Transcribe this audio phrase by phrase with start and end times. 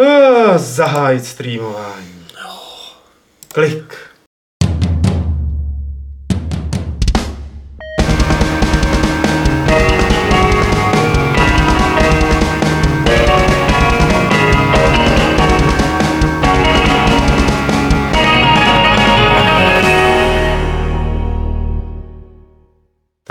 [0.00, 2.26] Uh, zahájit streamování.
[3.54, 4.09] Klik.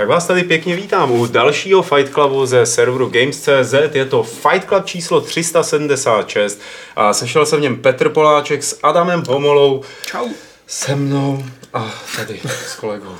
[0.00, 3.74] Tak vás tady pěkně vítám u dalšího Fight Clubu ze serveru Games.cz.
[3.92, 6.60] Je to Fight Club číslo 376
[6.96, 9.84] a sešel se v něm Petr Poláček s Adamem Pomolou.
[10.06, 10.28] Čau.
[10.66, 11.44] Se mnou
[11.74, 13.16] a tady s kolegou.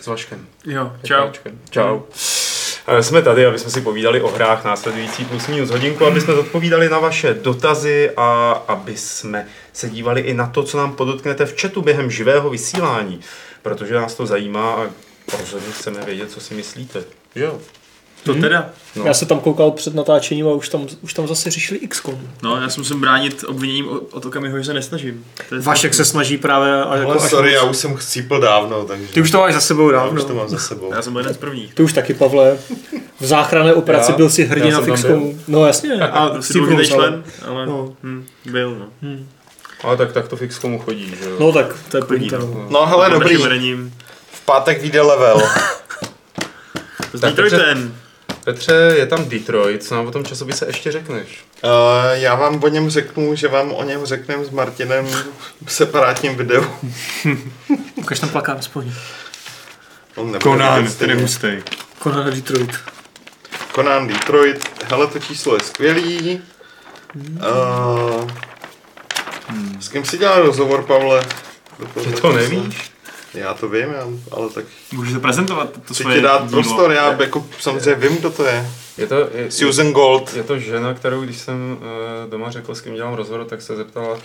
[0.00, 0.46] S Vaškem.
[0.64, 1.26] Jo, čau.
[1.26, 1.58] Vaškem.
[1.70, 2.00] Čau.
[2.86, 6.34] Eh, Jsme tady, aby jsme si povídali o hrách následující plus minus hodinku, aby jsme
[6.34, 11.46] odpovídali na vaše dotazy a aby jsme se dívali i na to, co nám podotknete
[11.46, 13.20] v chatu během živého vysílání,
[13.62, 14.86] protože nás to zajímá a
[15.40, 17.04] rozhodně chceme vědět, co si myslíte.
[17.34, 17.58] Jo?
[18.24, 18.70] To teda.
[18.96, 19.04] No.
[19.04, 22.20] Já se tam koukal před natáčením a už tam, už tam zase řešili XCOM.
[22.42, 25.24] No, já si musím bránit obviněním o- od okamihu, že se nesnažím.
[25.48, 26.84] To je Vašek se snaží právě...
[26.84, 27.54] A jako Ale až sorry, moc.
[27.54, 29.06] já už jsem chcípl dávno, takže...
[29.12, 30.20] Ty už to máš za sebou já dávno.
[30.20, 30.90] už to mám za sebou.
[30.94, 31.74] Já jsem byl jeden z prvních.
[31.74, 32.58] Ty už taky, Pavle.
[33.20, 34.16] V záchranné operaci Já?
[34.16, 35.38] byl si hrdina Já v XCOmu.
[35.48, 35.92] No jasně.
[35.94, 37.96] A to S si tím důležitý Bruce, ale- člen, ale No.
[38.02, 39.16] hm, byl, no.
[39.82, 41.36] Ale tak, tak to fix komu chodí, že jo?
[41.40, 42.38] No tak, to je pointa.
[42.38, 42.46] no.
[42.46, 42.66] no.
[42.70, 43.36] No hele, dobrý,
[44.46, 45.42] pátek vyjde level.
[47.12, 47.96] S Tak Detroitem.
[48.44, 51.44] Petře, je tam Detroit, co nám o tom časopise ještě řekneš?
[51.64, 51.70] Uh,
[52.12, 55.06] já vám o něm řeknu, že vám o něm řekneme s Martinem
[55.64, 56.64] v separátním videu.
[57.94, 58.92] Ukaž tam plakát aspoň.
[60.16, 61.14] On nebude vidět stejně.
[61.14, 61.48] hustý.
[62.02, 62.70] Conan Detroit.
[63.74, 66.42] Conan Detroit, hele to číslo je skvělý.
[67.14, 68.30] Uh,
[69.80, 71.26] s kým si dělal rozhovor, Pavle?
[71.78, 72.90] Do toho Ty to nevíš?
[73.36, 76.62] Já to vím, já, ale tak Můžeš to prezentovat, to chci svoje ti dát dílo.
[76.62, 78.70] prostor, já jako samozřejmě vím, kdo to je.
[78.98, 80.34] Je to, je, Susan Gold.
[80.34, 81.78] je to žena, kterou když jsem
[82.24, 84.18] uh, doma řekl, s kým dělám rozhovor, tak se zeptala,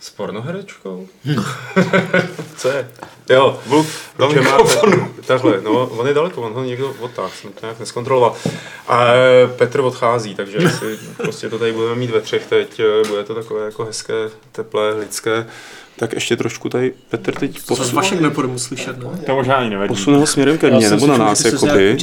[0.00, 1.06] s pornoherečkou?
[2.56, 2.88] Co je?
[3.30, 3.86] Jo, Vlk
[4.18, 5.14] do mikrofonu.
[5.26, 8.36] takhle, no, on je daleko, on ho někdo odtáhl, jsem to nějak neskontroloval.
[8.88, 9.04] A
[9.56, 13.34] Petr odchází, takže asi prostě to tady budeme mít ve třech teď, eh, bude to
[13.34, 14.14] takové jako hezké,
[14.52, 15.46] teplé, lidské.
[15.96, 19.12] Tak ještě trošku tady Petr teď Co z posun, Vašek nepůjde slyšet, no.
[19.26, 19.88] To možná ani nevadí.
[19.88, 21.96] posun ho směrem ke Já mně, jsem nebo na si nás, jakoby.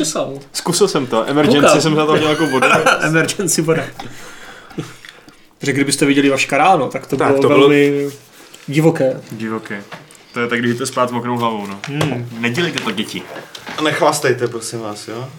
[0.53, 1.81] Zkusil jsem to, emergency Koukám.
[1.81, 2.67] jsem za to měl jako vodu.
[3.01, 3.83] Emergency voda.
[5.59, 8.09] Protože kdybyste viděli Vaška ráno, tak to Tak, bylo to bylo- velmi
[8.67, 9.21] divoké.
[9.31, 9.83] Divoké.
[10.33, 11.79] To je tak, když jdete spát s mokrou hlavou, no.
[11.87, 12.29] Hmm.
[12.39, 13.21] Nedělejte to, děti.
[13.77, 15.29] A nechvastejte, prosím vás, jo?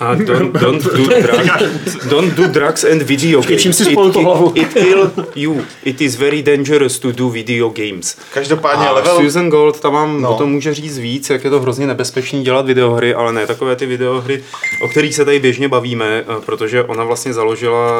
[0.00, 3.62] A don't, don't, do drugs, don't do drugs and video games.
[3.62, 4.52] čím si It- spolu tu it- hlavu?
[4.54, 5.60] It kill you.
[5.84, 8.16] It is very dangerous to do video games.
[8.34, 9.16] Každopádně A level...
[9.16, 10.20] Susan Gold tam vám No.
[10.30, 10.34] no.
[10.34, 13.76] o tom může říct víc, jak je to hrozně nebezpečný dělat videohry, ale ne takové
[13.76, 14.42] ty videohry,
[14.84, 17.90] o kterých se tady běžně bavíme, eh, protože ona vlastně založila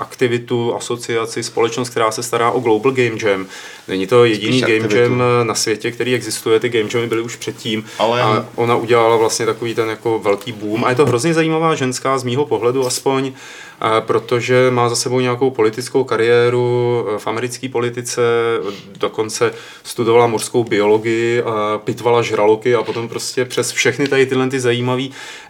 [0.00, 3.46] aktivitu, asociaci, společnost, která se stará o Global Game Jam.
[3.88, 4.96] Není to jediný Spíš Game aktivitu.
[5.02, 7.84] Jam eh, na světě, který existuje, ty Game Jamy byly už předtím.
[7.98, 10.84] Ale- A ona udělala vlastně takový ten jako velký boom.
[10.84, 13.32] A je to hrozně zajímavá ženská, z mýho pohledu aspoň,
[14.00, 18.22] protože má za sebou nějakou politickou kariéru eh, v americké politice,
[18.98, 19.52] dokonce
[19.82, 21.42] studovala mořskou biologii,
[21.84, 25.02] pitvala žraloky a potom prostě přes všechny tady tyhle ty zajímavé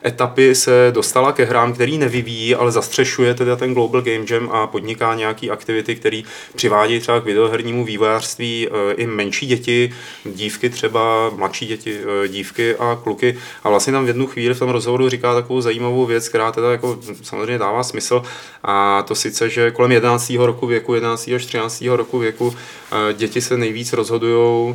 [0.06, 4.66] etapy se dostala ke hrám, který nevyvíjí, ale zastřešuje teda ten Global Game Jam a
[4.66, 6.22] podniká nějaký aktivity, které
[6.56, 9.92] přivádí třeba k videohernímu vývojářství eh, i menší děti,
[10.24, 13.38] dívky třeba, mladší děti, eh, dívky a kluky.
[13.64, 16.70] A vlastně tam v jednu chvíli v tom rozhovoru říká takovou zajímavou věc, která teda
[16.70, 18.22] jako samozřejmě dává smysl.
[18.62, 20.32] A to sice, že kolem 11.
[20.36, 21.30] roku věku, 11.
[21.36, 21.84] až 13.
[21.88, 22.56] roku věku
[22.92, 24.74] eh, děti se nejvíc rozhodují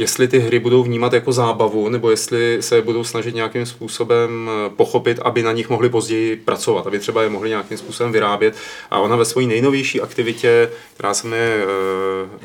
[0.00, 4.70] jestli ty hry budou vnímat jako zábavu, nebo jestli se budou snažit nějakým způsobem eh,
[4.70, 8.54] pochopit, aby na nich mohli později pracovat, aby třeba je mohli nějakým způsobem vyrábět.
[8.90, 11.64] A ona ve své nejnovější aktivitě, která se jmenuje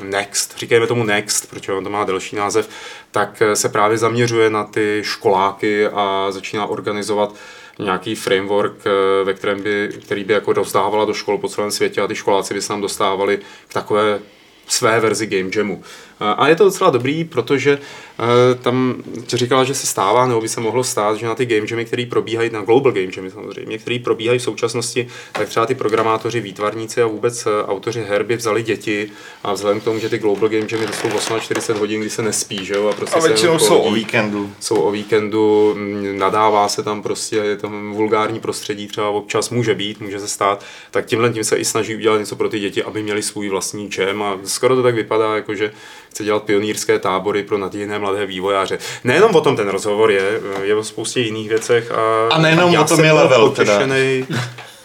[0.00, 2.68] eh, Next, říkejme tomu Next, protože on to má delší název,
[3.10, 7.34] tak se právě zaměřuje na ty školáky a začíná organizovat
[7.78, 12.00] nějaký framework, eh, ve kterém by, který by jako rozdávala do škol po celém světě
[12.00, 13.38] a ty školáci by se nám dostávali
[13.68, 14.20] k takové
[14.66, 15.82] své verzi Game Jamu.
[16.20, 17.78] A je to docela dobrý, protože
[18.18, 21.66] eh, tam říkala, že se stává, nebo by se mohlo stát, že na ty Game
[21.70, 25.74] Jamy, které probíhají, na Global Game Jamy samozřejmě, které probíhají v současnosti, tak třeba ty
[25.74, 29.10] programátoři, výtvarníci a vůbec eh, autoři her by vzali děti
[29.44, 32.22] a vzhledem k tomu, že ty Global Game Jamy to jsou 48 hodin, kdy se
[32.22, 32.88] nespí, že jo?
[32.88, 34.52] A, prostě A většinou jenom jsou o víkendu.
[34.60, 35.76] jsou o víkendu,
[36.12, 40.64] nadává se tam prostě, je tam vulgární prostředí třeba občas může být, může se stát,
[40.90, 43.90] tak tímhle tím se i snaží udělat něco pro ty děti, aby měli svůj vlastní
[43.90, 45.72] čem a skoro to tak vypadá, jako že
[46.16, 48.78] chce dělat pionýrské tábory pro nadějné mladé vývojáře.
[49.04, 52.80] Nejenom o tom ten rozhovor je, je o spoustě jiných věcech a, A nejenom já
[52.80, 53.80] o tom jsem je byl level teda.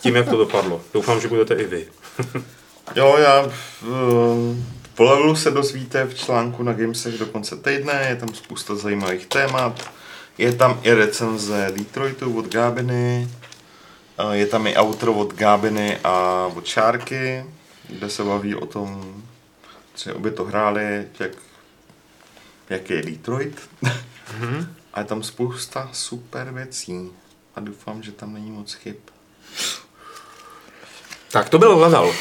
[0.02, 0.82] tím, jak to dopadlo.
[0.94, 1.86] Doufám, že budete i vy.
[2.96, 3.52] Jo, já uh,
[4.96, 9.26] po levelu se dozvíte v článku na Gamesech do konce týdne, je tam spousta zajímavých
[9.26, 9.90] témat.
[10.38, 13.28] Je tam i recenze Detroitu od Gábiny,
[14.24, 17.46] uh, je tam i outro od Gábiny a od Šárky,
[17.90, 19.21] kde se baví o tom,
[19.96, 21.32] že obě to hráli, jak,
[22.70, 23.62] jak je Detroit.
[24.40, 24.76] Mhm.
[24.94, 27.10] A je tam spousta super věcí.
[27.56, 28.96] A doufám, že tam není moc chyb.
[31.32, 32.14] Tak to byl level.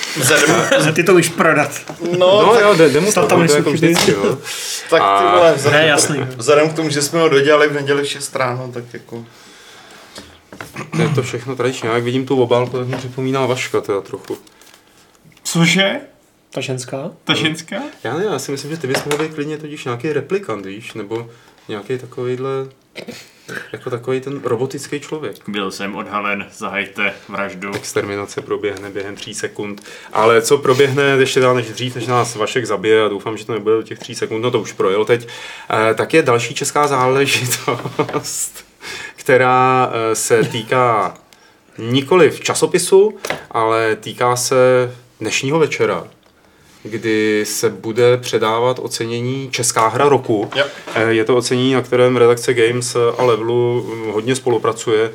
[0.80, 1.70] Ale ty to už prodat.
[2.18, 4.38] No, No jo, jde, jde mu Tam to, tam to nejsou jako vždycky, jo.
[4.90, 6.18] tak ty vole, vzhledem, Ne, jasný.
[6.36, 9.24] vzhledem k tomu, že jsme ho dodělali v neděli v 6 ráno, tak jako...
[10.96, 11.88] To je to všechno tradičně.
[11.88, 14.38] Já jak vidím tu obálku, tak mi připomíná Vaška teda trochu.
[15.42, 16.00] Cože?
[16.50, 17.10] Ta ženská?
[17.24, 17.76] Ta ženská?
[18.04, 20.92] Já ne, já si myslím, že ty bys mohl být klidně totiž nějaký replikant, víš,
[20.92, 21.30] nebo
[21.68, 22.50] nějaký takovýhle,
[23.72, 25.36] jako takový ten robotický člověk.
[25.48, 27.74] Byl jsem odhalen, zahajte vraždu.
[27.74, 29.82] Exterminace proběhne během tří sekund.
[30.12, 33.52] Ale co proběhne ještě dál než dřív, než nás Vašek zabije a doufám, že to
[33.52, 35.28] nebude do těch tří sekund, no to už projel teď,
[35.70, 38.64] eh, tak je další česká záležitost,
[39.16, 41.14] která eh, se týká
[41.78, 43.18] nikoli v časopisu,
[43.50, 44.56] ale týká se
[45.20, 46.06] dnešního večera,
[46.82, 50.50] kdy se bude předávat ocenění Česká hra roku.
[50.56, 50.64] Jo.
[50.94, 55.10] Eh, Je to ocenění, na kterém redakce Games a Levelu hm, hodně spolupracuje.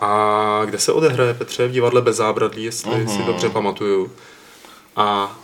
[0.00, 1.68] A kde se odehraje, Petře?
[1.68, 3.08] V divadle bez zábradlí, jestli Mhm.
[3.08, 4.12] si dobře pamatuju.
[4.96, 5.38] A,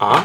[0.00, 0.22] a?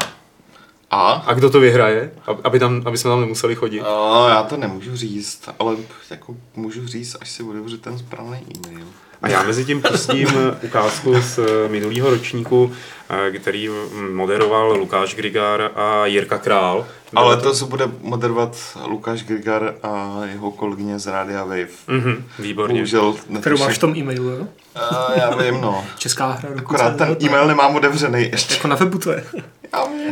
[0.90, 1.12] A?
[1.12, 2.12] A kdo to vyhraje?
[2.26, 3.80] Ab- Aby, tam, aby jsme tam nemuseli chodit.
[3.80, 5.76] No, já to nemůžu říct, ale
[6.10, 8.86] jako můžu říct, až si otevřu ten správný e-mail.
[9.22, 10.28] A já mezi tím pustím
[10.62, 12.72] ukázku z eh, minulého ročníku,
[13.10, 16.86] eh, který hm, moderoval Lukáš Grigár a Jirka Král.
[17.14, 21.66] Ale to se bude moderovat Lukáš Grigar a jeho kolegyně z Rádia Wave.
[21.88, 22.74] Mhm, výborně.
[22.74, 24.48] Bohužel Kterou máš v tom e-mailu, jo?
[24.74, 25.84] A já vím, no.
[25.98, 26.48] Česká hra.
[26.48, 28.54] roku Akorát ten e-mail nemám otevřený ještě.
[28.54, 29.24] Jako na webu to je.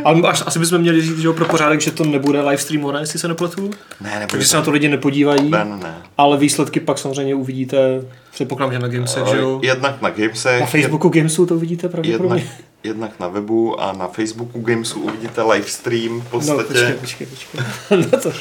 [0.03, 2.99] Ale až, asi bychom měli říct, že jo, pro pořádek, že to nebude live streamované,
[2.99, 3.71] jestli se nepletu.
[4.01, 5.49] Ne, nebude Takže se na to lidi nepodívají.
[5.51, 5.95] Ne, ne, ne.
[6.17, 8.01] Ale výsledky pak samozřejmě uvidíte,
[8.31, 9.59] předpokládám, že na Gamesech, že jo?
[9.63, 12.49] Jednak na Gamesech, Na Facebooku Gamesu to uvidíte jednak, pravděpodobně.
[12.83, 16.93] jednak na webu a na Facebooku Gamesu uvidíte live stream v No, počkej, podstatě.
[16.99, 17.61] počkej, počkej.
[18.11, 18.31] no, to,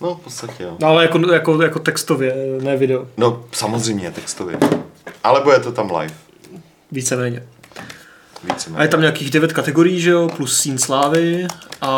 [0.00, 0.76] No, v podstatě jo.
[0.80, 3.06] no, ale jako, jako, jako textově, ne video.
[3.16, 4.58] No, samozřejmě textově.
[5.24, 6.14] Ale bude to tam live.
[6.92, 7.42] Víceméně.
[8.44, 11.46] Více A je tam nějakých devět kategorií, že jo, plus Sín Slávy
[11.80, 11.90] a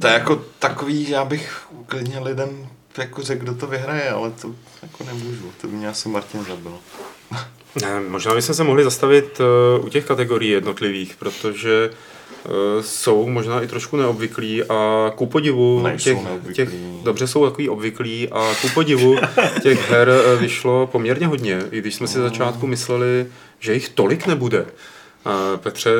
[0.00, 2.68] To je jako takový, já bych klidně lidem
[2.98, 5.52] jako řekl, kdo to vyhraje, ale to jako nemůžu.
[5.60, 6.78] To by mě asi Martin zabil.
[7.82, 13.62] Ne, možná bychom se mohli zastavit uh, u těch kategorií jednotlivých, protože uh, jsou možná
[13.62, 16.68] i trošku neobvyklí a ku podivu Nejsou těch, těch,
[17.02, 19.16] dobře jsou takový obvyklí a ku podivu
[19.62, 23.26] těch her eh, vyšlo poměrně hodně, i když jsme si začátku mysleli,
[23.60, 24.66] že jich tolik nebude.
[25.24, 25.90] A Petře,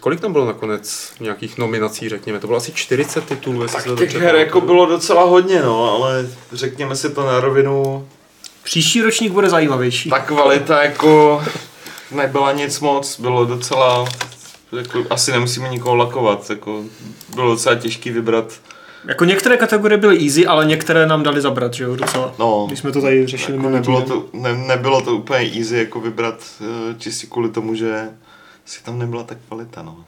[0.00, 2.38] kolik tam bylo nakonec nějakých nominací, řekněme?
[2.38, 5.62] To bylo asi 40 titulů, jestli se to Tak těch her jako bylo docela hodně,
[5.62, 8.08] no, ale řekněme si to na rovinu,
[8.64, 10.10] příští ročník bude zajímavější.
[10.10, 11.42] ta kvalita jako
[12.10, 14.04] nebyla nic moc, bylo docela,
[14.72, 16.82] jako, asi nemusíme nikoho lakovat, jako
[17.34, 18.52] bylo docela těžký vybrat.
[19.08, 22.34] Jako některé kategorie byly easy, ale některé nám dali zabrat, že jo, docela.
[22.38, 26.00] No, Když jsme to tady řešili jako nebylo, to, ne, nebylo to úplně easy jako
[26.00, 28.08] vybrat eh, čistě kvůli tomu, že
[28.64, 30.04] si tam nebyla ta kvalita, no.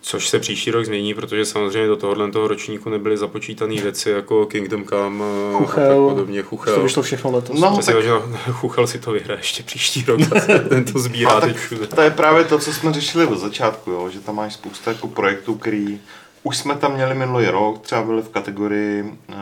[0.00, 4.46] Což se příští rok změní, protože samozřejmě do tohohle toho ročníku nebyly započítané věci jako
[4.46, 6.06] Kingdom Come eh, a Chuchel.
[6.06, 6.42] tak podobně.
[6.42, 6.74] Chuchel.
[6.74, 7.60] To vyšlo všechno letos.
[7.60, 8.10] No, Přesně, tak že
[8.52, 10.20] Chuchel si to vyhraje ještě příští rok.
[10.68, 11.86] Ten to sbírá A teď tak všude.
[11.86, 14.10] to je právě to, co jsme řešili od začátku, jo?
[14.10, 16.00] že tam máš spousta jako projektů, který
[16.42, 19.34] už jsme tam měli minulý rok, třeba byly v kategorii uh,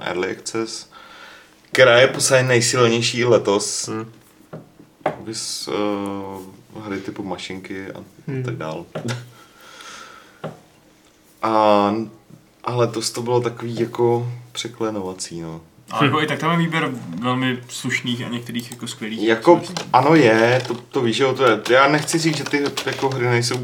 [0.00, 0.90] Early Access,
[1.72, 3.88] která je posadě nejsilnější letos.
[3.88, 4.12] Hmm.
[5.24, 5.74] Vys, uh,
[6.80, 8.42] hry typu mašinky a Hmm.
[8.42, 8.86] tak dál.
[11.42, 11.94] A,
[12.64, 15.60] a letos to bylo takový jako překlenovací, no.
[15.90, 16.90] Ale jako i tak tam je výběr
[17.20, 19.22] velmi slušných a některých jako skvělých.
[19.22, 19.62] Jako,
[19.92, 23.08] ano je, to, to víš, že jo, to je, já nechci říct, že ty jako
[23.08, 23.58] hry nejsou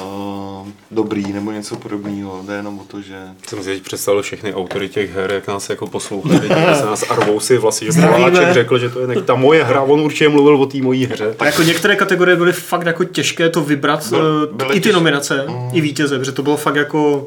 [0.00, 4.54] uh, dobrý nebo něco podobného, jde jenom o to, že Jsem si teď představil všechny
[4.54, 8.30] autory těch her, jak nás jako poslouchají, jak se nás arvou si vlastně, že Zdravíme.
[8.30, 11.06] Poláček řekl, že to je ne- ta moje hra, on určitě mluvil o té mojí
[11.06, 11.34] hře.
[11.38, 14.80] A jako některé kategorie byly fakt jako těžké to vybrat, Byl- eh, byly i ty
[14.80, 14.92] těžké.
[14.94, 15.70] nominace, Mm.
[15.72, 17.26] i vítěze, protože to bylo fakt jako,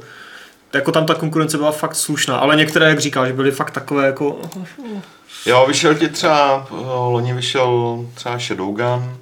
[0.73, 4.39] jako tam ta konkurence byla fakt slušná, ale některé, jak říkáš, byly fakt takové jako,
[5.45, 6.79] jo, vyšel ti třeba, uh,
[7.13, 9.13] loni vyšel třeba Shadowgun,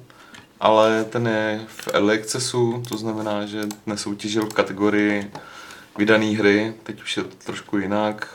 [0.60, 5.30] ale ten je v early accessu, to znamená, že nesoutěžil v kategorii
[5.98, 8.28] vydané hry, teď už je to trošku jinak.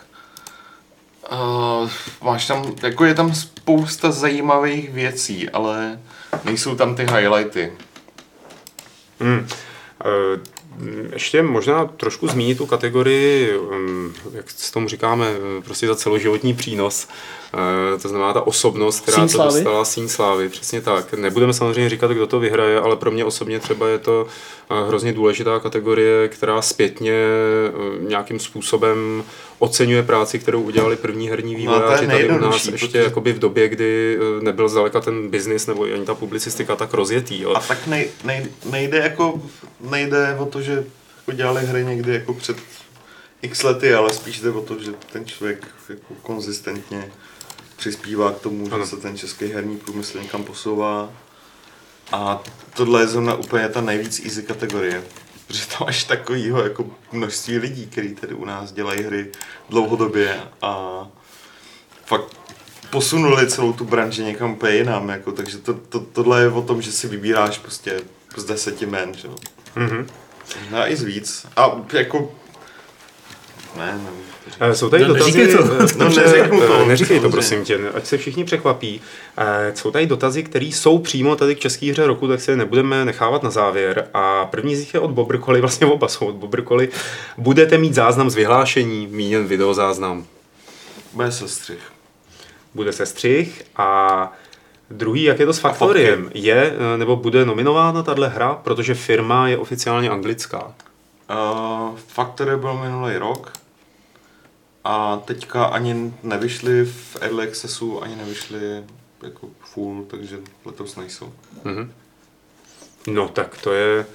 [1.31, 1.89] Uh,
[2.23, 5.99] máš tam, jako je tam spousta zajímavých věcí, ale
[6.43, 7.71] Nejsou tam ty highlighty.
[9.19, 9.47] Hmm.
[10.05, 10.39] Eh,
[11.13, 15.27] Ještě možná trošku zmínit tu kategorii, mm, jak s tomu říkáme,
[15.57, 17.07] eh, prostě za celoživotní přínos.
[17.53, 19.53] Eh, To znamená ta osobnost, která Síň to slávy?
[19.53, 21.13] dostala síň slávy, přesně tak.
[21.13, 24.27] Nebudeme samozřejmě říkat, kdo to vyhraje, ale pro mě osobně třeba je to
[24.71, 27.71] eh, hrozně důležitá kategorie, která zpětně eh,
[28.07, 29.23] nějakým způsobem
[29.59, 33.39] oceňuje práci, kterou udělali první herní No vývojáři tady u nás ještě protože- jakoby v
[33.39, 37.41] době, kdy eh, nebyl zdaleka ten biznis nebo ani ta publicistika tak rozjetý.
[37.41, 37.53] Jo.
[37.55, 39.41] A tak nej, nej, nejde jako,
[39.89, 40.85] nejde o to, že
[41.17, 42.57] jako dělali hry někdy jako před
[43.41, 47.11] x lety, ale spíš jde o to, že ten člověk jako konzistentně
[47.75, 48.83] přispívá k tomu, Ano.
[48.83, 51.09] že se ten český herní průmysl někam posouvá.
[52.11, 52.43] A
[52.75, 55.03] tohle je zrovna úplně ta nejvíc easy kategorie.
[55.47, 59.31] Protože tam máš takovýho jako množství lidí, kteří tady u nás dělají hry
[59.69, 61.05] dlouhodobě a
[62.05, 62.37] fakt
[62.89, 66.81] posunuli celou tu branži někam úplně jinam, jako, takže to, to, tohle je o tom,
[66.81, 68.01] že si vybíráš prostě
[68.37, 69.35] z deseti men, že jo.
[69.75, 70.07] Mhm.
[70.61, 71.47] Možná i z víc.
[71.55, 72.35] A jako...
[73.77, 74.34] Ne, ne.
[74.59, 75.63] Eh, Jsou tady No, dotazy, neříkej to.
[75.73, 79.01] eh, No, dobře, neřeknu to, eh, neříkej to, prosím tě, ať se všichni překvapí.
[79.73, 83.05] Jsou tady dotazy, které jsou přímo tady k české hře roku, tak si je nebudeme
[83.05, 84.07] nechávat na závěr.
[84.13, 86.89] A první z nich je od Bobrkoli, vlastně oba jsou od Bobrkoli.
[87.37, 90.25] Budete mít záznam z vyhlášení, míněn videozáznam.
[91.13, 91.79] Bude sestřih.
[92.73, 94.31] Bude sestřih a
[94.91, 99.57] druhý, jak je to s Faktoriem, je nebo bude nominována tahle hra, protože firma je
[99.57, 100.73] oficiálně anglická.
[101.29, 103.51] Uh, Factory byl minulý rok
[104.85, 108.59] a teďka ani nevyšli v Early Accessu, ani nevyšli
[109.23, 111.33] jako full, takže letos nejsou.
[111.63, 111.91] Mhm.
[113.07, 114.05] No tak to je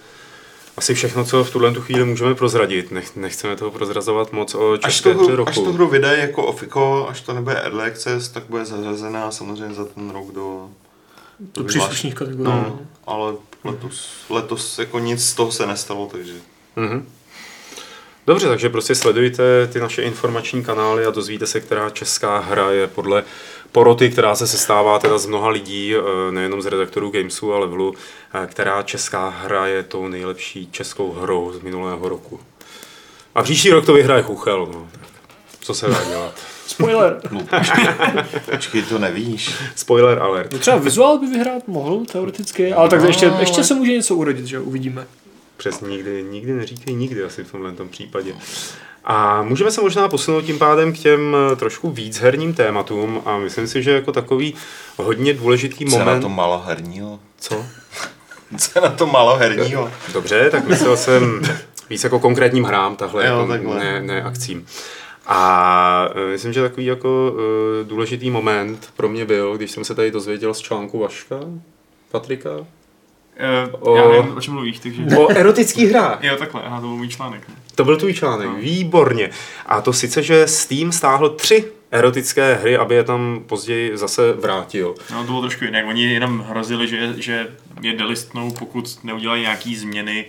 [0.76, 2.90] asi všechno, co v tuhle tu chvíli můžeme prozradit.
[2.90, 5.72] Nech, nechceme toho prozrazovat moc o Až české hře hru, až tu roku.
[5.72, 10.10] hru vydá jako ofiko, až to nebude Early Access, tak bude zařazená samozřejmě za ten
[10.10, 10.70] rok do,
[11.40, 12.44] Do příslušných kategorií.
[12.44, 13.34] No, ale
[13.64, 16.34] letos, letos jako nic z toho se nestalo, takže
[16.76, 17.06] Mhm.
[18.26, 22.86] Dobře, takže prostě sledujte ty naše informační kanály a dozvíte se, která česká hra je
[22.86, 23.24] podle
[23.72, 27.94] poroty, která se sestává teda z mnoha lidí, eh, nejenom z redaktorů Gamesu a Levelu,
[28.34, 32.40] eh, která česká hra je tou nejlepší českou hrou z minulého roku.
[33.34, 34.88] A příští rok to vyhraje Chuchel, no.
[35.60, 36.34] Co se dá dělat?
[36.66, 37.20] Spoiler.
[38.50, 39.54] počkej, to nevíš.
[39.76, 40.52] Spoiler alert.
[40.52, 44.46] No třeba vizuál by vyhrát mohl, teoreticky, ale tak ještě, ještě se může něco urodit,
[44.46, 45.06] že uvidíme.
[45.60, 48.34] Přesně nikdy, nikdy neříkej nikdy asi v tomhle tom případě.
[49.04, 53.38] A můžeme se možná posunout tím pádem k těm eh, trošku víc herním tématům a
[53.38, 54.54] myslím si, že jako takový
[54.96, 56.20] hodně důležitý Co je na moment...
[56.20, 57.20] to maloherního?
[57.40, 57.66] Co?
[58.58, 59.90] Co je na to maloherního?
[60.12, 61.42] Dobře, tak myslel jsem
[61.90, 63.78] víc jako konkrétním hrám, tahle, Jo, jako takhle.
[63.78, 64.66] ne, ne akcím.
[65.26, 67.34] A eh, myslím, že takový jako
[67.80, 71.40] eh, důležitý moment pro mě byl, když jsem se tady dozvěděl z článku Vaška,
[72.10, 72.50] Patrika,
[73.80, 75.02] Uh, já nevím, o čem mluvíš, takže...
[75.16, 76.18] o erotických hrách.
[76.24, 77.48] Jo, takhle, aha, to byl můj článek.
[77.48, 77.54] ne?
[77.74, 78.54] To byl tvůj článek, No.
[78.54, 79.30] výborně.
[79.66, 84.94] A to sice, že Steam stáhl tři erotické hry, aby je tam později zase vrátil.
[85.12, 85.84] No, to bylo trošku jinak.
[85.88, 87.48] Oni jenom hrozili, že, že
[87.82, 90.24] je delistnou, pokud neudělají nějaký změny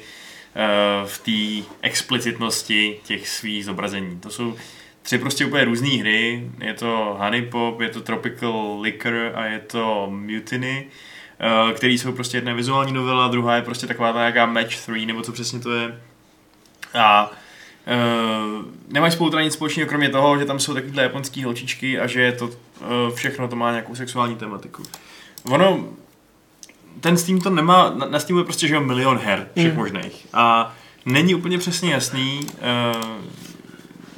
[0.56, 4.20] eh, v té explicitnosti těch svých zobrazení.
[4.20, 4.56] To jsou
[5.01, 6.48] tři prostě úplně různé hry.
[6.62, 10.91] Je to Honey Pop, je to Tropical Liquor a je to Mutiny, eh,
[11.74, 15.06] který jsou prostě jedna je vizuální novela, druhá je prostě taková ta nějaká Match 3,
[15.06, 16.02] nebo co přesně to je.
[17.00, 17.32] A
[17.88, 22.08] Uh, nemají spolu teda nic společného, kromě toho, že tam jsou takovýhle japonský holčičky a
[22.08, 22.52] že to uh,
[23.16, 24.84] všechno to má nějakou sexuální tematiku.
[25.46, 25.86] Ono,
[27.00, 29.78] ten Steam to nemá, na, na Steamu je prostě že jo, milion her všech Mm.
[29.80, 30.74] možných a
[31.06, 32.40] není úplně přesně jasný,
[32.96, 33.26] uh,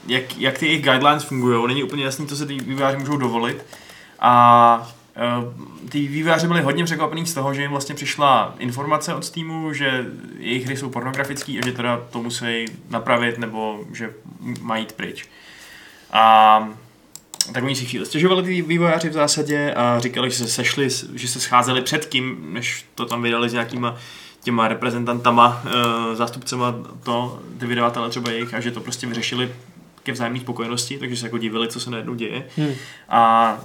[0.07, 3.65] jak, jak ty jejich guidelines fungují, není úplně jasný, co se ty vývojáři můžou dovolit
[4.19, 4.91] a
[5.89, 10.05] ty vývojáři byli hodně překvapení z toho, že jim vlastně přišla informace od Steamu, že
[10.37, 14.13] jejich hry jsou pornografické a že teda to musí napravit nebo že
[14.61, 15.25] mají jít pryč.
[16.11, 16.69] A
[17.53, 21.27] tak oni si chvíli stěžovali ty vývojáři v zásadě a říkali, že se sešli, že
[21.27, 23.95] se scházeli předtím, než to tam vydali s nějakýma
[24.43, 29.51] těma reprezentantama, e, zástupcema to, ty vydavatele třeba jejich a že to prostě vyřešili
[30.03, 32.47] ke vzájemné spokojenosti, takže se jako divili, co se najednou děje.
[32.57, 32.73] Hmm.
[33.09, 33.59] A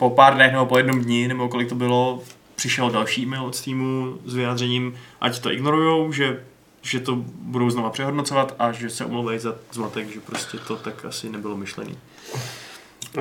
[0.00, 2.22] po pár dnech nebo po jednom dni, nebo kolik to bylo,
[2.56, 6.44] přišel další e-mail od Steamu s vyjádřením, ať to ignorujou, že,
[6.82, 11.04] že to budou znova přehodnocovat a že se omlouvají za zmatek, že prostě to tak
[11.04, 11.98] asi nebylo myšlený.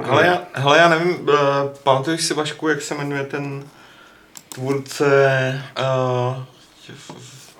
[0.03, 1.35] Hele, já, hele, já nevím, uh,
[1.83, 3.63] pamatuješ si Vašku, jak se jmenuje ten
[4.49, 6.43] tvůrce, uh,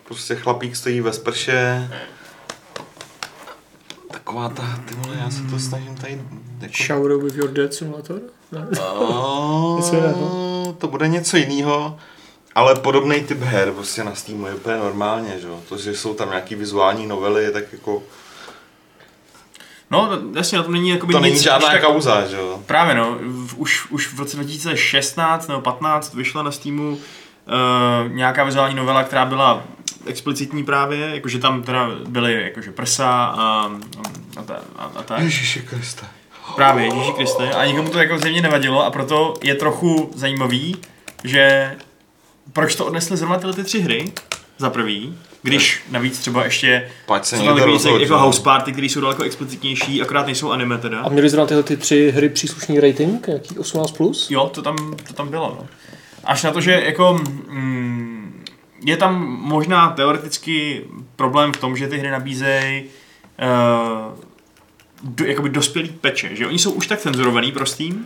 [0.04, 1.90] prostě chlapík stojí ve sprše,
[4.12, 6.22] taková ta, ty vole, já se to snažím tady,
[6.62, 8.22] jako, Shower with your dead simulator?
[8.52, 8.68] Ne?
[8.80, 11.98] Oh, to bude něco jiného.
[12.56, 15.60] Ale podobný typ her prostě na Steamu je úplně normálně, že jo.
[15.70, 18.04] To, že jsou tam nějaký vizuální novely, je tak jako...
[19.92, 22.64] No, jasně, na tom není jakoby To nic není žádná tak, kauza, že jo.
[22.66, 26.98] Právě no, v, už, už v roce 2016 nebo 15 vyšla na Steamu uh,
[28.12, 29.64] nějaká vizuální novela, která byla
[30.06, 33.72] explicitní právě, jakože tam teda byly jakože prsa a,
[34.38, 35.20] a, ta, a, a tak.
[35.20, 36.06] Ježiši Kriste.
[36.56, 37.52] Právě, Ježíši Kriste.
[37.52, 40.76] A nikomu to jako zřejmě nevadilo a proto je trochu zajímavý,
[41.24, 41.76] že
[42.54, 44.12] proč to odnesly zrovna tyhle ty tři hry,
[44.58, 49.24] za prvý, když navíc třeba ještě Pať se rozhodl, jako house party, které jsou daleko
[49.24, 51.00] explicitnější, akorát nejsou anime teda.
[51.00, 53.98] A měli zrovna tyhle ty tři hry příslušný rating, nějaký 18+.
[53.98, 54.32] Plus?
[54.32, 55.68] Jo, to tam, to tam bylo, no.
[56.24, 58.46] Až na to, že jako mm,
[58.86, 64.29] je tam možná teoreticky problém v tom, že ty hry nabízejí uh,
[65.04, 68.06] do, jakoby dospělý peče, že oni jsou už tak cenzurovaný pro Steam,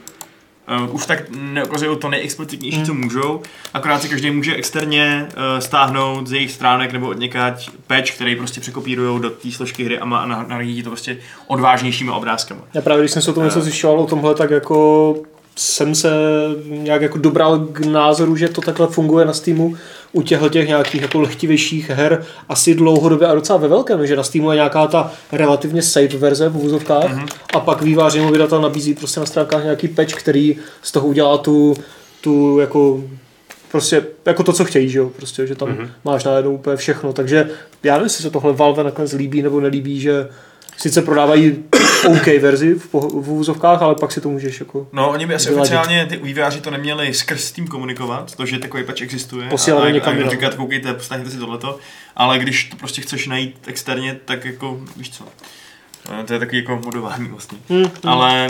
[0.86, 3.42] Uh, už tak neukazují to nejexplicitnější, co můžou,
[3.74, 8.36] akorát si každý může externě uh, stáhnout z jejich stránek nebo od někať patch, který
[8.36, 12.62] prostě překopírují do té složky hry a, má- a na- nahradí to prostě odvážnějšími obrázkama.
[12.74, 15.16] Já právě, když jsem se o tom něco zjišťoval o tomhle, tak jako
[15.56, 16.12] jsem se
[16.66, 19.76] nějak jako dobral k názoru, že to takhle funguje na Steamu
[20.14, 24.24] u těchto těch nějakých jako lehtivějších her asi dlouhodobě a docela ve velkém, že na
[24.24, 27.28] Steamu je nějaká ta relativně safe verze v úzovkách mm-hmm.
[27.54, 31.38] a pak výváři nebo vydatel nabízí prostě na stránkách nějaký patch, který z toho udělá
[31.38, 31.76] tu,
[32.22, 33.04] tu jako
[33.72, 35.90] prostě jako to, co chtějí, že jo, prostě, že tam mm-hmm.
[36.06, 37.50] máš najednou úplně všechno, takže
[37.84, 40.28] já nevím, jestli se tohle Valve nakonec líbí nebo nelíbí, že
[40.78, 41.64] sice prodávají
[42.08, 45.36] OK verzi v, poh- v úzovkách, ale pak si to můžeš jako No, oni by
[45.36, 45.62] asi Vyladit.
[45.74, 49.50] oficiálně ty vývojáři to neměli skrz tím komunikovat, to, že takový patch existuje.
[49.50, 51.80] Posílat a, někam a, říkat, koukejte, stáhněte si tohleto,
[52.16, 55.24] ale když to prostě chceš najít externě, tak jako, víš co,
[56.20, 57.58] Eh, to je takový jako modování vlastně.
[57.70, 58.48] Hmm, Ale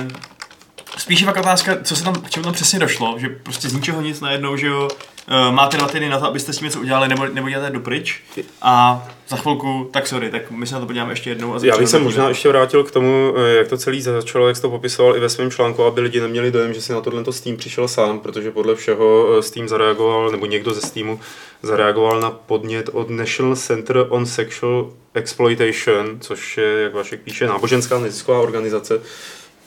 [0.98, 3.74] spíš je fakt otázka, co se tam, k čemu tam přesně došlo, že prostě z
[3.74, 4.88] ničeho nic najednou, že jo,
[5.28, 8.24] eh, máte dva týdny na to, abyste s tím něco udělali, nebo, nebo děláte dopryč
[8.62, 11.56] a za chvilku, tak sorry, tak my se na to podíváme ještě jednou.
[11.56, 14.48] A Já bych se možná to ještě vrátil k tomu, eh, jak to celý začalo,
[14.48, 17.02] jak jsi to popisoval i ve svém článku, aby lidi neměli dojem, že si na
[17.02, 21.20] tohle Steam přišel sám, protože podle všeho eh, Steam zareagoval, nebo někdo ze Steamu
[21.64, 28.00] zareagoval na podnět od National Center on Sexual Exploitation, což je, jak Vašek píše, náboženská
[28.00, 29.02] nezisková organizace.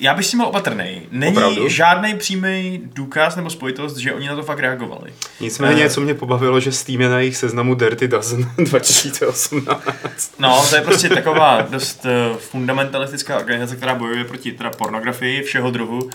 [0.01, 1.03] Já bych s tím byl opatrný.
[1.11, 1.69] Není Opravdu?
[1.69, 5.13] žádný přímý důkaz nebo spojitost, že oni na to fakt reagovali.
[5.41, 5.91] Nicméně, Eh.
[5.91, 10.35] co mě pobavilo, že Steam je na jejich seznamu Dirty Dozen 2018.
[10.39, 15.71] No, to je prostě taková dost uh, fundamentalistická organizace, která bojuje proti teda pornografii všeho
[15.71, 16.11] druhu.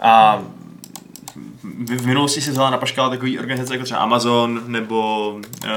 [0.00, 0.42] A
[1.62, 5.30] v, minulosti si vzala na paškal takový organizace jako třeba Amazon nebo
[5.64, 5.70] uh,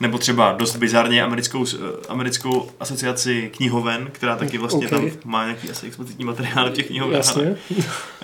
[0.00, 1.66] nebo třeba dost bizarně americkou, uh,
[2.08, 4.90] americkou asociaci knihoven, která taky vlastně Ok.
[4.90, 7.16] tam má nějaký asi explicitní materiál v těch knihoven.
[7.16, 7.56] jasně.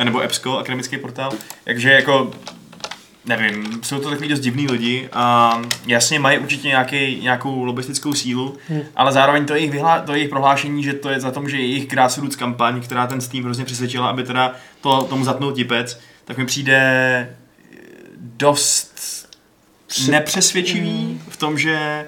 [0.05, 1.33] nebo EBSCO, akademický portál.
[1.65, 2.31] Takže jako
[3.27, 5.53] nevím, jsou to takový dost divný lidi a
[5.87, 8.81] jasně mají určitě nějaký, nějakou lobistickou sílu, hmm.
[8.97, 11.89] ale zároveň to jejich, vyhlá, to jejich prohlášení, že to je za tom, že jejich
[11.89, 16.47] grassroots kampaň, která ten Steam hrozně přesvědčila, aby teda to, tomu zatnul tipec, tak mi
[16.47, 16.79] přijde
[17.73, 17.77] eh,
[19.89, 22.07] dost nepřesvědčivý v tom, že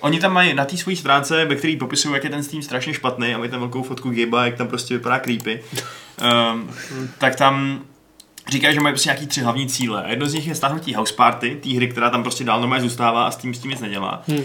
[0.00, 2.94] Oni tam mají na té své stránce, ve které popisují, jak je ten Steam strašně
[2.94, 5.62] špatný a mají tam velkou fotku Gabe, jak tam prostě vypadá creepy,
[6.52, 6.70] um,
[7.18, 7.82] tak tam
[8.48, 10.02] říkají, že mají prostě nějaký tři hlavní cíle.
[10.02, 12.82] A jedno z nich je stáhnutí House Party, té hry, která tam prostě dál normálně
[12.82, 14.22] zůstává a s tím, s tím nic nedělá.
[14.28, 14.44] Hmm.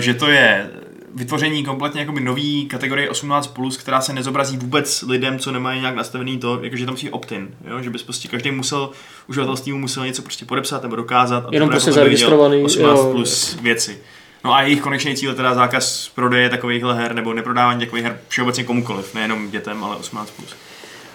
[0.00, 0.70] Že to je
[1.14, 5.94] vytvoření kompletně jakoby nový kategorie 18+, plus, která se nezobrazí vůbec lidem, co nemají nějak
[5.94, 7.82] nastavený to, jakože tam musí opt-in, jo?
[7.82, 8.90] že bys prostě každý musel,
[9.28, 11.44] uživatel Steamu musel něco prostě podepsat nebo dokázat.
[11.46, 13.10] A Jenom prostě zaregistrovaný, 18 jo.
[13.12, 13.98] plus věci.
[14.44, 18.20] No a jejich konečný cíl je teda zákaz prodeje takovýchhle her nebo neprodávání takových her
[18.28, 20.26] všeobecně komukoliv, nejenom dětem, ale 18+.
[20.36, 20.56] Plus.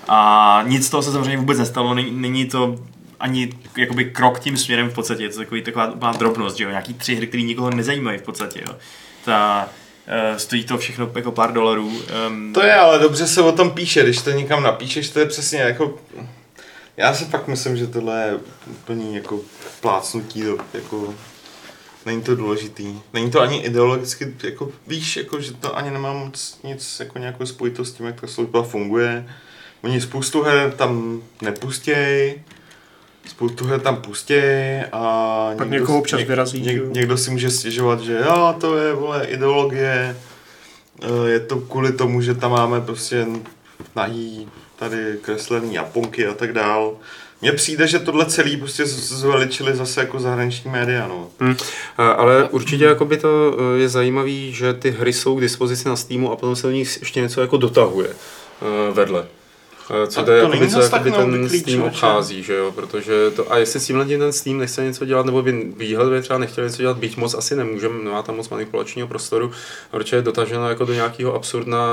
[0.08, 2.76] A nic z toho se samozřejmě vůbec nestalo, není, to
[3.20, 6.70] ani jakoby krok tím směrem v podstatě, je to takový, taková úplná drobnost, že jo,
[6.70, 8.76] nějaký tři hry, které nikoho nezajímají v podstatě, jo.
[9.26, 9.70] Ta,
[10.38, 12.02] stojí to všechno jako pár dolarů.
[12.28, 15.26] Um, To je, ale dobře se o tom píše, když to někam napíšeš, to je
[15.26, 15.98] přesně jako...
[16.98, 19.40] Já si fakt myslím, že tohle je úplný jako
[19.82, 21.14] plácnutí, do, jako...
[22.06, 23.00] Není to důležitý.
[23.14, 27.46] Není to ani ideologicky, jako víš, jako, že to ani nemá moc nic jako nějakou
[27.46, 29.30] spojitost s tím, jak ta služba funguje.
[29.84, 32.36] Oni spoustu her tam nepustějí,
[33.30, 35.52] spoustu her tam pustějí a...
[35.58, 36.86] Pak někoho občas vyrazí, Něk, že jo.
[36.92, 40.16] někdo si může stěžovat, že jo, to je, vole, ideologie,
[41.02, 43.28] Eh, je to kvůli tomu, že tam máme prostě
[43.96, 46.94] nahý tady kreslený japonky a tak dál.
[47.42, 51.28] Mně přijde, že tohle celý prostě zveličili zase jako zahraniční média, no.
[51.40, 51.56] Hmm.
[51.98, 55.96] A- Ale určitě jakoby to eh, je zajímavé, že ty hry jsou k dispozici na
[55.96, 59.28] Steamu a potom se do nich ještě něco jako dotahuje eh, vedle.
[59.90, 61.84] Eh, co jde, to není co jakoby ten Steam člověče.
[61.84, 65.26] obchází, že jo, protože to, a jestli s tímhle tím ten Steam nechce něco dělat,
[65.26, 69.08] nebo by výhledově třeba nechtěl něco dělat, byť moc asi nemůžeme, nemá tam moc manipulačního
[69.08, 69.52] prostoru,
[69.92, 71.86] protože je dotaženo jako do nějakého absurdna,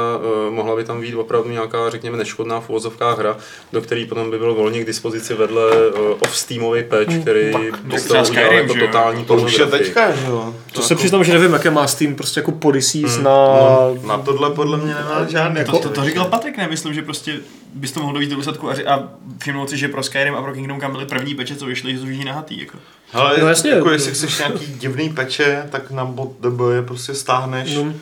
[0.46, 3.36] uh, mohla by tam být opravdu nějaká, řekněme, neškodná v uvozovkách hra,
[3.72, 8.06] do který potom by byl volně k dispozici vedle uh, off-steamový patch, který by z
[8.06, 10.54] toho udělal jako totální To už je teďka, že jo?
[10.76, 13.22] To se přiznám, že nevím, jaké má Steam prostě jako policies na...
[13.24, 15.58] No, na tohle podle mě nemá žádný.
[15.58, 16.68] Jako- To, to, to říkal Patrik, ne?
[16.68, 17.34] Myslím, že prostě
[17.74, 19.08] bys to mohl dojít do výsledku a, ři- a
[19.38, 22.04] všimnout si, že pro Skyrim a pro Kingdom Come byly první peče, co vyšly, jsou
[22.04, 22.60] všichni nahatý.
[22.60, 22.78] Jako.
[23.12, 23.70] Ale No jasně.
[23.70, 27.92] jako jestli chceš nějaký divný peče, tak na bot.db je prostě stáhneš No,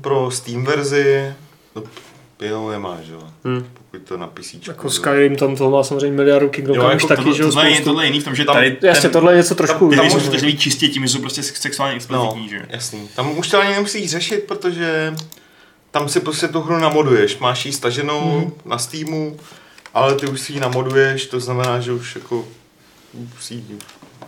[0.00, 1.34] pro Steam verzi.
[1.76, 1.82] No,
[2.40, 3.18] jo, je máš, jo.
[3.44, 3.64] Hmm.
[3.98, 4.54] Pokud to na PC.
[4.68, 7.68] jako Skyrim tam toho má samozřejmě miliardu, Kingdom Jo, jako taky, tohle, že jo, tohle,
[7.68, 7.84] je, spoustu.
[7.90, 9.90] tohle je jiný v tom, že Tam- tady Jasně, ten, tohle je něco trošku...
[9.90, 12.66] ty tam nejsou už- přitažlivý čistě tím, že jsou prostě sexuálně No, explicitní, že?
[12.68, 13.08] jasný.
[13.16, 15.14] Tam už to ani nemusíš řešit, protože
[15.90, 17.38] tam si prostě tu hru namoduješ.
[17.38, 18.52] Máš ji staženou Mhm.
[18.64, 19.36] na Steamu,
[19.94, 22.44] ale ty už si ji namoduješ, to znamená, že už jako
[23.40, 23.78] si ji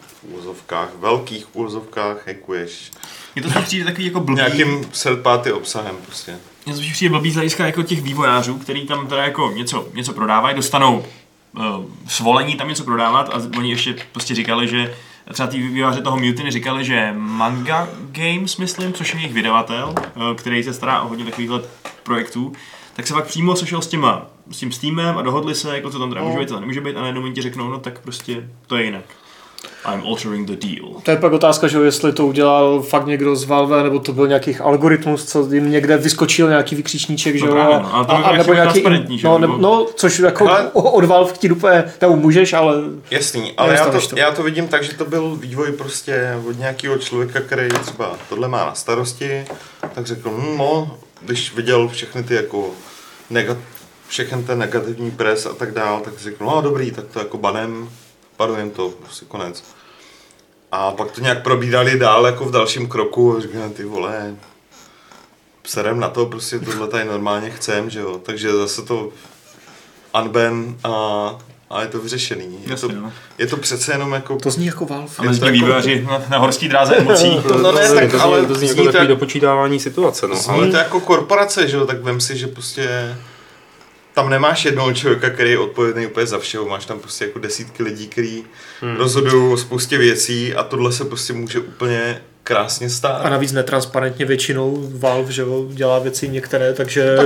[0.01, 2.91] v úvozovkách, velkých úvozovkách hackuješ.
[3.35, 4.35] Mně to spíš přijde takový jako blbý.
[4.37, 6.37] Nějakým third party obsahem prostě.
[6.69, 10.13] Mně to přijde blbý z hlediska jako těch vývojářů, který tam teda jako něco, něco
[10.13, 11.05] prodávají, dostanou
[11.59, 11.65] uh,
[12.09, 14.95] svolení tam něco prodávat a oni ještě prostě říkali, že
[15.33, 20.37] třeba ty vývojáři toho Mutiny říkali, že Manga Games, myslím, což je jejich vydavatel, uh,
[20.37, 21.63] který se stará o hodně takovýchhle
[22.03, 22.53] projektů,
[22.95, 25.99] tak se pak přímo sešel s těma, s tím Steamem a dohodli se, jako co
[25.99, 28.77] tam teda může být, co nemůže být a najednou ti řeknou, no tak prostě to
[28.77, 29.05] je jinak.
[29.85, 30.89] I'm altering the deal.
[31.03, 34.13] To je pak otázka, že jo, jestli to udělal fakt někdo z Valve, nebo to
[34.13, 37.53] byl nějakých algoritmus, co jim někde vyskočil nějaký vykřičník, že No jo.
[37.53, 40.19] právě, no, ale to by bylo nebo transparentní, že no, jo, nebo, nebo- no, což
[40.19, 40.71] jako Hele.
[40.73, 42.75] od Valve ti úplně, tam můžeš, ale
[43.11, 44.19] Jasný, ale já to, to.
[44.19, 48.49] já to vidím tak, že to byl vývoj prostě od nějakého člověka, který třeba tohle
[48.49, 49.45] má na starosti,
[49.95, 52.71] tak řekl, hm, no, když viděl všechny ty jako
[53.31, 53.57] negat,
[54.09, 57.89] všechny ten negativní pres a tak dál, tak řekl, no dobrý, tak to jako banem,
[58.39, 59.65] banujem to, prostě konec.
[60.73, 64.35] A pak to nějak probírali dál jako v dalším kroku a říkám, ty vole,
[65.67, 69.09] serem na to, prostě tohle tady normálně chcem, že jo, takže zase to
[70.21, 70.91] unban a,
[71.71, 72.59] a je to vyřešený.
[72.61, 73.13] Je to, Jasně, no.
[73.39, 74.37] je to přece jenom jako...
[74.37, 75.09] to zní jako Valve.
[75.19, 77.41] A Je mezi to tím jako- vývojáři na, na horský dráze emocí.
[77.63, 79.81] No ne, to, tak to, ale zní, to zní jako zní to takový jak- dopočítávání
[79.81, 83.17] situace, no, Zní ale to jako korporace, že jo, tak vem si, že prostě
[84.19, 87.83] tam nemáš jednoho člověka, který je odpovědný úplně za všeho, máš tam prostě jako desítky
[87.83, 88.45] lidí, kteří
[88.81, 88.97] hmm.
[88.97, 93.21] rozhodují o spoustě věcí a tohle se prostě může úplně krásně stát.
[93.25, 97.17] A navíc netransparentně většinou Valve, že jo, dělá věci některé, takže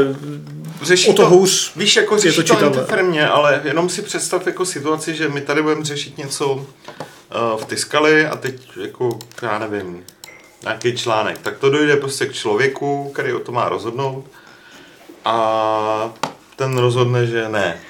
[0.83, 4.03] Řeší o to hůř Víš, jako je řeší to to, to interfirmně, ale jenom si
[4.03, 6.65] představ jako situaci, že my tady budeme řešit něco uh,
[7.57, 10.05] v Tiskali a teď jako, já nevím,
[10.63, 14.25] nějaký článek, tak to dojde prostě k člověku, který o to má rozhodnout
[15.25, 16.15] a
[16.57, 17.81] ten rozhodne, že ne.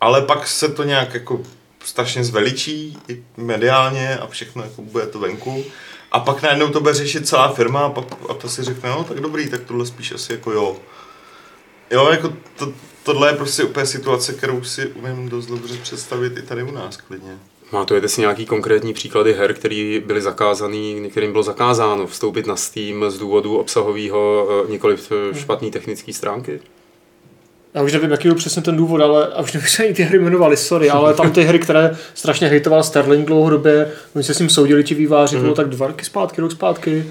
[0.00, 1.40] Ale pak se to nějak jako
[1.84, 5.64] strašně zveličí i mediálně a všechno jako bude to venku.
[6.12, 9.04] A pak najednou to bude řešit celá firma a, pak, a to si řekne, no
[9.04, 10.76] tak dobrý, tak tohle spíš asi jako jo.
[11.90, 16.42] Jo, jako to, tohle je prostě úplně situace, kterou si umím dost dobře představit i
[16.42, 17.38] tady u nás klidně.
[17.72, 23.10] Máte si nějaký konkrétní příklady her, které byly zakázané, kterým bylo zakázáno vstoupit na Steam
[23.10, 24.96] z důvodu obsahového, nikoli
[25.34, 26.60] špatné technické stránky?
[27.74, 29.94] Já už nevím, jaký byl přesně ten důvod, ale a už nevím, jak se ani
[29.94, 34.34] ty hry jmenovaly, sorry, ale tam ty hry, které strašně hejtoval Sterling dlouhodobě, oni se
[34.34, 37.06] s ním soudili ti výváři, to bylo tak dva roky zpátky, rok zpátky.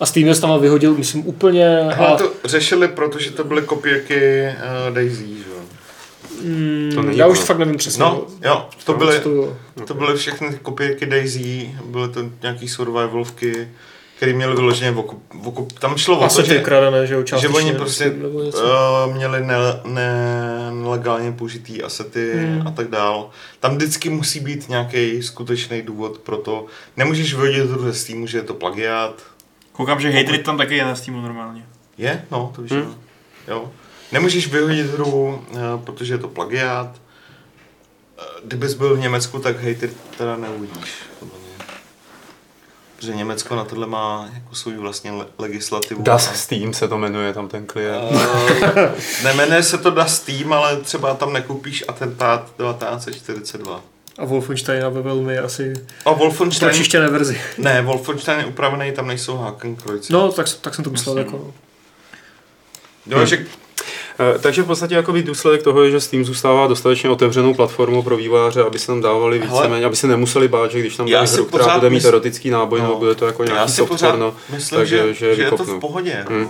[0.00, 1.78] A Steam je tam vyhodil, myslím, úplně.
[1.80, 4.48] Ale A, to řešili, protože to byly kopírky
[4.88, 5.60] uh, Daisy, že jo.
[6.42, 7.46] mm, to já už ono.
[7.46, 8.00] fakt nevím přesně.
[8.00, 9.56] No, jo, to byly, to bylo.
[9.86, 13.68] to byly všechny kopírky Daisy, byly to nějaký survivalovky,
[14.18, 15.78] který měli vyloženě v okup, okup.
[15.78, 20.10] Tam šlo o to, že, ukradené, že že oni prostě uh, měli ne, ne,
[20.72, 22.66] nelegálně použitý asety Hmm.
[22.66, 23.30] a tak dál.
[23.60, 26.66] Tam vždycky musí být nějaký skutečný důvod pro to.
[26.96, 29.22] Nemůžeš vyhodit hru ze Steamu, že je to plagiát.
[29.72, 31.66] Koukám, že Hatred tam taky je na Steamu normálně.
[31.98, 32.24] Je?
[32.30, 32.72] No, to víš.
[32.72, 32.82] Hmm.
[32.82, 32.94] Hmm.
[33.48, 33.70] Jo.
[34.12, 36.90] Nemůžeš vyhodit hru, eh, protože je to plagiát.
[38.18, 40.90] Eh, Kdybys byl v Německu, tak hejty teda neuvidíš.
[42.98, 46.02] Protože Německo na tohle má jako svou vlastní le- legislativu.
[46.02, 48.04] Das Steam se to jmenuje, tam ten klient.
[48.76, 48.90] Eh,
[49.24, 53.80] Nemenuje se to Das Steam, ale třeba tam nekoupíš atentát 1942.
[54.18, 55.72] A Wolfenstein ve velmi asi
[56.04, 57.40] A Wolfenstein, pročištěné verzi.
[57.58, 60.12] ne, Wolfenstein je upravený, tam nejsou Hakenkreuze.
[60.12, 61.14] No, tak, tak jsem to myslel.
[61.14, 61.34] Myslím.
[61.34, 61.54] Jako,
[63.06, 63.46] Jo, že Eh,
[64.40, 68.62] Takže v podstatě jakoby důsledek toho je, že Steam zůstává dostatečně otevřenou platformou pro vývojáře,
[68.62, 71.78] aby se tam dávali víceméně, aby se nemuseli bát, že když tam dají hru, která
[71.78, 72.86] bude mít mysl- erotický náboj, No.
[72.86, 75.42] nebo bude to jako já nějaký si soft pořád porno, myslím, takže že, že, že
[75.42, 76.10] je to v pohodě.
[76.10, 76.32] Jako.
[76.32, 76.48] Hmm.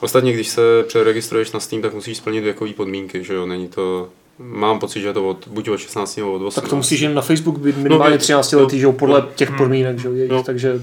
[0.00, 4.08] Ostatně, když se přeregistruješ na Steam, tak musíš splnit věkové podmínky, že jo, není to...
[4.38, 6.54] Mám pocit, že je to od, buď od 16 nebo od 18.
[6.54, 9.20] Tak to musíš jen na Facebook být minimálně No, 13 no, letý, že jo, podle
[9.20, 10.42] no, těch podmínek, že jo, No.
[10.42, 10.80] takže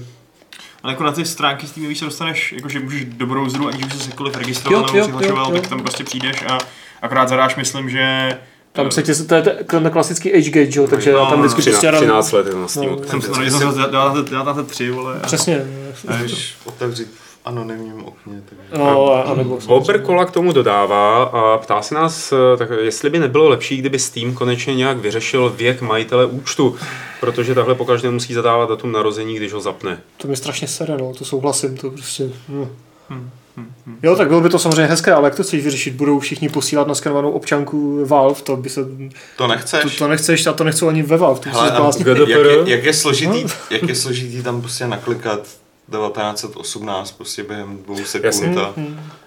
[0.84, 3.84] Ale jako na ty stránky s tím víš, se dostaneš, jakože můžeš do browseru, aniž
[3.84, 6.58] by se sekoliv registroval Jo, nebo přihlašoval, tak tam prostě přijdeš a
[7.02, 8.28] akorát zadáš, myslím, že
[8.72, 11.40] tam se tě, to je ten klasický age gate, že jo, takže No, já tam
[11.40, 12.90] vždycky 13, prostě 13 let je na Steamu.
[12.90, 15.16] No, tak jsem se narodil, jsem se 1903, vole.
[15.22, 15.64] a- Přesně.
[16.08, 17.08] a Můžeš otevřít
[17.44, 18.42] anonymním okně.
[18.48, 18.64] Takže...
[18.78, 19.58] No, a, a nebo...
[19.66, 23.76] Bober Kola k tomu dodává a ptá se nás, eh, tak jestli by nebylo lepší,
[23.76, 26.76] kdyby Steam konečně nějak vyřešil věk majitele účtu,
[27.20, 30.00] protože takhle pokaždé musí zadávat datum narození, když ho zapne.
[30.16, 32.30] To mě strašně sere, no, to souhlasím, to prostě...
[32.48, 32.68] No.
[33.10, 33.98] Hm, hm, hm.
[34.02, 35.94] Jo, tak bylo by to samozřejmě hezké, ale jak to chceš vyřešit?
[35.94, 38.84] Budou všichni posílat naskenovanou občanku Valve, to by se...
[38.84, 38.88] To
[39.36, 39.96] To, nechceš?
[39.96, 41.92] to nechceš a to nechcou ani ve Valve, to Hele.
[41.98, 42.28] GDPR.
[42.28, 48.04] jak, je, jak, je složitý, jak je složitý tam prostě naklikat 1918 prostě během dvou
[48.04, 48.56] sekund Jasně.
[48.56, 48.74] a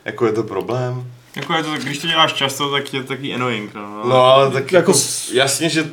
[0.05, 1.11] jako je to problém.
[1.35, 4.03] Jako je to, tak, když to děláš často, tak je to takový annoying, no.
[4.05, 4.99] No ale tak Jako jako,
[5.33, 5.89] jasně, že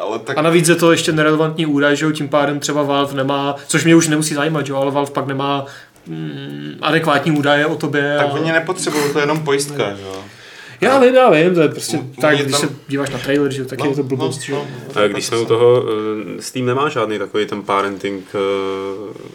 [0.00, 3.14] ale tak A navíc je to ještě nerelevantní údaj, že jo, tím pádem třeba Valve
[3.14, 5.64] nemá, což mě už nemusí zajímat, že jo, ale Valve pak nemá
[6.06, 8.14] mm, adekvátní údaje o tobě.
[8.18, 8.32] tak a...
[8.32, 10.24] oni nepotřebují, to je jenom pojistka, že jo.
[10.80, 13.52] Já vím, já vím, to je prostě U- tak, když tam- se díváš na trailer,
[13.52, 14.66] že tak No, je to no, blbost, jo.
[14.96, 15.02] no.
[15.02, 15.84] A když jsme u toho,
[16.38, 18.38] eh, Steam nemá žádný takový ten parenting, eh,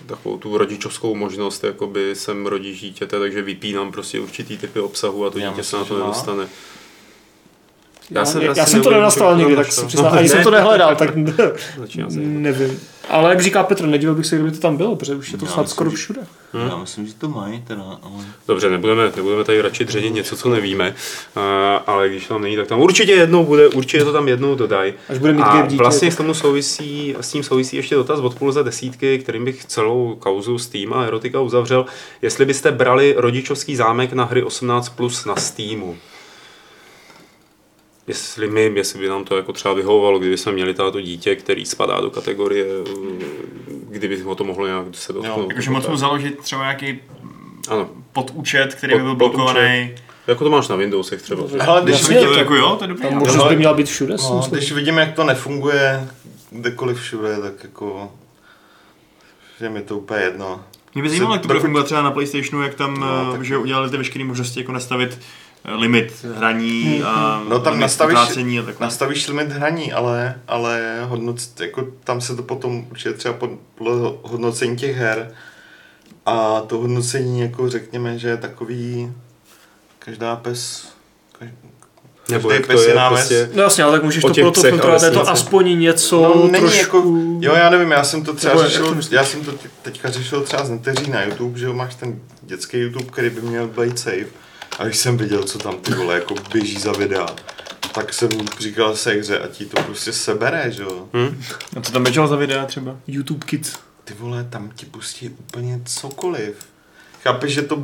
[0.05, 5.29] takovou tu rodičovskou možnost, jakoby jsem rodič dítěte, takže vypínám prostě určitý typy obsahu a
[5.29, 6.47] to Já dítě se na to nedostane.
[8.11, 10.29] Já, jsem- já, já já si jsem to nenastal nikdy, tak si přiznám, No, ani
[10.29, 10.43] jsem ne.
[10.43, 11.15] to nehledal, tak
[12.15, 12.79] nevím.
[13.09, 15.45] Ale jak říká Petr, nedivil bych se, kdyby to tam bylo, protože už je to
[15.45, 16.21] Já snad myslím, skoro všude.
[16.69, 18.23] Já myslím, že to mají teda, ale...
[18.47, 20.95] Dobře, nebudeme, nebudeme tady radši dřenit něco, co nevíme,
[21.37, 21.41] uh,
[21.87, 24.93] ale když tam není, tak tam určitě jednou bude, určitě to tam jednou dodaj.
[25.09, 25.75] Až bude mít A dítě.
[25.75, 29.45] vlastně tak- s, tomu souvisí, s tím souvisí ještě dotaz od půl za desítky, kterým
[29.45, 31.85] bych celou kauzu Steam a Erotika uzavřel.
[32.21, 35.95] Jestli byste brali rodičovský zámek na hry 18 plus na Steamu.
[38.07, 41.65] Jestli my, jestli by nám to jako třeba vyhovovalo, kdyby jsme měli tato dítě, který
[41.65, 42.97] spadá do kategorie, uh,
[43.89, 45.49] kdyby ho to mohlo nějak se dotknout.
[45.49, 46.99] Jakože moc mu založit třeba nějaký
[47.69, 49.35] Ano, podúčet, který by byl Pod- podúčet.
[49.53, 49.95] blokovaný.
[50.27, 51.43] jako to máš na Windowsech třeba.
[51.67, 53.03] Ale když Jasně, vidím, To to- jako jo, to je dobrý.
[53.03, 53.19] Tam no.
[53.19, 56.07] možnost ale- by měla být všude, no, když vidím, jak to nefunguje
[56.51, 58.11] kdekoliv všude, tak jako...
[59.59, 60.63] Že mi to úplně jedno.
[60.93, 63.43] Mě by zajímalo, jak to bude fungovat třeba na Playstationu, jak tam No, no, tak-
[63.43, 65.23] že udělali ty veškeré možnosti, jako nastavit eh,
[65.67, 68.15] limit hraní a No tam limit nastavíš-
[68.77, 68.79] a.
[68.79, 73.93] Nastavíš limit hraní, ale, ale hodnoc, jako tam se to potom určitě třeba pod- podle
[74.21, 75.31] hodnocení těch her
[76.25, 79.11] a to hodnocení, jako řekněme, že je takový
[79.99, 80.87] každá pes,
[81.41, 81.49] kaž-
[82.29, 83.49] Nebo každý jak to pes je jiná prostě.
[83.53, 86.77] No jasně, ale tak můžeš to proto filtrovat, je to aspoň něco No, není trošku...
[86.97, 87.03] jako,
[87.39, 90.41] jo, já nevím, já jsem to třeba Nebo řešil, já jsem to te- teďka řešil
[90.41, 93.99] třeba z neteří na YouTube, že jo, máš ten dětský YouTube, který by měl být
[93.99, 94.44] safe.
[94.79, 97.35] A když jsem viděl, co tam ty vole jako běží za videa,
[97.93, 101.09] tak jsem říkal se hře a ti to prostě sebere, že jo.
[101.77, 102.95] A co tam běželo za videa třeba?
[103.07, 103.73] YouTube Kids.
[104.03, 106.55] Ty vole, tam ti pustí úplně cokoliv.
[107.23, 107.83] Chápeš, že to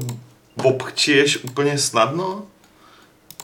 [0.64, 2.44] obchčiješ úplně snadno?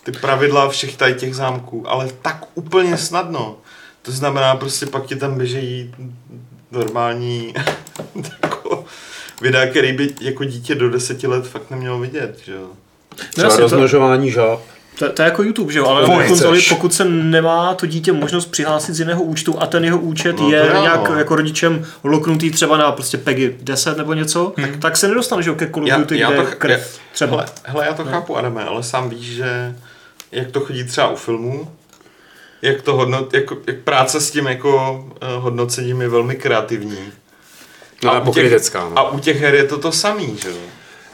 [0.03, 3.57] Ty pravidla všech tady těch zámků, ale tak úplně snadno.
[4.01, 5.95] To znamená, prostě pak ti tam běžejí
[6.71, 7.53] normální
[8.43, 8.86] jako
[9.41, 12.69] videa, který by jako dítě do deseti let fakt nemělo vidět, že jo.
[13.34, 14.60] Třeba to- rozmnožování žáb.
[14.99, 15.86] To, to je jako YouTube, že jo?
[15.86, 19.99] Ale konzoli, pokud se nemá to dítě možnost přihlásit z jiného účtu a ten jeho
[19.99, 21.15] účet No, je jo, nějak no.
[21.17, 25.49] jako rodičem loknutý třeba na prostě PEGI 10 nebo něco, tak, tak se nedostane, že
[25.49, 27.32] jo, ke Call of Já- Duty, já kde to krev třeba.
[27.38, 29.75] Hele, hele, já to chápu, Adame, ale sám víš, že
[30.32, 31.71] jak to chodí třeba u filmů,
[32.62, 36.97] jak to hodnot, jako, jak práce s tím jako uh, hodnocením je velmi kreativní.
[38.03, 38.80] No, a u těch, pokrytecká.
[38.89, 38.99] No.
[38.99, 40.56] a u těch her je to to samý, že jo.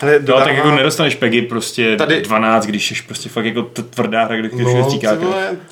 [0.04, 2.22] Hele, No, tak jako nedostaneš PEGI prostě Tady- tady...
[2.22, 5.18] 12, když jsi prostě fakt jako tvrdá hra, když no, říká.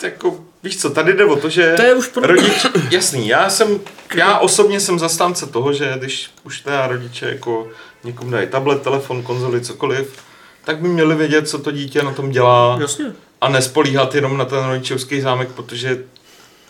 [0.04, 3.50] jako, víš co, tady jde o to, že To je už pro- rodič, jasný, já
[3.50, 3.80] jsem,
[4.16, 7.68] já osobně jsem zastánce toho, že když už teda rodiče jako
[8.04, 10.14] někomu dají tablet, telefon, konzoli, cokoliv,
[10.66, 12.78] tak by měli vědět, co to dítě na tom dělá.
[12.82, 13.06] Jasně.
[13.42, 15.98] a nespolíhat jenom na ten rodičovský zámek, protože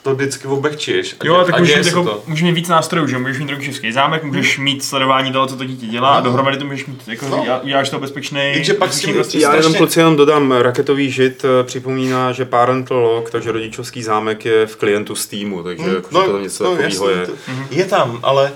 [0.04, 1.16] to vždycky obehčíš.
[1.20, 2.24] A Jo, dě- tak a můžeš jako, to.
[2.28, 5.64] můžeš mít víc nástrojů, že můžeš mít rodičovský zámek, můžeš mít sledování toho, co to
[5.66, 6.26] dítě dělá a No.
[6.26, 7.46] dohromady to můžeš mít, jako No.
[7.64, 8.40] uděláš to bezpečný.
[8.42, 12.46] Jenže pak s tím- bezpečný Já jenom kluci jenom dodám, raketový žid eh, připomíná, že
[12.46, 16.44] parental lock, takže rodičovský zámek je v klientu Steamu, takže Hm, jako, no, to tam
[16.44, 17.26] něco no, takového je.
[17.26, 17.32] to,
[17.72, 18.52] je tam, ale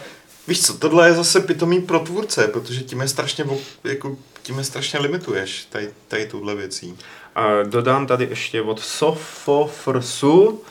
[0.47, 3.45] víš co, tohle je zase pitomý pro tvůrce, protože tím je strašně,
[3.83, 6.95] jako, tím je strašně limituješ tady, tady tuhle věcí.
[7.35, 10.61] A dodám tady ještě od Sofofrsu,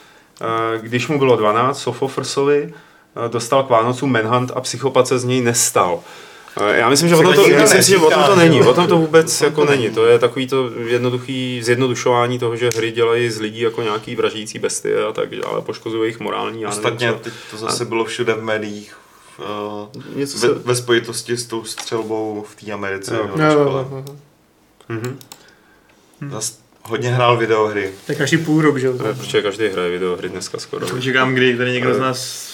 [0.81, 2.75] když mu bylo 12, Sofofrsovi,
[3.27, 6.01] eh, dostal k Vánocům Manhunt a psychopat se z něj nestal.
[6.61, 8.63] Eh, Já myslím, že o tom to myslím si, že o tom to není.
[8.63, 9.83] O tom to vůbec jako to není.
[9.83, 9.95] není.
[9.95, 14.59] To je takový to jednoduchý zjednodušování toho, že hry dělají z lidí jako nějaký vražící
[14.59, 16.51] bestie a tak, ale poškozují jejich morální.
[16.51, 18.97] nevím Ostatně teď to zase bylo všude v médiích.
[19.39, 20.55] Uh, Něco ve, se...
[20.55, 23.17] ve spojitosti s tou střelbou v té Americe.
[23.17, 23.31] Jo.
[23.37, 24.05] Jo, jo, jo.
[24.89, 25.19] Mhm.
[26.31, 27.91] Zas hodně hrál videohry.
[28.09, 28.93] Je každý půl rok, že jo?
[28.93, 30.87] Protože každý hraje videohry dneska skoro.
[31.01, 32.45] Čekám, kdy tady někdo z nás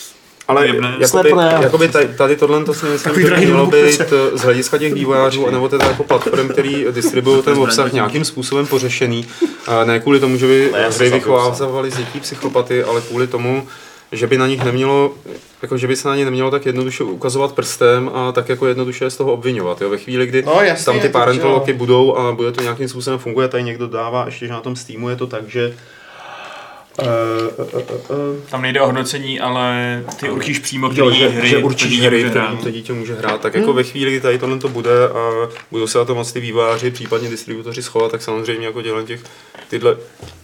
[0.49, 0.97] Ale Jebne.
[0.99, 4.79] jakoby, jakoby tady, tady tohle to si myslím, že by mělo být eh, z hlediska
[4.79, 9.27] těch vývojářů, nebo teda jako platform, který distribuují ten obsah nějakým způsobem pořešený.
[9.67, 13.69] A ne kvůli tomu, že by hry vychovávaly z dětí psychopaty, ale kvůli tomu,
[14.13, 15.15] že by na nich nemělo,
[15.63, 19.05] jako že by se na ně nemělo tak jednoduše ukazovat prstem a tak jako jednoduše
[19.05, 19.81] je z toho obvinovat.
[19.81, 19.91] Jo?
[19.91, 21.57] Ve chvíli, kdy No, jasně, tam ty parental jo.
[21.57, 24.77] locky budou a bude to nějakým způsobem funguje, tady někdo dává, ještě že na tom
[24.77, 25.75] Steamu je to tak, že
[27.03, 27.07] Uh,
[27.65, 27.81] uh, uh,
[28.35, 31.69] uh, Tam nejde o hodnocení, ale ty určíš přímo, Jo, který že, hry že to
[31.69, 32.63] dítě hry, může které hrát.
[32.63, 33.41] to dítě může hrát.
[33.41, 36.33] Tak jako ve chvíli, kdy tady tohle to bude a budou se na to moc
[36.33, 39.21] ty výváři, případně distributoři schovat, tak samozřejmě jako dělat těch
[39.69, 39.97] tyhle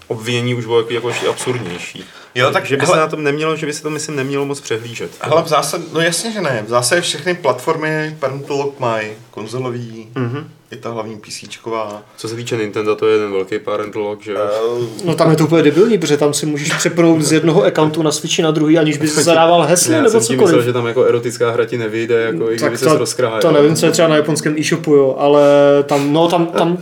[0.08, 2.04] obvinění už bylo jako, jako ještě absurdnější.
[2.34, 4.44] Jo, tak že by hele- se na tom nemělo, že by se to myslím nemělo
[4.46, 5.10] moc přehlížet.
[5.20, 6.62] Ale v zásadě, no jasně, že ne.
[6.66, 9.08] V zásadě všechny platformy Parental Lock mají.
[9.30, 10.48] Konzolový, Mhm.
[10.70, 12.02] i ta hlavní PCčková.
[12.16, 14.78] Co se týče Nintendo, to je jeden velký parental lock, že jo?
[15.04, 18.12] No tam je to úplně debilní, protože tam si můžeš přepnout z jednoho accountu na
[18.12, 20.64] Switchi na druhý, aniž bys zadával heslo Já nebo jsem si myslel, cokoliv.
[20.66, 23.40] že tam jako erotická hra ti nevyjde, jako i Tak kdyby to, se rozkrájel.
[23.40, 25.42] to nevím, co je třeba na japonském e-shopu, jo, ale
[25.86, 26.78] tam, no, tam, tam,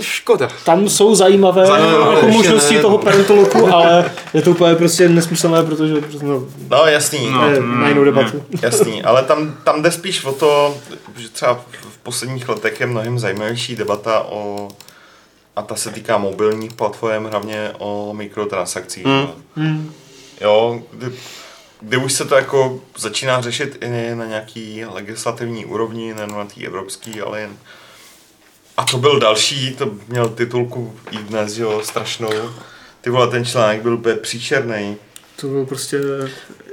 [0.00, 0.48] Škoda.
[0.64, 5.08] tam jsou zajímavé Zajímavé, jako ještě možnosti ne, toho parentoloku, ale je to úplně prostě
[5.08, 7.40] nesmyslné, protože no, No jasný, No.
[7.40, 8.44] to je na jinou debatu.
[8.62, 9.02] jasný.
[9.02, 10.76] Ale tam, tam jde spíš o to,
[11.16, 11.54] že třeba
[11.90, 14.68] v posledních letech je mnohem zajímavější debata o
[15.56, 19.04] a ta se týká mobilních platform, hlavně o mikrotransakcích.
[19.06, 19.26] Hmm.
[19.56, 19.92] Hmm.
[20.40, 21.06] Jo, kdy,
[21.80, 26.66] kdy už se to jako začíná řešit i na nějaký legislativní úrovni, ne na té
[26.66, 27.50] evropský, ale jen.
[28.76, 32.30] A to byl další, to měl titulku i dnes, že jo, strašnou.
[33.00, 34.96] Ty vole, ten článek byl úplně příšerný.
[35.40, 36.00] To bylo prostě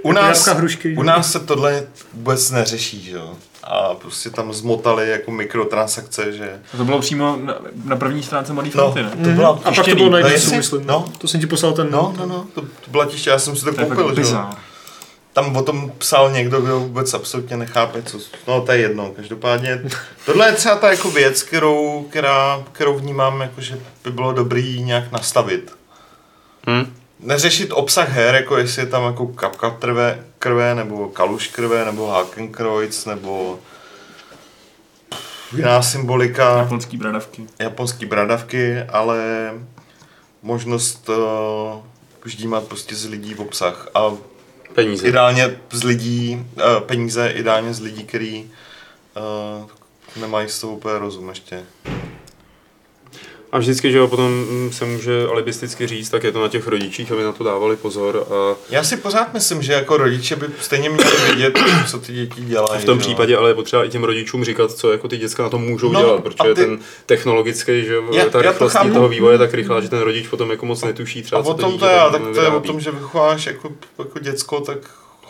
[0.03, 0.95] U nás, jablka, hrušky.
[0.97, 3.35] u nás se tohle vůbec neřeší, že jo.
[3.63, 6.59] A prostě tam zmotali jako mikrotransakce, že...
[6.73, 9.23] A to bylo přímo na, na první stránce Mladý No, fronty, ne?
[9.23, 10.85] to byla A pak to bylo na No, myslím.
[10.85, 11.91] No, To jsem ti poslal ten...
[11.91, 14.49] no, no, no, to, to byla tiště, já jsem si to To koupil, že jo.
[15.33, 18.19] Tam o tom psal někdo, kdo vůbec absolutně nechápe, co...
[18.47, 19.81] No, to je jedno, každopádně.
[20.25, 24.83] Tohle je třeba ta jako věc, kterou, která, kterou vnímám, jako, že by bylo dobrý
[24.83, 25.75] nějak nastavit.
[26.69, 26.93] Hm?
[27.19, 32.07] Neřešit obsah her, jako jestli je tam jako kapka krve, krve nebo kaluš krve, nebo
[32.07, 33.59] Hakenkreuz, nebo
[35.55, 37.47] jiná symbolika Japonský bradavky.
[37.59, 39.51] japonský bradavky, ale
[40.41, 41.15] možnost uh,
[42.25, 44.11] ždímat prostě z lidí v obsah a
[44.75, 45.07] Peníze.
[45.07, 48.51] ideálně z lidí, uh, peníze ideálně z lidí, který
[49.63, 49.69] uh,
[50.21, 51.63] nemají z toho úplně rozum ještě.
[53.53, 56.67] A vždycky, že jo, potom mm, se může alibisticky říct, tak je to na těch
[56.67, 60.45] rodičích, aby na to dávali pozor a Já si pořád myslím, že jako rodiče by
[60.61, 61.59] stejně měli vědět,
[61.91, 62.81] co ty děti dělají.
[62.81, 63.07] v tom že jo.
[63.07, 65.91] případě ale je potřeba i těm rodičům říkat, co jako ty děcka na tom můžou
[65.91, 68.93] No, dělat, a protože ty- ten technologický, že jo, Já- ta to rychlost chápu.
[68.93, 71.49] toho vývoje je tak rychlá, že ten rodič potom jako moc netuší A třeba, co
[71.49, 74.59] o to dítě to je, tak to je o tom, že vychováš jako, jako děcko,
[74.61, 74.77] tak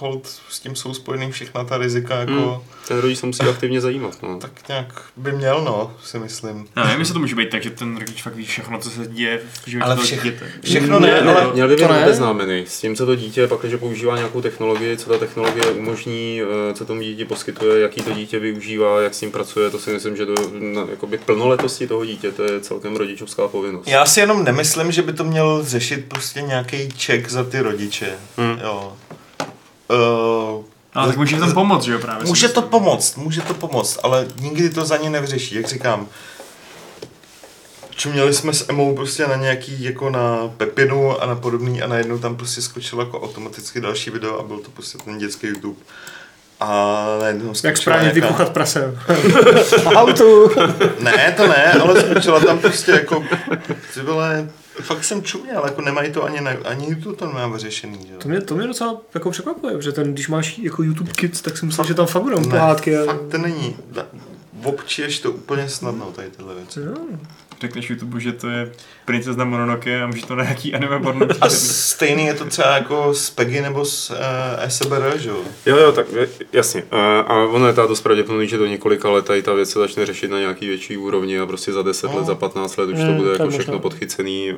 [0.03, 2.53] hold s tím jsou spojený všechna ta rizika, jako, Hmm.
[2.87, 4.17] Ten rodič se musí aktivně zajímat.
[4.23, 4.37] No.
[4.39, 6.67] tak nějak by měl, no, si myslím.
[6.75, 9.07] Já nevím, jestli to může být tak, že ten rodič fakt ví všechno, co se
[9.07, 10.45] děje v životě Ale všech- dítěte.
[10.63, 12.03] Všechno ne, ne, ale měl by být to ne.
[12.03, 16.41] obeznámený s tím, co to dítě, pak, když používá nějakou technologii, co ta technologie umožní,
[16.41, 19.89] eh, co tomu dítě poskytuje, jaký to dítě využívá, jak s ním pracuje, to si
[19.89, 23.87] myslím, že do na, jakoby plnoletosti toho dítě, to je celkem rodičovská povinnost.
[23.87, 28.13] Já si jenom nemyslím, že by to měl řešit prostě nějaký ček za ty rodiče.
[28.37, 28.59] Hmm.
[28.63, 28.93] Jo.
[29.89, 30.63] Uh,
[30.95, 32.25] No, tak může tam pomoct, že jo, právě.
[32.27, 36.07] může to pomoct, může to pomoct, ale nikdy to za ně nevřeší, jak říkám.
[37.95, 42.17] Čuměli jsme s Emou prostě na nějaký, jako na Pepinu a na podobný a najednou
[42.17, 45.79] tam prostě skočilo jako automaticky další video a byl to prostě ten dětský YouTube.
[46.59, 48.97] A najednou Jak správně nějaká- vykuchat prase.
[49.95, 50.51] Autu.
[50.99, 53.23] Ne, to ne, ale skočila tam prostě jako,
[53.93, 54.49] ty vole,
[54.81, 58.13] fakt jsem čuměl, jako nemají to ani, na, ani YouTube to nemá vyřešený, že.
[58.17, 61.57] To mě, to mě docela jako překvapuje, protože ten, když máš jako YouTube Kids, tak
[61.57, 62.97] si myslím, že tam fakt budou pohádky.
[62.97, 63.05] A...
[63.05, 63.75] fakt to není.
[64.63, 66.79] Občiješ to úplně snadno, tady tyhle věci.
[66.79, 66.95] Jo.
[67.63, 68.71] Řekneš YouTube, že to je
[69.05, 71.27] princezna Mononoke a může to na nějaký anime porno.
[71.41, 74.15] A stejný je to třeba jako s Peggy nebo s uh,
[74.67, 75.37] SBR, že jo?
[75.65, 76.83] Jo, jo, tak je- jasně.
[76.91, 79.79] A, a ono je ta dost pravděpodobný, že do několika let tady ta věc se
[79.79, 82.17] začne řešit na nějaký větší úrovni a prostě za 10 No.
[82.17, 83.81] let, za 15 let už to Mm, bude to jako všechno možná.
[83.81, 84.55] podchycený eh,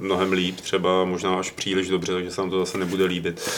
[0.00, 3.50] mnohem líp, třeba možná až příliš dobře, takže se nám to zase nebude líbit.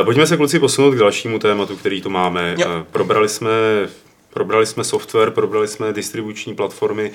[0.00, 2.54] Eh, Pojďme se kluci posunout k dalšímu tématu, který tu máme.
[2.58, 2.66] Jo.
[2.80, 3.48] Eh, Probrali jsme
[4.34, 7.10] Probrali jsme software, probrali jsme distribuční platformy.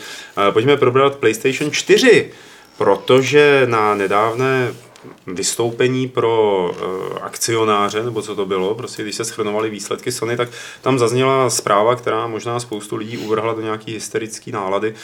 [0.48, 2.32] Eh, Pojďme probrat PlayStation 4,
[2.78, 4.74] protože na nedávné
[5.28, 10.50] vystoupení pro uh, akcionáře, nebo co to bylo, prostě když se schrnovaly výsledky Sony, tak
[10.82, 14.96] tam zazněla zpráva, která možná spoustu lidí uvrhla do nějaký hysterický nálady, uh,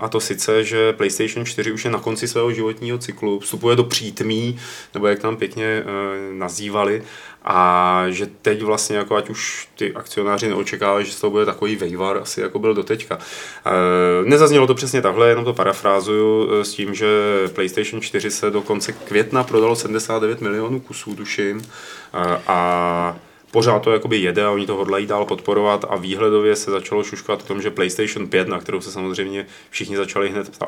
[0.00, 3.84] a to sice, že PlayStation 4 už je na konci svého životního cyklu, vstupuje do
[3.84, 4.58] přítmí,
[4.94, 5.84] nebo jak tam pěkně
[6.32, 7.02] nazývali,
[7.50, 12.18] a že teď vlastně, jako ať už ty akcionáři neočekávají, že toho bude takový vejvar,
[12.18, 13.18] asi jako byl doteďka.
[13.66, 13.70] E,
[14.24, 17.08] nezaznělo to přesně takhle, jenom to parafrázuju s tím, že
[17.54, 21.62] PlayStation 4 se do konce května prodalo 79 milionů kusů, tuším,
[22.12, 23.16] a, a
[23.50, 27.42] pořád to jakoby jede a oni to hodlají dál podporovat a výhledově se začalo šuškat
[27.42, 30.58] o tom, že PlayStation 5, na kterou se samozřejmě všichni začali hned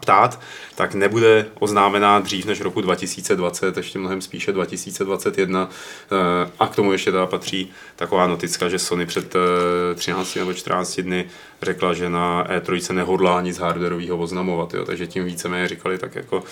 [0.00, 0.40] ptát,
[0.74, 6.92] tak nebude oznámená dřív než roku 2020, ještě mnohem spíše 2021 eh, a k tomu
[6.92, 9.34] ještě teda patří taková noticka, že Sony před
[9.94, 11.24] 13 nebo 14 dny
[11.62, 16.44] řekla, že na E3 nehodlá nic hardwareového oznamovat, jo, takže tím více říkali, tak jako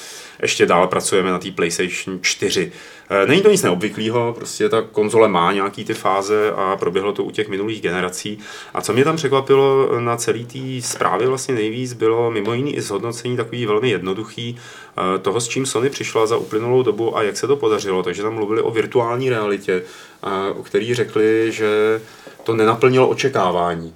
[0.42, 2.72] ještě dál pracujeme na té PlayStation 4.
[3.10, 7.24] Eh, není to nic neobvyklého, prostě ta konzole má nějaký ty fáze a proběhlo to
[7.24, 8.38] u těch minulých generací.
[8.74, 12.80] A co mě tam překvapilo na celý té zprávě vlastně nejvíc, bylo mimo jiný i
[12.80, 13.05] zhodnocení
[13.36, 17.46] takový velmi jednoduchý eh, toho, s čím Sony přišla za uplynulou dobu a jak se
[17.46, 18.02] to podařilo.
[18.02, 19.82] Takže tam mluvili o virtuální realitě,
[20.22, 22.00] eh, o který řekli, že
[22.44, 23.94] to nenaplnilo očekávání.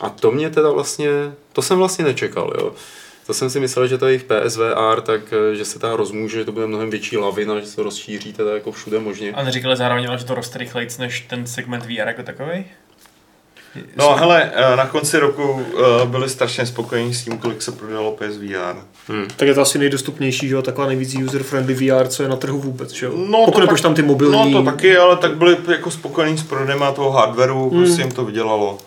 [0.00, 1.08] A to mě teda vlastně,
[1.52, 2.72] to jsem vlastně nečekal, jo.
[3.26, 6.38] To jsem si myslel, že to je v PSVR, tak eh, že se ta rozmůže,
[6.38, 9.32] že to bude mnohem větší lavina, že se rozšíří teda jako všude možně.
[9.32, 12.64] A neříkali zároveň, že to roste rychleji než ten segment VR jako takový?
[13.96, 18.12] No hele, eh, na konci roku eh, byli strašně spokojení s tím, kolik se prodalo
[18.12, 18.76] PSVR.
[19.08, 19.28] Hmm.
[19.36, 22.60] Tak je to asi nejdostupnější, že jo, taková nejvíc user-friendly VR, co je na trhu
[22.60, 23.12] vůbec, že jo?
[23.16, 24.52] No, Pokud nepoš tam ty mobilní...
[24.52, 27.80] No to taky, ale tak byli jako spokojení s prodejem toho hardwareu, hmm.
[27.80, 28.78] prostě jim to vydělalo.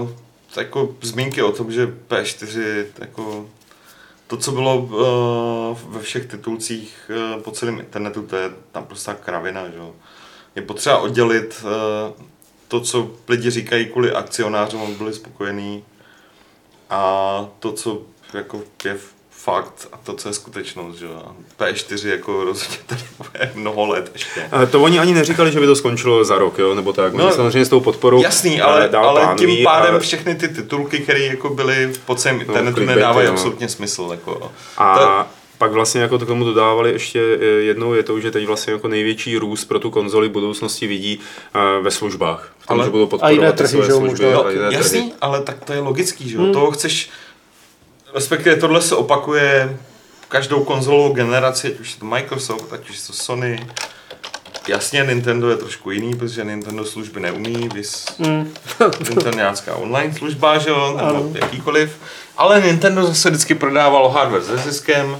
[0.00, 0.08] Uh,
[0.56, 3.46] jako zmínky o tom, že P4 jako
[4.26, 9.12] to, co bylo uh, ve všech titulcích uh, po celém internetu, to je tam prostě
[9.24, 9.78] kravina, že?
[10.56, 12.26] Je potřeba oddělit uh,
[12.68, 15.84] to, co lidi říkají kvůli akcionářům, aby byli spokojení
[16.90, 18.02] a to, co
[18.34, 18.96] jako je
[19.30, 21.06] fakt a to, co je skutečnost, že
[21.58, 24.48] P4 jako rozhodně tady bude mnoho let ještě.
[24.52, 27.14] A to oni ani neříkali, že by to skončilo za rok, jo, nebo tak.
[27.14, 29.98] Oni no, samozřejmě s tou podporou Jasný, ale, dál ale tím pádem a...
[29.98, 34.08] všechny ty titulky, které jako byly po celém no, internetu, no, nedávají absolutně smysl.
[34.10, 34.52] Jako.
[34.76, 34.98] A...
[34.98, 35.26] To,
[35.58, 37.18] pak vlastně jako to k tomu dodávali ještě
[37.60, 41.84] jednou je to, že teď vlastně jako největší růst pro tu konzoli budoucnosti vidí uh,
[41.84, 42.52] ve službách.
[42.58, 44.24] V tom, ale, že budou podporovat a jiné trhy, své služby.
[44.24, 45.12] Možná, no, jasný, trhy.
[45.20, 46.52] ale tak to je logický, že hmm.
[46.52, 47.10] Toho chceš,
[48.14, 49.78] respektive tohle se opakuje
[50.28, 53.66] každou konzolovou generaci, ať už je to Microsoft, ať už je to Sony.
[54.68, 58.52] Jasně, Nintendo je trošku jiný, protože Nintendo služby neumí, vys mm.
[58.98, 61.30] Nintendo nějaká online služba, že jo, nebo ano.
[61.34, 61.98] jakýkoliv.
[62.36, 65.18] Ale Nintendo zase vždycky prodávalo hardware se ziskem,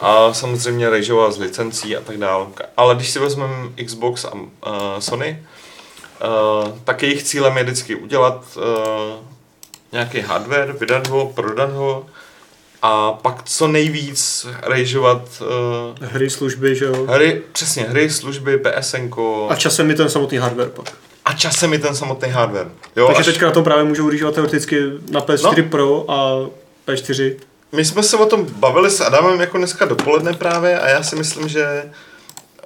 [0.00, 2.46] a samozřejmě režoval z licencí a tak dále.
[2.76, 4.48] Ale když si vezmeme Xbox a uh,
[4.98, 5.42] Sony,
[6.24, 8.62] uh, tak jejich cílem je vždycky udělat uh,
[9.92, 12.06] nějaký hardware, vydat ho, prodat ho
[12.82, 17.06] a pak co nejvíc režovat uh, hry, služby, že jo?
[17.06, 19.10] Hry, přesně, hry, služby, PSN.
[19.48, 20.92] A časem je ten samotný hardware pak.
[21.24, 22.70] A časem je ten samotný hardware.
[22.96, 23.26] Jo, Takže až...
[23.26, 25.68] teďka na tom právě můžou režovat teoreticky na PS4 no.
[25.68, 26.46] Pro a
[26.86, 27.34] P4
[27.72, 31.16] my jsme se o tom bavili s Adamem jako dneska dopoledne právě a já si
[31.16, 31.90] myslím, že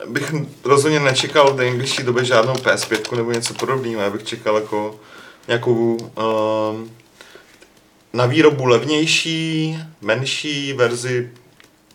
[0.06, 0.34] bych
[0.64, 4.02] rozhodně nečekal v nejbližší době žádnou PS5 nebo něco podobného.
[4.02, 5.00] Já bych čekal jako
[5.48, 6.90] nějakou um,
[8.12, 11.30] na výrobu levnější, menší verzi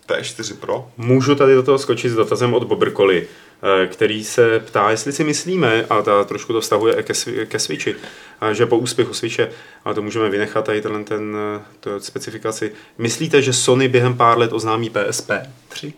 [0.07, 0.87] P4 Pro.
[0.97, 3.27] Můžu tady do toho skočit s dotazem od Bobrkoli.
[3.63, 7.13] Eh, který se ptá, jestli si myslíme, a ta trošku to vztahuje ke,
[7.45, 7.95] ke Switchi,
[8.51, 9.49] že po úspěchu Switche,
[9.85, 14.37] a to můžeme vynechat tady ten, ten eh, to specifikaci, myslíte, že Sony během pár
[14.37, 15.31] let oznámí PSP
[15.69, 15.93] 3?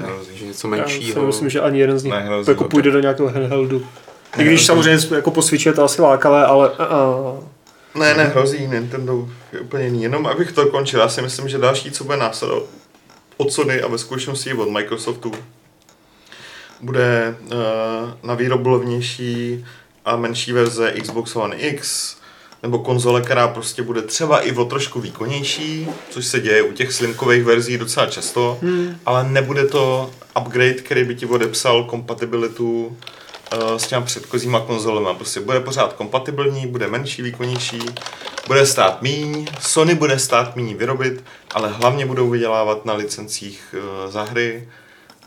[0.00, 1.20] Nehrozí, že něco menšího.
[1.20, 2.14] Já myslím, že ani jeden z nich
[2.48, 3.86] jako půjde do nějakého handheldu.
[4.38, 6.70] I když samozřejmě jako po Switchi je to asi lákavé, ale...
[6.70, 10.02] Uh, ne, ne, hrozí Nintendo je úplně jiný.
[10.02, 12.64] Jenom abych to končil, já si myslím, že další, co bude následovat
[13.36, 15.32] od Sony a ve skutečnosti od Microsoftu,
[16.82, 17.50] bude uh,
[18.22, 19.64] na výrobu levnější
[20.04, 22.16] a menší verze Xbox One X,
[22.62, 26.92] nebo konzole, která prostě bude třeba i o trošku výkonnější, což se děje u těch
[26.92, 28.96] slimkových verzí docela často, hmm.
[29.06, 30.10] ale nebude to
[30.40, 35.08] upgrade, který by ti odepsal kompatibilitu uh, s těma předchozíma konzolemi.
[35.16, 37.80] Prostě bude pořád kompatibilní, bude menší, výkonnější,
[38.46, 41.24] bude stát míň, Sony bude stát míň vyrobit,
[41.54, 44.68] ale hlavně budou vydělávat na licencích uh, za hry,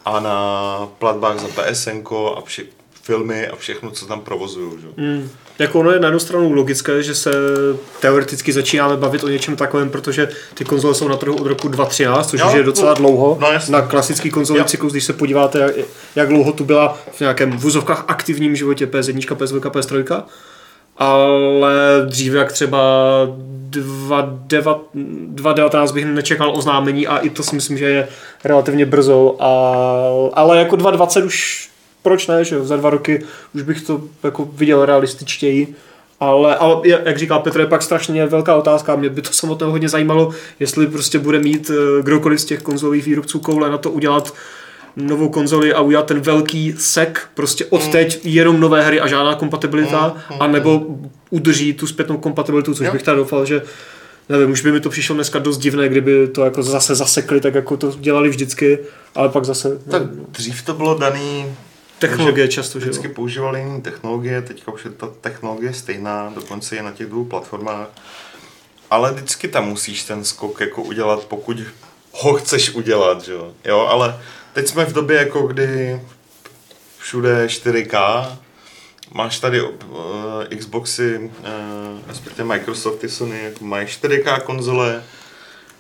[0.06, 2.04] a na platbách za PSN
[2.38, 2.64] a vše,
[3.04, 4.72] filmy a všechno, co tam provozují.
[4.82, 4.88] Že?
[4.98, 5.30] Mm.
[5.60, 7.32] Jako ono je na jednu stranu logické, že se
[8.00, 12.30] teoreticky začínáme bavit o něčem takovém, protože ty konzole jsou na trhu od roku 2013,
[12.30, 13.38] což Jo, už je docela dlouho.
[13.42, 15.72] no na klasický konzolový cyklus, když se podíváte, jak,
[16.16, 20.24] jak dlouho tu byla v nějakém v vozovkách aktivním životě PS1, PS2, PS3,
[20.98, 21.76] ale
[22.06, 22.82] dříve jak třeba
[23.70, 28.08] 2019 bych nečekal oznámení a i to si myslím, že je
[28.44, 29.48] relativně brzo, a,
[30.34, 31.70] ale jako 2020 už
[32.04, 33.26] proč ne, že za dva roky
[33.56, 35.76] už bych to jako viděl realističtěji.
[36.20, 38.96] Ale, ale jak říkal Petr, je pak strašně velká otázka.
[38.96, 43.06] Mě by to samotného hodně zajímalo, jestli prostě bude mít eh, kdokoliv z těch konzolových
[43.06, 44.34] výrobců koule na to udělat
[44.96, 49.36] novou konzoli a udělat ten velký sek, prostě od teď jenom nové hry a žádná
[49.36, 50.86] kompatibilita, anebo
[51.30, 52.94] udrží tu zpětnou kompatibilitu, což Jo.
[52.94, 53.62] bych teda doufal, že
[54.30, 57.56] nevím, už by mi to přišlo dneska dost divné, kdyby to jako zase zasekli, tak
[57.56, 58.80] jako to dělali vždycky,
[59.16, 61.46] ale pak zase Tak no, dřív to bylo daný,
[62.00, 66.84] technologie často, že vždycky používali jiné technologie, teďka už je ta technologie stejná, dokonce je
[66.84, 67.88] na těch dvou platformách.
[68.90, 71.58] Ale vždycky tam musíš ten skok jako udělat, pokud
[72.12, 73.54] ho chceš udělat, že jo.
[73.66, 74.20] jo ale
[74.54, 76.02] teď jsme v době, jako kdy
[76.98, 78.26] všude 4K,
[79.14, 79.72] máš tady uh,
[80.58, 85.04] Xboxy, uh, respektive Microsofty, Sony, jako mají 4K konzole,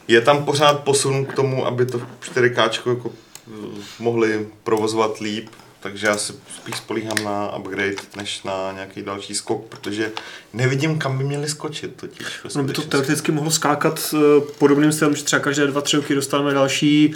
[0.07, 5.49] je tam pořád posun k tomu, aby to 4K jako eh, mohli provozovat líp,
[5.83, 10.11] takže já se spíš spolíhám na upgrade, než na nějaký další skok, protože
[10.53, 12.27] nevidím, kam by měli skočit totiž.
[12.55, 16.15] No by to teoreticky mohlo skákat eh, podobným stylem, že třeba každé dva, tři roky
[16.15, 17.15] dostaneme další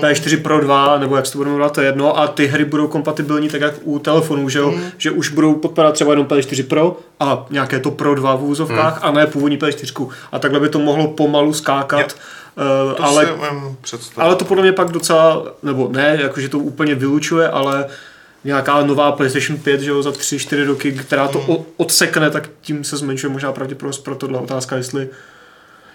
[0.00, 2.64] P4 Pro 2, nebo jak se to budeme jmenovat, to je jedno, a ty hry
[2.64, 4.74] budou kompatibilní tak jak u telefonů, že, jo?
[4.98, 8.98] že už budou podporovat třeba jenom P4 Pro a nějaké to Pro 2 v úzovkách
[9.04, 10.08] a ne původní P4.
[10.32, 12.16] A takhle by to mohlo pomalu skákat.
[12.56, 13.26] eh, To ale
[14.16, 17.88] ale to podle mě pak docela, nebo ne, jakože to úplně vylučuje, ale
[18.44, 22.84] nějaká nová PlayStation 5, že jo, za 3-4 roky, která to o- odsekne, tak tím
[22.84, 25.08] se zmenšuje možná pravděpodobnost pro tohle otázka, jestli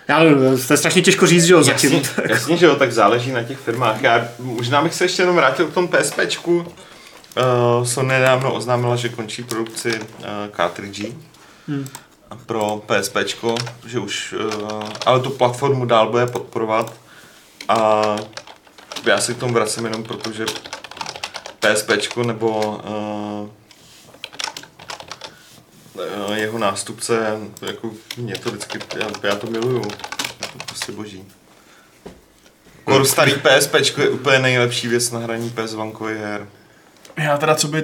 [0.08, 1.94] já nevím, to je strašně těžko říct, že jo, zatím.
[1.94, 4.02] Jasně, jasně, že jo, tak záleží na těch firmách.
[4.02, 6.58] Já možná bych se ještě jenom vrátil k tomu PSPčku.
[7.78, 10.26] Uh, Sony nedávno oznámila, že končí produkci uh,
[10.56, 11.06] cartridge
[11.68, 11.88] Hmm.
[12.46, 13.56] pro PSPčko,
[13.88, 16.94] že už, uh, ale tu platformu dál bude podporovat
[17.70, 18.02] a
[19.06, 20.46] já se k tomu vracím jenom proto, že
[21.64, 23.50] PSPčko nebo uh,
[26.38, 29.82] jeho nástupce, jako mě to vždycky, já, já to miluju,
[30.42, 31.24] je to prostě boží.
[32.84, 36.48] Kor starý PSP je úplně nejlepší věc na hraní PS vankových her.
[37.18, 37.84] Já teda, co by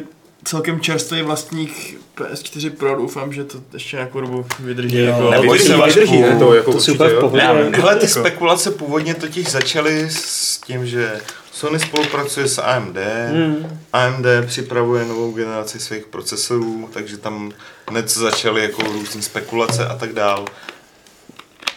[0.49, 4.97] celkem čerstvý vlastník PS4 Pro, doufám, že to ještě nějakou dobu vydrží.
[4.97, 6.39] Jo, jako, neboj Vydrží, se, vydrží, ne?
[6.39, 7.29] To jako To určitě, v jo.
[7.29, 7.73] vím.
[7.73, 11.19] Hele, ty Jako- spekulace původně totiž začaly s tím, že
[11.51, 12.97] Sony spolupracuje s AMD,
[13.31, 13.79] Hmm.
[13.93, 17.51] AMD připravuje novou generaci svých procesorů, takže tam
[17.89, 20.45] hned začaly jako různé spekulace a tak dál.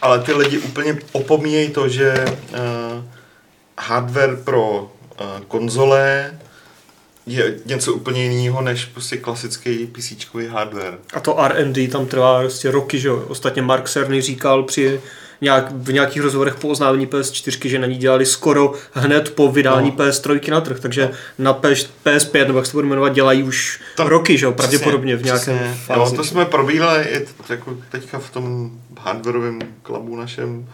[0.01, 3.03] Ale ty lidi úplně opomíjejí to, že uh,
[3.79, 4.87] hardware pro uh,
[5.47, 6.33] konzole
[7.25, 10.11] je něco úplně jiného než prostě klasický PC
[10.49, 10.97] hardware.
[11.13, 13.25] A to R&D tam trvá prostě roky, že jo.
[13.27, 15.01] Ostatně Mark Cerny říkal při
[15.41, 19.93] nějak, v nějakých rozhovorech po oznámení PS4, že na ní dělali skoro hned po vydání
[19.97, 20.05] No.
[20.05, 23.79] PS3 na trh, takže na PS, PS5, nebo jak se to bude jmenovat, dělají už
[23.97, 25.77] Tam- roky, že jo, pravděpodobně v nějakém přesně.
[25.85, 25.99] fázi.
[25.99, 30.67] Jo, to jsme probírali i t- jako teďka v tom hardwareovém klubu našem.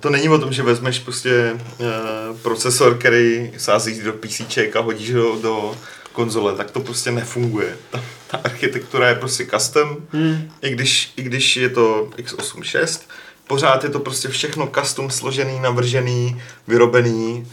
[0.00, 4.40] To není o tom, že vezmeš prostě uh, procesor, který sázíš do PC
[4.78, 5.76] a hodíš ho do
[6.12, 7.76] konzole, tak to prostě nefunguje.
[7.90, 10.50] Ta, ta architektura je prostě custom, Hmm.
[10.62, 13.00] i, když, i když je to x86,
[13.46, 17.46] pořád je to prostě všechno custom složený, navržený, vyrobený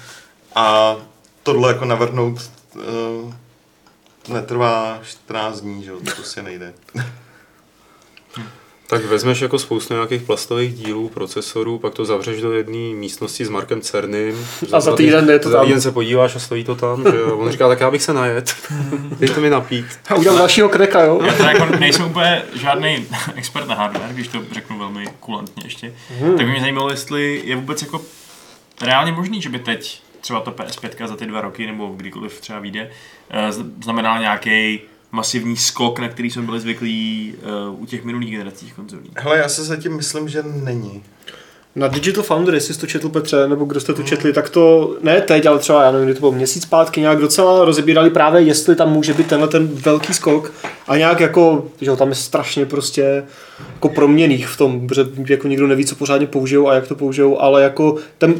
[0.56, 0.96] a
[1.44, 3.34] tohle jako navrhnout uh,
[4.28, 6.74] netrvá 14 dní, že jo, to prostě nejde.
[8.88, 13.50] Tak vezmeš jako spoustu nějakých plastových dílů, procesorů, pak to zavřeš do jedné místnosti s
[13.50, 14.48] Markem Cernym.
[14.72, 15.66] A za týden je to za tam.
[15.66, 17.04] týden se podíváš a stojí to tam.
[17.12, 17.38] Že jo?
[17.38, 18.56] On říká, tak já bych se najet.
[19.20, 19.86] Dejte mi napít.
[20.10, 21.22] A udělal dalšího kreka, jo?
[21.26, 25.94] Já teda jako nejsem úplně žádný expert na hardware, když to řeknu velmi kulantně ještě.
[26.20, 26.38] Hmm.
[26.38, 28.02] Tak by mě zajímalo, jestli je vůbec jako
[28.82, 32.60] reálně možný, že by teď třeba to PS5 za ty dva roky nebo kdykoliv třeba
[32.60, 32.90] vyjde,
[33.30, 34.80] eh, z- znamenal nějaký
[35.16, 37.34] masivní skok, na který jsme byli zvyklí
[37.68, 39.12] uh, u těch minulých generací konzolí.
[39.16, 41.04] Hele, já se zatím myslím, že není.
[41.76, 44.96] Na Digital Foundry, jestli jsi to četl Petře, nebo kdo jste to četli, tak to
[45.02, 48.42] ne teď, ale třeba, já nevím, kdy to bylo měsíc zpátky, nějak docela rozebírali právě,
[48.42, 50.54] jestli tam může být tenhle ten velký skok
[50.88, 53.24] a nějak jako, že jo, tam je strašně prostě
[53.74, 57.42] jako proměných v tom, protože jako nikdo neví, co pořádně použijou a jak to použijou,
[57.42, 58.36] ale jako ten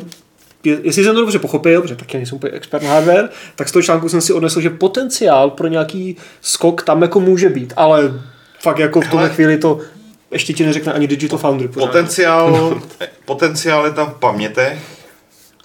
[0.70, 3.84] jestli jsem to dobře pochopil, protože taky nejsem úplně expert na hardware, tak z toho
[3.84, 8.22] článku jsem si odnesl, že potenciál pro nějaký skok tam jako může být, ale
[8.60, 9.80] fakt jako v tuhle chvíli to
[10.32, 11.68] ještě ti neřekne ani Digital Foundry.
[11.68, 12.82] Potenciál,
[13.26, 14.80] potenciál je tam v pamětech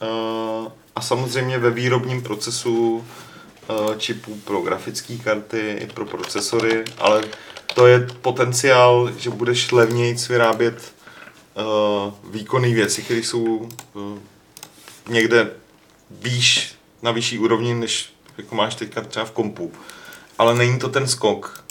[0.02, 0.06] eh,
[0.96, 3.04] a samozřejmě ve výrobním procesu
[3.70, 7.22] eh, čipů pro grafické karty i pro procesory, ale
[7.74, 10.92] to je potenciál, že budeš levněji vyrábět
[11.54, 13.68] uh, výkonné věci, které jsou
[15.08, 15.50] někde
[16.10, 19.72] výš, na vyšší úrovni, než jako máš teďka třeba v kompu.
[20.38, 21.64] Ale není to ten skok.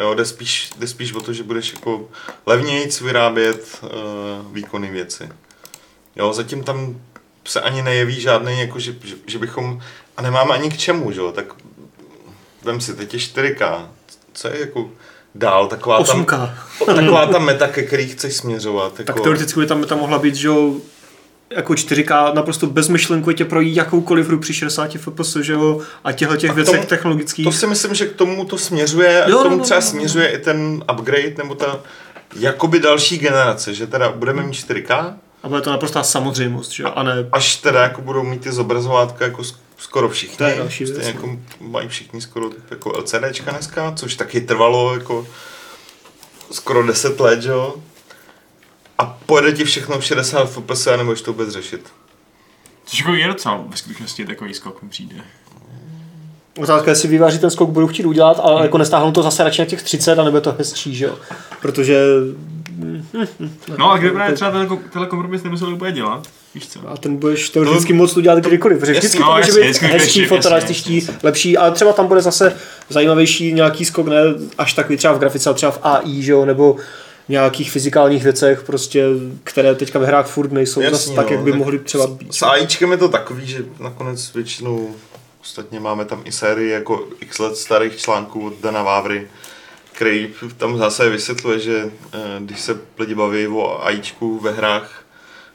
[0.00, 2.08] Jo, jde spíš, jde spíš o to, že budeš jako
[2.46, 3.90] levnějc vyrábět uh,
[4.54, 5.28] výkonné věci.
[6.16, 7.00] Jo, zatím tam
[7.44, 9.80] se ani nejeví žádný, jako že, že, že bychom,
[10.16, 11.54] a nemáme ani k čemu, že jo, tak
[12.62, 13.88] vem si, teď je 4K,
[14.32, 14.90] co je jako
[15.34, 16.54] dál, taková tam, 8K.
[16.86, 18.98] taková ta meta, ke který chceš směřovat.
[18.98, 20.74] Jako, Tak teoreticky by tam, tam mohla být, že jo,
[21.56, 26.52] jako 4K naprosto bezmyšlenkovitě projít jakoukoliv hru při 60 fps, že jo, a těchto těch
[26.52, 27.44] věcech technologických.
[27.44, 29.80] To si myslím, že k tomu to směřuje, a Jo, k tomu no, no, třeba
[29.80, 29.90] no, no.
[29.90, 31.80] směřuje i ten upgrade, nebo ta
[32.36, 36.92] jakoby další generace, že teda budeme mít 4K, A bude to naprostá samozřejmost, že jo,
[36.94, 40.36] a ne až teda jako budou mít ty zobrazovátka jako sk- skoro všichni.
[40.36, 45.26] To je další věc, jako mají všichni skoro jako LCDčka dneska, což taky trvalo jako
[46.52, 47.74] skoro 10 let, že jo.
[49.00, 51.80] A pojede ti všechno v 60 fps a nebudeš to vůbec řešit.
[52.84, 55.16] Což jako je docela ve skutečnosti takový skok mi přijde.
[56.58, 59.62] Otázka je, jestli výváři ten skok budou chtít udělat, ale jako nestáhnou to zase radši
[59.62, 61.18] na těch 30 a nebude to hezčí, že jo.
[61.62, 62.04] Protože
[63.78, 66.88] No a kde právě třeba tenhle, tenhle kompromis nemusel úplně dělat, víš co?
[66.88, 70.24] a ten budeš teoreticky moc udělat kdykoliv, protože vždycky no, to může být hezčí, lepší,
[70.24, 72.56] fotorealističtí, lepší, ale třeba tam bude zase
[72.88, 74.16] zajímavější nějaký skok, ne
[74.58, 76.76] až takový třeba v grafice, ale třeba v AI, že jo, nebo
[77.30, 79.04] nějakých fyzikálních věcech, prostě,
[79.44, 82.06] které teďka ve hrách furt nejsou Jasně, zase tak, no, jak by tak mohly třeba
[82.06, 82.34] být.
[82.34, 84.94] S AIčkem je to takový, že nakonec většinou,
[85.42, 89.28] ostatně máme tam i sérii jako x let starých článků od Dana Vávry,
[89.92, 95.04] který tam zase vysvětluje, že eh, když se lidi baví o AIčku ve hrách,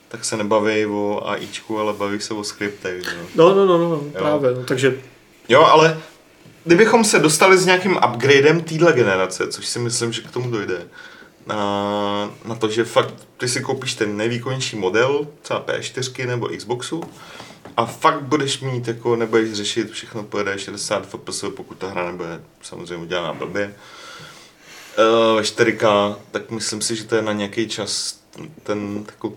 [0.08, 3.04] tak se nebaví o AIčku, ale baví se o skriptech.
[3.36, 4.98] No, no, no, no, no právě, no, takže
[5.50, 5.98] Jo, ale
[6.64, 10.88] kdybychom se dostali s nějakým upgradem téhle generace, což si myslím, že k tomu dojde,
[11.46, 17.04] na, na to, že fakt ty si koupíš ten nejvýkonnější model, třeba P4 nebo Xboxu,
[17.78, 22.42] a fakt budeš mít, jako nebudeš řešit, všechno pojede 60 fps, pokud ta hra nebude
[22.62, 23.74] samozřejmě udělaná blbě.
[24.98, 29.34] Eh, Ve 4K, tak myslím si, že to je na nějaký čas ten, ten jako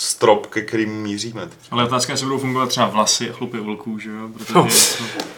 [0.00, 1.48] strop, ke kterým míříme.
[1.70, 4.28] Ale otázka je, jestli budou fungovat třeba vlasy a chlupy vlků, že jo?
[4.38, 4.62] Protože No.
[4.62, 4.68] to,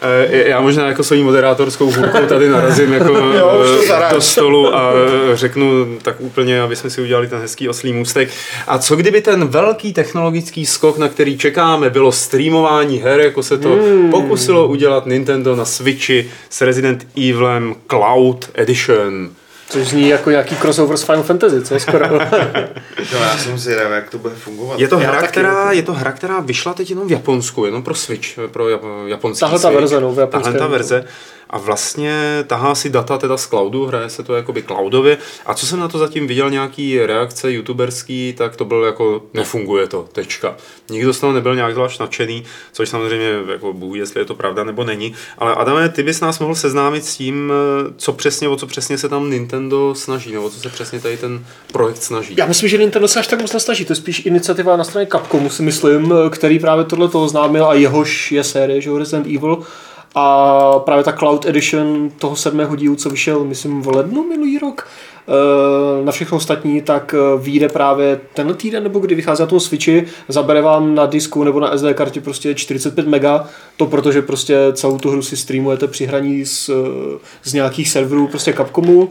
[0.03, 3.65] Eh, Já možná jako svojí moderátorskou hůrkou tady narazím jako Jo,
[4.11, 4.93] eh, do stolu a
[5.33, 5.71] eh, řeknu
[6.03, 8.31] tak úplně, aby jsme si udělali ten hezký oslý můstek.
[8.67, 13.59] A co kdyby ten velký technologický skok, na který čekáme, bylo streamování her, jako se
[13.59, 14.11] to Hmm.
[14.11, 19.31] pokusilo udělat Nintendo na Switchi s Resident Evilem Cloud Edition.
[19.73, 22.05] Což zní jako nějaký crossover s Final Fantasy, co je skoro.
[23.13, 24.79] No, já jsem zvědavý, jak to bude fungovat.
[24.81, 25.33] Je to, Já hra, taky.
[25.33, 29.07] která, je to hra, která vyšla teď jenom v Japonsku, jenom pro Switch, pro jap-
[29.07, 30.27] japonský Tahle ta verze, no, v.
[30.27, 31.05] Tahle ta verze.
[31.51, 35.19] A vlastně tahá si data teda z cloudu, hraje se to jakoby cloudově.
[35.47, 39.87] A co jsem na to zatím viděl, nějaký reakce youtuberský, tak to bylo jako nefunguje
[39.87, 40.57] to, tečka.
[40.91, 44.65] Nikdo z toho nebyl nějak zvlášť nadšený, což samozřejmě jako bůh, jestli je to pravda
[44.65, 45.15] nebo není.
[45.39, 47.53] Ale Adame, ty bys nás mohl seznámit s tím,
[47.97, 49.62] co přesně, o co přesně se tam Nintendo
[49.95, 52.35] snaží, nebo co se přesně tady ten projekt snaží.
[52.39, 55.07] Já myslím, že Nintendo se až tak moc nesnaží, to je spíš iniciativa na straně
[55.13, 59.63] Capcomu, si myslím, který právě tohle to oznámil a jehož je série, že Resident Evil.
[60.15, 64.89] A právě ta Cloud Edition toho sedmého dílu, co vyšel, myslím, v lednu minulý rok,
[65.29, 69.61] eh, na všechno ostatní, tak eh, vyjde právě ten týden, nebo kdy vychází na tom
[69.61, 74.59] Switchi, zabere vám na disku nebo na SD kartě prostě 45 mega, to protože prostě
[74.73, 79.11] celou tu hru si streamujete při hraní z, eh, z nějakých serverů prostě Capcomu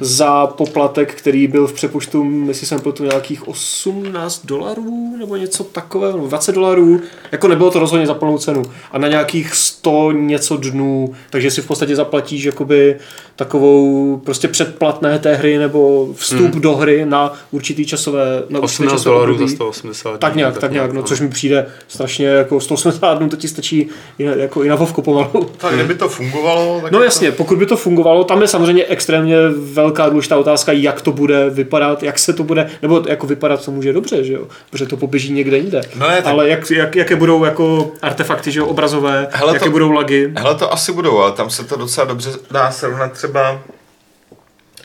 [0.00, 6.16] za poplatek, který byl v přepočtu, jestli jsem tu nějakých 18 dolarů nebo něco takového,
[6.16, 7.00] nebo 20 dolarů,
[7.32, 8.62] jako nebylo to rozhodně za plnou cenu.
[8.92, 12.96] A na nějakých 100 něco dnů, takže si v podstatě zaplatíš jakoby
[13.36, 18.92] takovou prostě předplatné té hry nebo vstup do hry na určitý časové, na určité 18
[18.92, 19.54] časové dolarů za období.
[19.54, 23.48] 180 Tak nějak, tak nějak, no, což mi přijde strašně jako 180 dnů, to ti
[23.48, 23.88] stačí
[24.18, 25.50] i na, jako i na Vovko pomalu.
[25.56, 29.36] Tak kdyby to fungovalo, tak No jasně, pokud by to fungovalo, tam je samozřejmě extrémně
[29.82, 33.70] velká důležitá otázka, jak to bude vypadat, jak se to bude, nebo jako vypadat to
[33.70, 35.80] může dobře, že jo, protože to poběží někde jinde.
[35.94, 39.64] No ne, tak- Ale jak, jak, jaké budou jako artefakty, že jo, obrazové, Hele, jaké
[39.64, 40.32] to- budou lagy.
[40.38, 43.62] hele, to asi budou, ale tam se to docela dobře dá srovnat třeba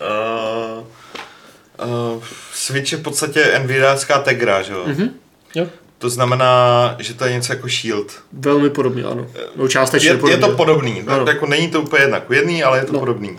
[0.01, 0.83] uh,
[2.15, 2.23] uh,
[2.53, 4.83] Switch je v podstatě Nvidiácká Tegra, že jo?
[4.85, 5.09] Mhm.
[5.55, 5.67] Jo.
[5.99, 8.11] To znamená, že to je něco jako Shield.
[8.33, 9.27] Velmi podobně, ano.
[9.55, 10.47] No částečně Je, je podobně.
[10.47, 11.03] to podobný.
[11.07, 11.25] Ano.
[11.25, 11.31] No.
[11.31, 12.99] Jako není to úplně jednak jedný, ale je to no.
[12.99, 13.37] podobný.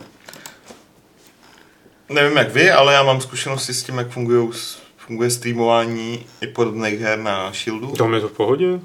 [2.11, 4.51] Nevím jak vy, ale já mám zkušenosti s tím, jak fungují
[4.97, 7.93] funguje streamování i podobných her na Shieldu.
[7.93, 8.67] Tam je to v pohodě?
[8.73, 8.81] Uh,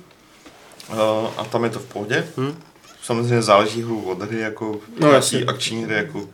[1.38, 2.28] a tam je to v pohodě.
[2.38, 2.56] Hm?
[3.04, 5.44] Samozřejmě záleží hru od hry, jako No, jasný.
[5.46, 6.28] akční hry, jako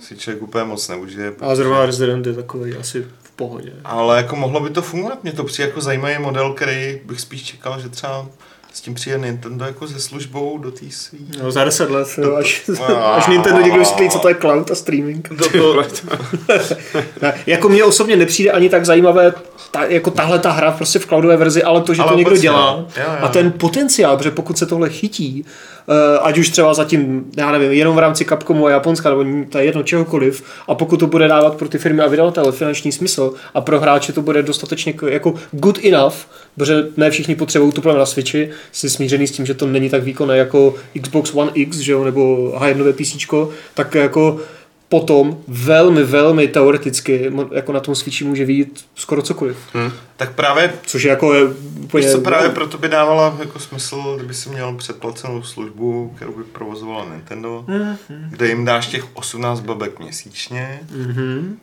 [0.00, 1.32] si člověk úplně moc neužije.
[1.40, 3.72] A zrovna Resident je takový asi v pohodě.
[3.84, 7.42] Ale jako mohlo by to fungovat, mě to přijde jako zajímavý model, který bych spíš
[7.42, 8.26] čekal, že třeba
[8.74, 11.18] s tím přijde Nintendo jako se službou do té svý.
[11.42, 14.70] No, za 10 let, jo, až, To- až Nintendo někdo vysvětlí, co to je cloud
[14.70, 15.28] a streaming.
[15.28, 15.82] Do to,
[17.22, 19.32] Ne, jako mně osobně nepřijde ani tak zajímavé
[19.70, 22.36] ta, jako tahle ta hra prostě v cloudové verzi, ale to, že Ale to někdo
[22.36, 23.18] dělá jo, jo.
[23.22, 25.44] a ten potenciál, protože pokud se tohle chytí,
[26.22, 29.64] ať už třeba zatím, já nevím, jenom v rámci Capcomu a Japonska, nebo to je
[29.64, 33.60] jedno čehokoliv, a pokud to bude dávat pro ty firmy a vydavatele finanční smysl a
[33.60, 36.14] pro hráče to bude dostatečně jako good enough,
[36.54, 39.90] protože ne všichni potřebují to plně na Switchi, jsi smířený s tím, že to není
[39.90, 43.34] tak výkonné jako Xbox One X, že jo, nebo high-endové PC,
[43.74, 44.40] tak jako
[44.88, 49.56] potom velmi, velmi teoreticky jako na tom Switchi může vyjít skoro cokoliv.
[50.16, 51.44] tak právě Což je jako je
[51.82, 52.10] úplně...
[52.10, 57.06] Co, právě proto by dávalo jako smysl, kdyby si měl předplacenou službu, kterou by provozovala
[57.12, 57.96] Nintendo, Mhm.
[58.30, 61.56] kde jim dáš těch 18 babek měsíčně, Mhm.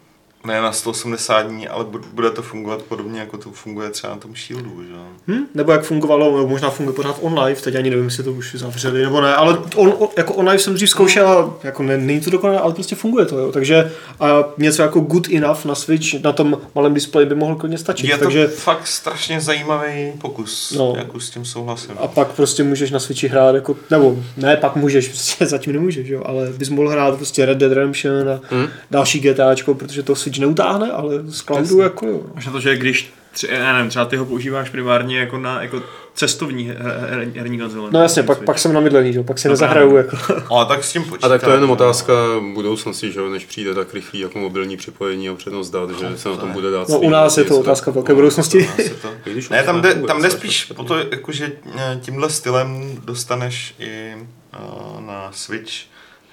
[0.45, 4.19] Ne na 180 dní, ale bu- bude to fungovat podobně, jako to funguje třeba na
[4.19, 4.93] tom Shieldu, že?
[4.93, 4.99] jo?
[5.27, 5.45] Hm?
[5.55, 9.01] Nebo jak fungovalo, nebo možná funguje pořád online, teď ani nevím, jestli to už zavřeli
[9.03, 12.29] nebo ne, ale on, on, jako online jsem dřív zkoušel a jako ne, není to
[12.29, 13.51] dokonalé, ale prostě funguje to, jo.
[13.51, 17.77] takže a něco jako good enough na Switch na tom malém displeji by mohlo klidně
[17.77, 20.93] stačit, Je to takže fakt strašně zajímavý pokus, No.
[20.97, 21.91] jako s tím souhlasím.
[21.99, 26.07] a pak prostě můžeš na Switchi hrát jako, nebo ne, pak můžeš, prostě zatím nemůžeš,
[26.07, 28.67] jo, ale bys mohl hrát prostě Red Dead Redemption a Hm?
[28.91, 32.21] další GTAčko, protože to Switch neutáhne, ale z cloudu jako jo.
[32.35, 35.61] Až na to, že když tři, já nevím, třeba ty ho používáš primárně jako na
[35.61, 36.77] jako cestovní her,
[37.09, 37.89] her, herní konzole.
[37.93, 40.17] No jasně, pak, pak jsem namydlený, jo, pak si No nezahraju jako.
[40.49, 41.29] Ale tak s tím A počítám.
[41.29, 41.73] tak to je jenom no.
[41.73, 42.13] otázka
[42.53, 46.35] budoucnosti, že než přijde tak rychlý jako mobilní připojení a přednost dát, že se na
[46.37, 48.69] tom bude dát No u nás je to otázka velké budoucnosti.
[49.01, 49.09] To.
[49.49, 54.13] Ne, tam jde, tam jde spíš po to, jako, že eh, tímhle stylem dostaneš i
[54.15, 55.73] uh, na Switch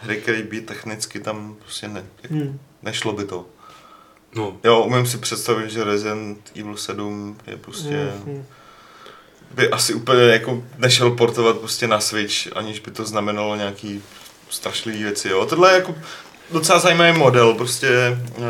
[0.01, 2.59] hry, které by technicky tam prostě ne, Hmm.
[2.83, 3.47] nešlo by to.
[4.39, 8.13] No, Jo, umím si představit, že Resident Evil 7 je prostě...
[8.25, 8.45] Hmm.
[9.55, 14.03] by asi úplně jako nešel portovat prostě na Switch, aniž by to znamenalo nějaký
[14.51, 15.47] strašlivý věci, jo.
[15.47, 15.95] Tohle je jako
[16.51, 18.45] docela zajímavý model, prostě uh,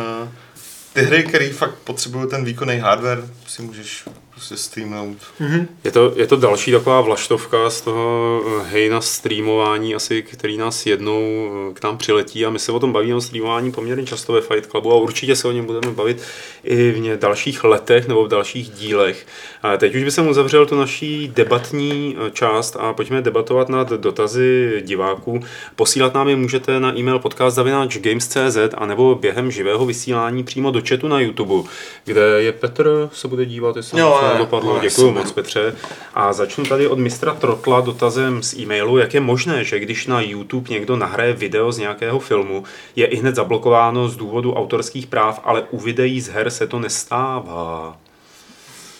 [0.92, 4.04] ty hry, které fakt potřebují ten výkonný hardware, si můžeš
[4.38, 5.18] prostě streamnout.
[5.40, 5.68] Mhm.
[5.84, 10.86] Je to, je to další taková vlaštovka z toho eh, hejna streamování, asi, který nás
[10.86, 14.32] jednou eh, k nám přiletí a my se o tom bavíme o streamování poměrně často
[14.32, 16.22] ve Fight Clubu a určitě se o něm budeme bavit
[16.64, 19.26] i v ně dalších letech nebo v dalších dílech.
[19.62, 23.88] A teď už bych jsem uzavřel tu naší debatní eh, část a pojďme debatovat nad
[23.88, 25.40] dotazy diváků.
[25.76, 31.08] Posílat nám je můžete na e-mail podcast.games.cz a nebo během živého vysílání přímo do chatu
[31.08, 31.68] na YouTube,
[32.04, 34.74] kde je Petr, se bude dívat, jestli Jo, nedopadlo.
[34.74, 35.74] no, Děkuji moc, Petře.
[36.14, 40.20] A začnu tady od mistra Trotla dotazem z e-mailu, jak je možné, že když na
[40.20, 42.64] YouTube někdo nahraje video z nějakého filmu,
[42.96, 46.78] je i hned zablokováno z důvodu autorských práv, ale u videí z her se to
[46.78, 47.96] nestává.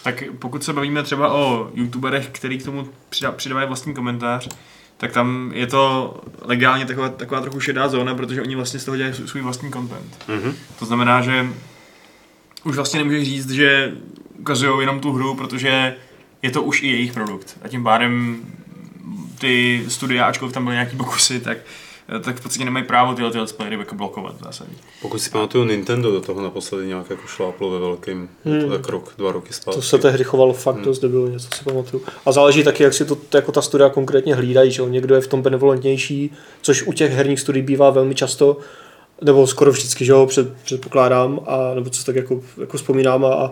[0.02, 4.48] Tak pokud se bavíme třeba o youtuberech, který k tomu přidá, přidávají vlastní komentář,
[4.96, 8.96] tak tam je to legálně taková, taková trochu šedá zóna, protože oni vlastně z toho
[8.96, 10.24] dělají svůj vlastní content.
[10.28, 10.54] Mhm.
[10.78, 11.46] To znamená, že
[12.64, 13.92] už vlastně nemůžeš říct, že
[14.38, 15.96] ukazují jenom tu hru, protože
[16.42, 17.56] je to už i jejich produkt.
[17.62, 18.36] A tím pádem
[19.40, 21.58] ty studia, ačkoliv tam byly nějaký pokusy, tak,
[22.24, 24.70] tak v podstatě nemají právo tyhle, tyhle playery jako blokovat v zásadě.
[25.02, 28.70] Pokud si pamatuju, Nintendo do toho naposledy nějak jako šláplo ve velkým, Hmm.
[28.70, 29.76] tak rok, dva roky zpátky.
[29.80, 30.84] To se tehdy chovalo fakt Hmm.
[30.84, 32.02] dost debilně, co si pamatuju.
[32.26, 34.88] A záleží taky, jak si to jako ta studia konkrétně hlídají, že jo?
[34.88, 36.30] Někdo je v tom benevolentnější,
[36.62, 38.56] což u těch herních studií bývá velmi často,
[39.22, 43.28] nebo skoro vždycky, že jo, před, předpokládám, a, nebo co tak jako, jako vzpomínám a,
[43.34, 43.50] a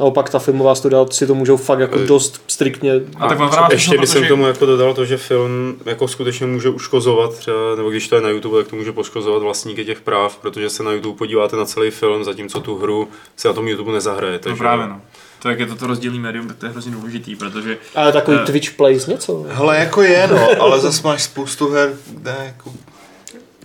[0.00, 3.48] naopak ta filmová studia si to můžou fakt jako Eh, dost striktně A tak on
[3.50, 7.34] právě ještě bych protože- k tomu jako dodal to, že film jako skutečně může uškozovat
[7.38, 10.70] třeba, nebo když to je na YouTube, tak to může poškozovat vlastníky těch práv, protože
[10.70, 14.32] se na YouTube podíváte na celý film, zatímco tu hru se na tom YouTube nezahraje.
[14.32, 15.00] No Takže právě no.
[15.42, 18.36] To, jak je to to rozdílný médium, tak to je hrozně důležitý, protože Ale takový
[18.42, 18.46] Eh.
[18.46, 19.44] Twitch Plays něco.
[19.48, 22.70] Hele, jako je, no, ale zase máš spoustu her, kde jako...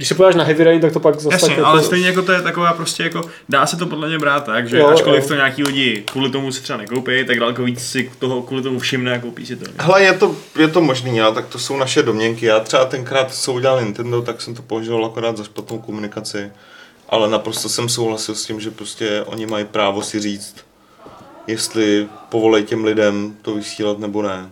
[0.02, 1.70] Když se podíváš na Heavy Rain, tak to pak zase Jasně, tak jako...
[1.70, 4.70] ale stejně jako to je taková prostě jako, dá se to podle mě brát tak,
[4.70, 5.28] že Jo, ačkoliv jo.
[5.28, 8.80] to nějaký lidi kvůli tomu si třeba nekoupí, tak daleko víc si toho kvůli tomu
[8.80, 9.66] všimne a koupí si to.
[9.78, 12.46] Hele, je to, je to možný, ale tak to jsou naše domněnky.
[12.46, 16.52] Já třeba tenkrát, co udělal Nintendo, tak jsem to považoval akorát za špatnou komunikaci.
[17.10, 20.56] Ale naprosto jsem souhlasil s tím, že prostě oni mají právo si říct,
[21.48, 24.50] jestli povolej těm lidem to vysílat nebo ne.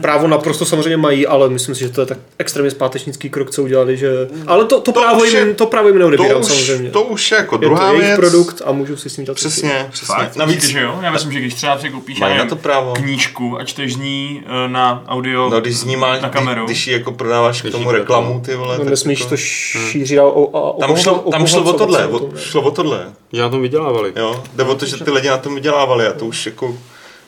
[0.00, 3.62] Právo naprosto samozřejmě mají, ale myslím si, že to je tak extrémně zpátečnický krok, co
[3.62, 4.10] udělali, že...
[4.46, 6.90] Ale to, to, To právo, už je- jim, to právo jim To neodebírám už, samozřejmě.
[6.90, 8.16] to už je jako je to druhá jejich věc.
[8.18, 9.62] produkt a můžu si s ním dělat co chtějí.
[9.68, 10.14] Přesně, přesně.
[10.14, 10.36] Fakt?
[10.36, 10.98] Navíc že jo?
[11.02, 12.92] Já myslím, že když třeba si koupíš mají já na to právo.
[12.92, 16.64] knížku a čteš z ní eh, na audio No, když z ní máš, na kameru.
[16.64, 18.74] když, když ji jako prodáváš k Když tomu ji reklamu, ty vole.
[18.78, 22.08] No, tak nesmíš jako- to šířit a, a, a Tam šlo, tam šlo o tohle,
[22.36, 23.06] šlo o tohle.
[23.32, 24.12] Že na tom vydělávali.
[24.16, 26.78] Jo, jde o to, že ty lidi na tom vydělávali a to už jako,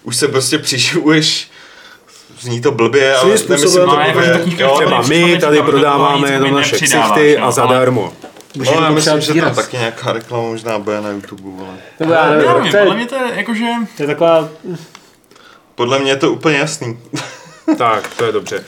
[0.02, 1.50] už se prostě přišivuješ,
[2.40, 4.26] zní to blbě, ale nemyslím způsobem to No, jako, blbě.
[4.26, 8.12] že ta knížka jo, Třeba Přitom my tady prodáváme jenom naše ksichty no, a zadarmo.
[8.56, 11.74] Může no, já myslím, že tam taky nějaká reklama možná bude na YouTube, vole.
[12.00, 13.64] Nebo já nevím, podle je, mě to je jakože...
[13.96, 14.48] to je taková...
[15.74, 16.98] Podle mě je to úplně jasný.
[17.78, 18.64] Tak, to je dobře.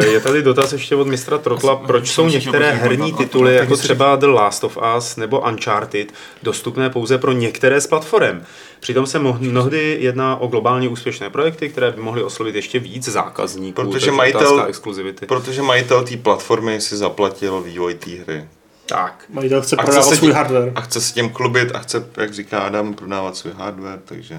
[0.00, 4.16] Eh, Je tady dotaz ještě od mistra Trotla, proč jsou některé herní tituly, jako třeba
[4.16, 6.12] The Last of Us nebo Uncharted,
[6.42, 8.42] dostupné pouze pro některé z platform.
[8.80, 13.82] Přitom se mnohdy jedná o globálně úspěšné projekty, které by mohly oslovit ještě víc zákazníků.
[13.82, 15.26] Protože majitel- exkluzivity.
[15.26, 18.44] Protože majitel té platformy si zaplatil vývoj té hry.
[18.86, 19.24] Tak.
[19.28, 20.72] Majitel chce A chce, prodávat svůj tím, hardware.
[20.74, 24.38] a chce se tím klubit a chce, jak říká Adam, prodávat svůj hardware, takže...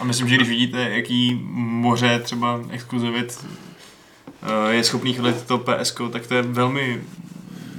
[0.00, 3.44] A myslím, že když vidíte, jaký moře třeba exkluzivit
[4.42, 7.00] eh, je schopný chylit to PSK, tak to je velmi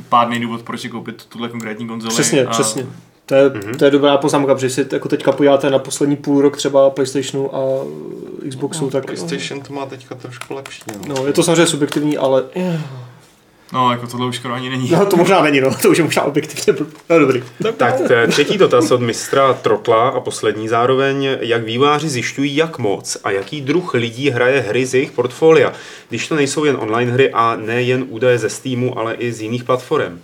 [0.10, 2.14] pádný důvod, proč si koupit tuhle konkrétní konzoli.
[2.14, 2.86] Přesně, a přesně.
[3.26, 3.78] To je, Mhm.
[3.78, 7.56] to je dobrá poznámka, protože si jako teďka podíváte na poslední půl rok třeba PlayStationu
[7.56, 7.60] a
[8.50, 10.82] Xboxu, tak PlayStation to má teďka trošku lepší.
[11.08, 11.16] No.
[11.16, 12.44] no, je to samozřejmě subjektivní, ale
[13.74, 14.90] No, jako tohle už skoro ani není.
[14.92, 17.44] no, to možná není, no, to už je možná objektivně no, dobrý.
[17.78, 22.78] Tak to je třetí dotaz od mistra Trotla a poslední zároveň, jak výváři zjišťují, jak
[22.80, 25.74] moc a jaký druh lidí hraje hry z jejich portfolia,
[26.10, 29.42] když to nejsou jen online hry a ne jen údaje ze Steamu, ale i z
[29.42, 30.22] jiných platform.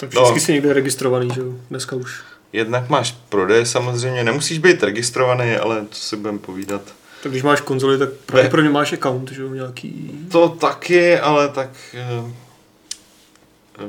[0.00, 0.22] Tak No.
[0.22, 2.20] vždycky si někde registrovaný, že jo, dneska už.
[2.52, 6.82] Jednak máš prodej samozřejmě, nemusíš být registrovaný, ale co si budeme povídat.
[7.22, 10.10] Tak když máš konzoli, tak pravděpodobně máš account, že jo, nějaký...
[10.32, 12.32] To taky, ale tak eh,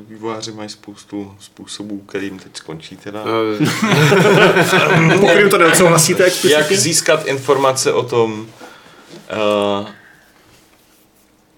[0.08, 3.24] vývojáři mají spoustu způsobů, kterým teď skončí teda.
[3.62, 3.66] Eh,
[5.20, 6.78] Po kterým to neodsouhlasíte Jak explicitně?
[6.78, 8.48] získat informace o tom,
[9.82, 9.88] uh,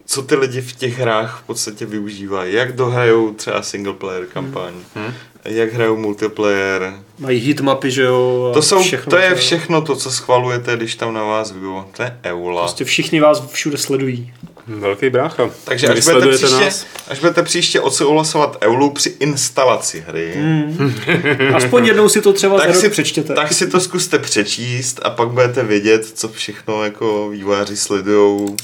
[0.05, 4.73] co ty lidi v těch hrách v podstatě využívají, jak dohrajou třeba single player kampaň,
[4.95, 5.13] Hmm.
[5.45, 6.93] Jak hrajou multiplayer.
[7.19, 10.95] Mají hitmapy, že jo, a To, jsou, všechno, to je všechno to, co schvalujete, když
[10.95, 11.89] tam na vás vyjelo.
[11.97, 12.61] To je EULA.
[12.61, 14.33] Prostě všichni vás všude sledují.
[14.67, 15.49] Velký brácha.
[15.63, 16.85] Takže až budete, příště, nás?
[17.07, 20.93] až budete příště odsouhlasovat EULu při instalaci hry, Hmm.
[21.53, 23.33] Aspoň jednou si to třeba tak si, přečtěte.
[23.33, 28.55] tak si to zkuste přečíst a pak budete vědět, co všechno jako vývojáři sledujou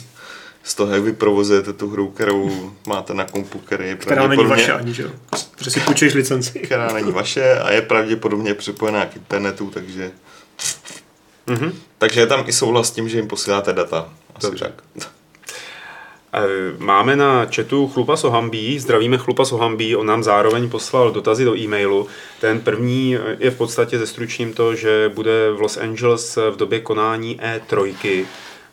[0.64, 4.46] z toho, jak vy provozujete tu hru, kterou máte na kompu, který je která není
[4.46, 5.10] vaše ani, že jo.
[5.56, 6.60] Protože si půjčuješ licenci.
[6.60, 10.12] která není vaše a je pravděpodobně připojená k internetu, takže
[11.48, 11.72] Mhm.
[11.98, 14.10] takže je tam i souhlas s tím, že jim posíláte data.
[14.36, 14.66] Asi Dobře.
[14.66, 15.08] tak.
[16.34, 16.48] Eh,
[16.78, 22.08] Máme na chatu Chlupa Sohambí, zdravíme Chlupa Sohambí, on nám zároveň poslal dotazy do e-mailu.
[22.42, 26.80] Ten první eh, je v podstatě zestručním to, že bude v Los Angeles v době
[26.80, 28.26] konání E3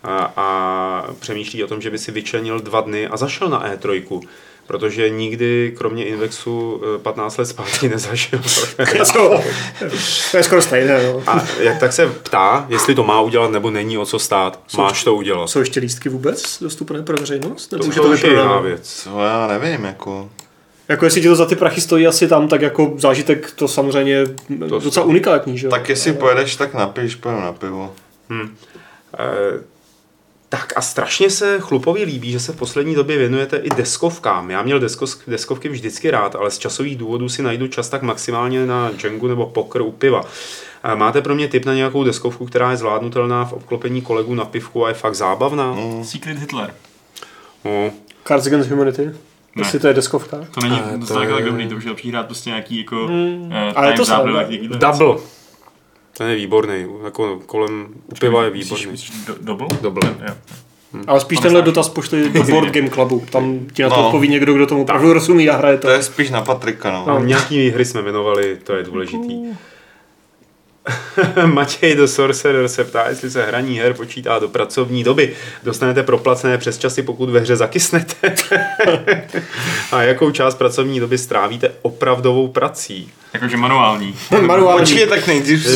[0.05, 4.21] a, a přemýšlí o tom, že by si vyčlenil dva dny a zašel na E3,
[4.67, 8.39] protože nikdy kromě Invexu eh, 15 let zpátky nezašel.
[9.05, 9.43] Co?
[10.31, 11.23] to je skoro stejné, no.
[11.27, 14.61] A jak tak se ptá, jestli to má udělat nebo není o co stát.
[14.79, 15.47] Máš to udělat.
[15.51, 17.73] Jsou ještě lístky vůbec dostupné pro veřejnost?
[17.73, 19.03] Nebo To, už je to to už je jiná věc.
[19.05, 20.31] Co já nevím, jako...
[20.89, 24.27] Jako jestli ti to za ty prachy stojí asi tam, tak jako zážitek to samozřejmě
[24.69, 25.71] to docela unikátní, že jo?
[25.71, 27.95] Tak jestli pojedeš, tak napiš, pojedu na pivo.
[28.31, 29.61] Eh,
[30.49, 34.51] tak a strašně se Chlupovi líbí, že se v poslední době věnujete i deskovkám.
[34.51, 38.67] Já měl deskos, deskovky vždycky rád, ale z časových důvodů si najdu čas tak maximálně
[38.67, 40.25] na Django nebo poker u piva.
[40.85, 44.45] Eh, Máte pro mě tip na nějakou deskovku, která je zvládnutelná v obklopení kolegů na
[44.45, 45.73] pivku a je fakt zábavná?
[45.73, 46.05] Mm.
[46.05, 46.75] Secret Hitler.
[47.65, 47.91] No,
[48.25, 49.11] Cards Against Humanity?
[49.57, 50.37] Jestli to je deskovka?
[50.55, 52.51] To není A to to tak, je- tak dobrý, to už je lepší hrát prostě
[52.51, 53.53] nějaký jako Hmm.
[53.53, 54.41] eh, Ale time to dá.
[54.41, 55.17] jaký- jaký- double.
[56.19, 56.87] Ten je výborný.
[57.05, 58.87] Jako kolem u piva je výborný.
[58.87, 59.67] myslíš do- Double?
[59.83, 60.15] Double.
[60.29, 60.35] Jo.
[61.07, 63.23] Ale spíš tenhle dotaz pošli do Board Game Clubu.
[63.31, 64.07] Tam ti na to No.
[64.07, 65.87] odpoví někdo, kdo tomu opravdu rozumí a hraje to.
[65.87, 67.09] To je spíš na Patrika, no.
[67.17, 69.35] A nějaký hry jsme jmenovali, to je důležitý.
[71.47, 75.33] Matěj do Sorcerer se ptá, jestli se hraní her počítá do pracovní doby.
[75.63, 78.35] Dostanete proplacené přes časy, pokud ve hře zakysnete.
[79.93, 83.13] a jakou část pracovní doby strávíte opravdovou prací?
[83.33, 84.17] Jakože manuální.
[84.41, 84.81] Manuální.
[84.81, 85.67] Počkej, tak nejdřív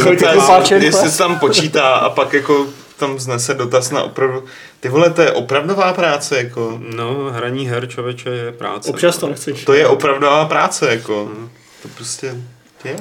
[0.79, 2.67] jestli se tam počítá a pak jako
[2.99, 4.45] tam znese dotaz na opravdu...
[4.81, 6.81] Ty vole, to je opravdová práce, jako.
[6.97, 8.91] No, hraní her, člověče, je práce.
[8.91, 9.65] Občas to nechceš.
[9.65, 11.31] To je opravdová práce, jako.
[11.83, 12.35] To prostě
[12.85, 12.97] je.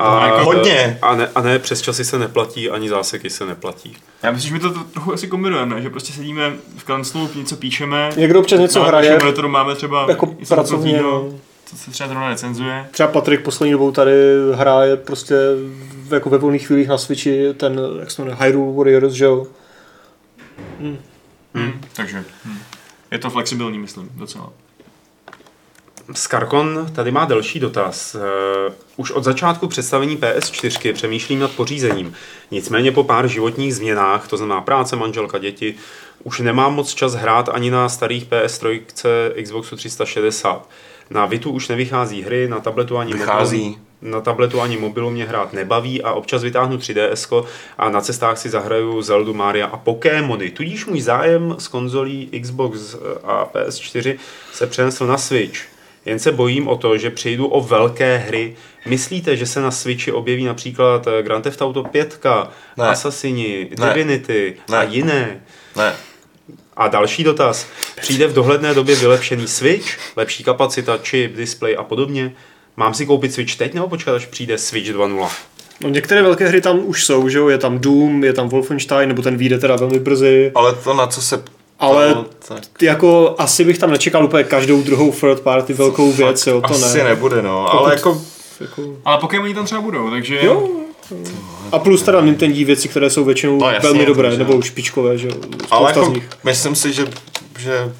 [0.00, 0.98] A, jako- Hodně.
[1.02, 3.96] A ne, a ne, přes časy se neplatí, ani záseky se neplatí.
[4.22, 7.56] Já myslím, že my to to trochu asi kombinujeme, že prostě sedíme v kanclu, něco
[7.56, 8.10] píšeme.
[8.16, 11.02] Někdo občas něco na hraje, monitoru máme třeba jako něco pracovně.
[11.02, 11.28] no.
[11.64, 12.86] co se třeba zrovna recenzuje.
[12.90, 14.12] Třeba Patrik poslední dobou tady
[14.54, 15.34] hraje prostě
[16.08, 19.46] v- jako ve volných chvílích na Switchi ten, jak se jmenuje, Hyrule Warriors, že jo?
[20.80, 20.98] Hmm.
[21.92, 22.58] Takže hm.
[23.10, 24.52] je to flexibilní, myslím, docela.
[26.14, 28.14] Skarkon tady má další dotaz.
[28.14, 32.14] Eh, Už od začátku představení PS4 přemýšlím nad pořízením.
[32.50, 35.74] Nicméně po pár životních změnách, to znamená práce, manželka, děti,
[36.24, 38.80] už nemám moc čas hrát ani na starých PS3,
[39.42, 40.68] Xboxu 360.
[41.10, 43.58] Na Vitu už nevychází hry, na tabletu ani Vychází.
[43.58, 47.44] mobilu, na tabletu ani mobilu mě hrát nebaví a občas vytáhnu 3DS
[47.78, 50.50] a na cestách si zahraju Zeldu, Maria a Pokémony.
[50.50, 54.18] Tudíž můj zájem z konzolí Xbox a PS4
[54.52, 55.69] se přenesl na Switch.
[56.06, 58.56] Jen se bojím o to, že přijdu o velké hry.
[58.86, 62.20] Myslíte, že se na Switchi objeví například eh, Grand Theft Auto 5,
[62.76, 62.88] Ne.
[62.88, 63.86] Assassini, Ne.
[63.86, 64.86] Divinity a Ne.
[64.90, 65.40] jiné?
[65.76, 65.92] Ne.
[66.76, 67.66] A další dotaz.
[68.00, 72.32] Přijde v dohledné době vylepšený Switch, lepší kapacita, čip, display a podobně?
[72.76, 75.28] Mám si koupit Switch teď nebo počkat, až přijde Switch 2.0?
[75.82, 77.48] No některé velké hry tam už jsou, že jo?
[77.48, 80.52] Je tam Doom, je tam Wolfenstein, nebo ten vyjde teda velmi brzy.
[80.54, 81.42] Ale to na co se...
[81.80, 86.46] Ale to, tak jako asi bych tam nečekal úplně každou druhou third party velkou věc,
[86.46, 87.04] jo, to asi ne.
[87.04, 87.66] nebude, no.
[87.70, 88.22] Pokud- Ale jako...
[88.60, 90.38] Jako, Ale Pokémoni tam třeba budou, takže...
[90.42, 90.68] jo.
[91.72, 95.28] A plus teda Nintendo věci, které jsou většinou No, jasně, velmi dobré, nebo špičkové, že
[95.28, 95.34] jo.
[95.70, 96.28] Ale jako, z nich.
[96.44, 97.06] myslím si, že,
[97.58, 97.92] že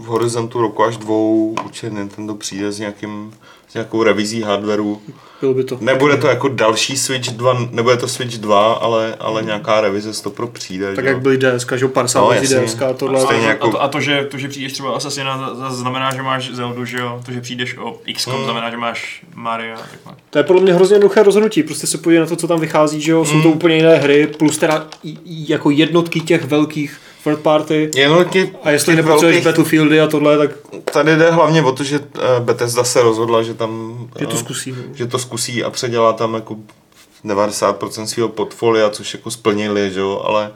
[0.00, 3.34] v horizontu roku až dvou určitě Nintendo přijde s, nějakým,
[3.70, 5.00] s nějakou revizí hardwareu.
[5.40, 5.78] Bylo by to.
[5.80, 10.20] Nebude to jako další Switch 2, nebude to Switch 2, ale, ale nějaká revize z
[10.20, 10.94] to pro přijde.
[10.94, 11.22] Tak že jak jo.
[11.22, 12.30] byly DSK, že jo, 50 No.
[12.66, 13.24] DSK a tohle.
[13.24, 16.50] A, jako- a, to, a to, že, to, že přijdeš třeba Assassina, znamená, že máš
[16.54, 17.20] Zeldu, že jo?
[17.26, 18.44] To, že přijdeš o XCOM, Mm.
[18.44, 19.74] znamená, že máš Mario.
[19.74, 20.12] a takhle.
[20.30, 23.00] To je podle mě hrozně jednoduché rozhodnutí, prostě se podívej na to, co tam vychází,
[23.00, 23.54] že jo, jsou to Mm.
[23.54, 24.86] úplně jiné hry, plus teda
[25.26, 27.90] jako jednotky těch velkých third party.
[27.96, 30.50] Jenom ti, A jestli nepotřebuješ velkých- Battlefieldy a tohle, tak
[30.92, 33.98] Tady jde hlavně o to, že eh, Bethesda se rozhodla, že tam...
[34.18, 34.72] že to eh, zkusí.
[34.72, 34.76] No.
[34.94, 36.56] že to zkusí a předělá tam jako
[37.24, 40.50] 90% svého portfolia, což jako splnili, že jo, ale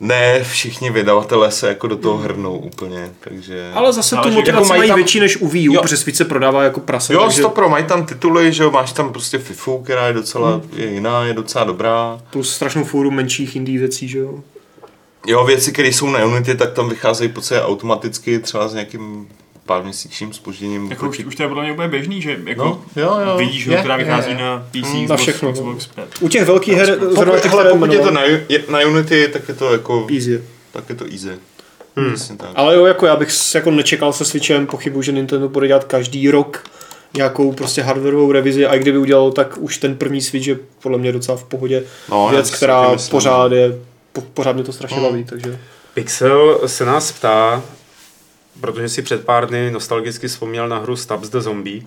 [0.00, 3.70] ne všichni vydavatelé se jako do toho hrnou úplně, takže...
[3.74, 5.82] Ale zase tu motivaci jako mají tam- větší než u Wii U, Jo.
[5.82, 7.14] protože Switch se prodává jako prase.
[7.14, 10.60] Jo, takže stopro, mají tam tituly, že jo, máš tam prostě FIFU, která je docela,
[10.76, 12.20] je jiná, je docela dobrá.
[12.30, 14.40] plus strašnou fůru menších indie věcí, že jo.
[15.26, 19.28] Jo, věci, které jsou na Unity, tak tam vycházejí po celé automaticky, třeba s nějakým
[19.66, 20.90] pár měsíčním spožděním.
[20.90, 23.36] Jako už, už to je podle mě úplně běžný, že jako No, jo, jo.
[23.38, 24.36] vidíš Je, která je, vychází je.
[24.36, 25.52] na PC, Na Xbox, všechno, no.
[25.54, 26.08] Xbox 5.
[26.20, 28.78] U těch velkých her, zrovna Pokud, těch, hele, které pokud je to na, je, na
[28.80, 30.42] Unity, tak je to jako, easy.
[30.72, 31.30] tak je to easy.
[31.96, 32.14] Hmm.
[32.36, 32.48] Tak.
[32.54, 36.30] Ale jo, jako já bych jako nečekal se Switchem, pochybuji, že Nintendo bude dělat každý
[36.30, 36.64] rok
[37.16, 40.98] nějakou prostě hardwareovou revizi a i kdyby udělal, tak už ten první Switch je podle
[40.98, 43.10] mě docela v pohodě No, věc, která myslím.
[43.10, 43.78] pořád je,
[44.20, 45.06] po, pořád mě to strašně Hmm.
[45.06, 45.58] baví, takže
[45.94, 47.62] Pixel se nás ptá,
[48.60, 51.82] protože si před pár dny nostalgicky vzpomněl na hru Stabs the Zombie.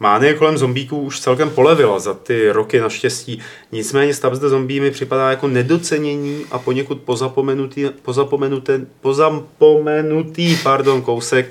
[0.00, 3.40] Mánie kolem zombíků už celkem polevila za ty roky naštěstí.
[3.72, 11.50] Nicméně Stabs the Zombie mi připadá jako nedocenění a poněkud pozapomenutý, pozapomenutý, pozapomenutý pardon, kousek.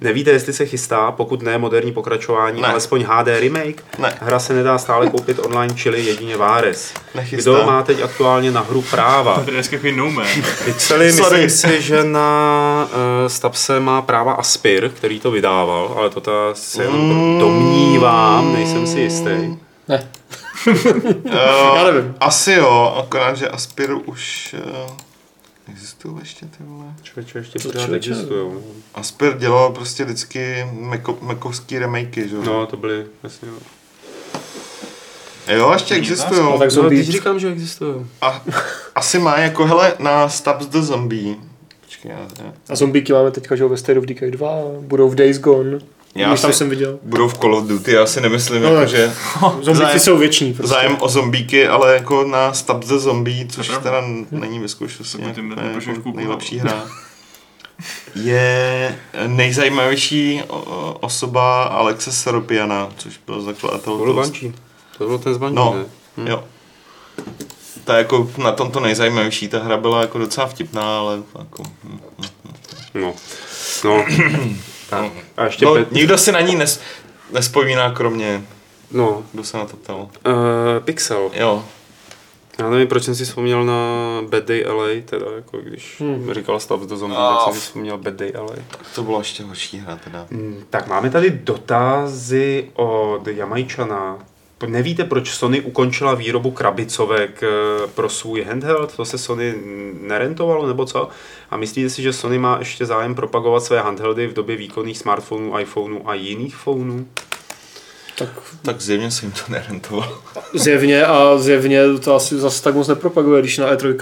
[0.00, 2.68] Nevíte, jestli se chystá, pokud ne moderní pokračování, Ne.
[2.68, 3.84] alespoň HD remake.
[3.98, 4.14] Ne.
[4.20, 6.94] Hra se nedá stále koupit online, čili jedině Váres.
[7.14, 7.50] Nechystá.
[7.50, 9.34] Kdo má teď aktuálně na hru práva?
[9.34, 10.26] To je dneska no man.
[10.64, 11.42] Pixely, Sorry.
[11.42, 16.32] myslím si, že na uh, Stabse má práva Aspir, který to vydával, ale to ta
[16.52, 17.38] se jenom Mm.
[17.84, 19.56] Domnívám, nejsem si jistý.
[19.88, 20.08] ne.
[20.68, 21.24] Uh,
[21.74, 22.14] Já nevím.
[22.20, 24.54] Asi jo, akorát, že Aspir už
[24.86, 24.90] uh,
[25.72, 26.84] existují ještě ty vole.
[27.02, 28.52] Člověče, ještě To pořád existují.
[28.94, 32.42] Aspir dělal prostě vždycky meko, mekovský remakey, že jo?
[32.44, 33.48] No, to byly, jasně.
[33.48, 33.54] jo.
[35.48, 36.40] Jo, ještě No, existují.
[36.58, 37.04] tak No, zombie.
[37.04, 38.06] teď říkám, že existují.
[38.22, 38.42] A
[38.94, 41.36] asi má jako, hele, na Stabs the Zombie.
[41.80, 44.48] Počkej, já, já, A zombíky máme teďka, že jo, ve State of Decay 2,
[44.80, 45.78] budou v Days Gone.
[46.14, 46.98] Já Když tam si- jsem viděl.
[47.02, 49.12] budou v Call of Duty, já si nemyslím, No, jako, že
[49.62, 50.54] Zombíky Zájem- jsou věční.
[50.54, 50.74] Prostě.
[50.74, 54.00] zájem o zombíky, ale jako na Stab the Zombie, což To je teda
[54.30, 54.58] není
[55.12, 56.12] To by ty nějak- ne, jako koukal.
[56.16, 56.82] nejlepší hra.
[58.14, 60.42] Je nejzajímavější
[61.00, 63.98] osoba Alexe Seropiana, což byl zakladatel.
[63.98, 64.52] To Banshee.
[64.98, 65.84] To bylo ten z Banshee, No, ne?
[66.16, 66.26] Hm.
[66.26, 66.44] jo.
[67.84, 71.62] Ta jako na tomto nejzajímavější, ta hra byla jako docela vtipná, ale jako...
[71.84, 72.26] hm, hm.
[72.94, 73.14] No.
[73.84, 74.04] No.
[75.02, 75.12] Tak.
[75.36, 76.80] A ještě No, pe- nikdo si na ní nes,
[77.32, 78.42] nespomíná, kromě,
[78.90, 79.22] no.
[79.32, 79.96] kdo se na to ptal.
[80.26, 80.32] Uh,
[80.84, 81.30] Pixel.
[81.34, 81.64] Jo,
[82.58, 83.74] Já nevím, proč jsem si vzpomněl na
[84.28, 86.34] Bad Day LA, teda jako když Hmm.
[86.34, 88.54] říkal Stabs do zombie, tak jsem si vzpomněl Bad Day LA.
[88.94, 90.26] to byla ještě horší hra teda.
[90.30, 94.18] Mm, Tak máme tady dotazy od Jamajčana.
[94.66, 97.48] Nevíte, proč Sony ukončila výrobu krabicovek eh,
[97.94, 98.96] pro svůj handheld?
[98.96, 99.54] To se Sony
[100.00, 101.08] nerentovalo nebo co?
[101.50, 105.58] A myslíte si, že Sony má ještě zájem propagovat své handheldy v době výkonných smartphonů,
[105.58, 107.06] iPhoneů a jiných phonů?
[108.18, 108.28] Tak
[108.62, 110.18] Tak zjevně se jim to nerentovalo.
[110.54, 113.96] zjevně a zjevně to asi zase tak moc nepropaguje, když na E3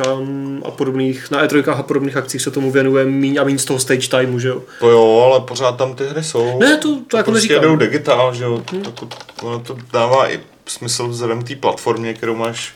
[0.65, 3.79] a podobných, na E3 a podobných akcích se tomu věnuje míň a míň z toho
[3.79, 4.63] stage timeu, že jo.
[4.81, 6.59] To jo, ale pořád tam ty hry jsou.
[6.59, 7.63] Ne, to, to jako prostě neříkám.
[7.65, 8.63] jedou digitál, že jo.
[8.73, 8.83] Hmm.
[8.83, 9.09] To,
[9.43, 12.75] ono to dává i smysl vzhledem té platformě, kterou máš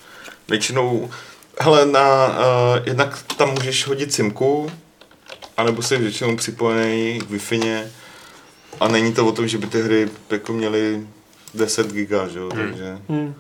[0.49, 1.11] většinou...
[1.61, 2.35] Hele, na, uh,
[2.85, 4.71] jednak tam můžeš hodit simku,
[5.57, 7.61] anebo jsi většinou připojený k wi
[8.81, 11.07] a není to o tom, že by ty hry jako měly
[11.55, 12.69] 10 giga, že jo, hmm.
[12.69, 12.99] takže...
[13.09, 13.35] Hmm.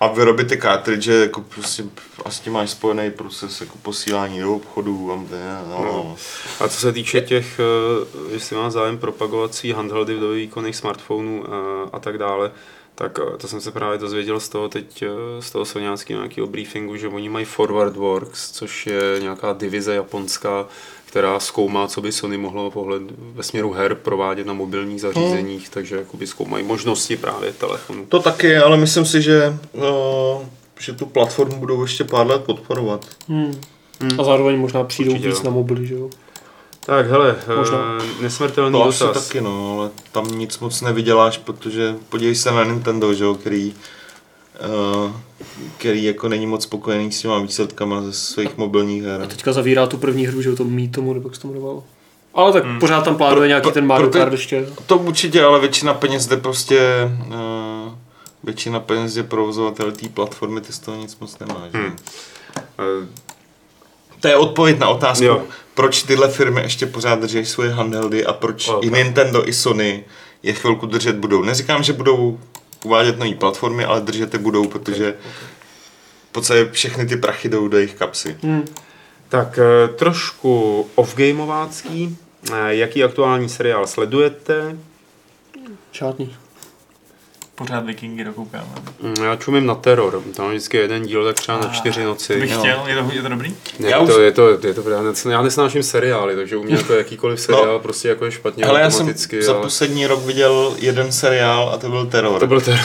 [0.00, 1.84] A vyrobit ty cartridge, jako prostě
[2.24, 5.16] a s tím máš spojený proces jako posílání do obchodu a
[5.68, 6.16] no, no.
[6.60, 11.44] A co se týče těch, eh, jestli má zájem propagovací handheldy v době výkonných smartphonů
[11.52, 12.52] a, a tak dále,
[12.94, 16.46] tak eh, to jsem se právě dozvěděl z toho teď, eh, z toho soňáckého nějakého
[16.46, 20.66] briefingu, že oni mají Forward Works, což je nějaká divize japonská,
[21.06, 25.96] která zkoumá, co by Sony mohlo pohled ve směru her provádět na mobilních zařízeních, takže
[25.96, 28.06] jakoby zkoumají možnosti právě telefonu.
[28.06, 30.42] To taky, ale myslím si, že, uh,
[30.80, 33.06] že tu platformu budou ještě pár let podporovat.
[33.28, 33.60] Hmm.
[34.18, 35.44] A zároveň možná přijdou Určitě víc jo.
[35.44, 36.10] na mobily, že jo.
[36.86, 37.98] Tak hele, Možná.
[38.18, 39.26] eh, nesmrtelný To asi dotaz.
[39.28, 43.74] taky, no, ale tam nic moc nevyděláš, protože podívej se na Nintendo, že jo, který,
[45.04, 45.12] uh,
[45.78, 49.22] který jako není moc spokojený s těma výsledkama ze svých mobilních her.
[49.22, 51.48] A teďka zavírá tu první hru, že jo, to mít tomu, nebo jak se to
[51.48, 51.84] jmenovalo.
[52.34, 52.78] Ale tak hmm.
[52.80, 54.66] pořád tam plánuje nějaký pro- ten Mario proto- Kart ještě.
[54.86, 57.92] To určitě, ale většina peněz jde prostě, uh,
[58.44, 61.72] většina peněz je provozovatel té platformy, ty z toho nic moc nemáš.
[61.72, 61.96] Hmm.
[62.78, 63.06] Eh,
[64.20, 65.42] To je odpověď na otázku, Jo.
[65.74, 68.84] Proč tyhle firmy ještě pořád drží svoje handheldy a proč Ok.
[68.84, 70.04] i Nintendo, i Sony
[70.42, 71.42] je chvilku držet budou.
[71.42, 72.40] Neříkám, že budou
[72.84, 75.14] uvádět nové platformy, ale držet je budou, protože
[76.28, 78.36] v podstatě všechny ty prachy jdou do jejich kapsy.
[78.42, 78.64] Hmm.
[79.28, 82.16] Tak eh, trošku off-gameovácký.
[82.52, 84.76] Eh, Jaký aktuální seriál sledujete?
[85.92, 86.36] Žádný.
[87.62, 88.64] Pořád vikingy dokoukáme.
[89.02, 90.22] Mm, Já čumím na teror.
[90.36, 92.40] Tam je vždycky jeden díl tak třeba na čtyři To noci.
[92.40, 93.54] bych chtěl, je to, je to dobrý?
[93.78, 96.62] Ne, Já to, už- je to, je to, já, nes- já nesnáším seriály, takže u
[96.62, 99.42] mě jako jakýkoliv seriál prostě jako je špatně Ale já jsem automaticky.
[99.42, 102.40] za ale poslední rok viděl jeden seriál a to byl Terror.
[102.40, 102.80] to byl teror.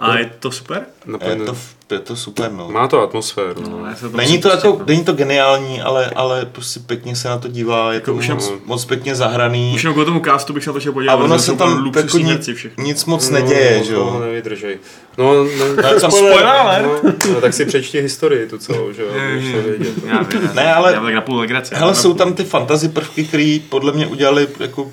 [0.00, 0.82] A je to super?
[1.06, 1.56] je, Naplně- to,
[1.94, 2.68] je to super, no.
[2.68, 3.62] Má to atmosféru.
[3.62, 3.94] No, No.
[4.10, 4.84] to Není to, jako, no.
[4.86, 8.28] není to geniální, ale, ale prostě pěkně se na to dívá, je to Jako už
[8.28, 9.72] moc, moc pěkně zahraný.
[9.74, 11.14] Už jenom kvůli tomu castu bych se na to šel A podívat.
[11.14, 14.20] ono protože se tam jako nic, nic moc neděje, no, že to jo.
[14.20, 14.78] nevydržej.
[15.18, 19.08] No, no, tam Spoiler no, no, tak si přečti historii tu celou, že jo,
[19.52, 19.94] to vědět.
[20.06, 21.76] Já já- Ne, ale- Já tak na půl legrace.
[21.76, 24.90] Hele, jsou tam ty fantasy prvky, které podle mě udělali jako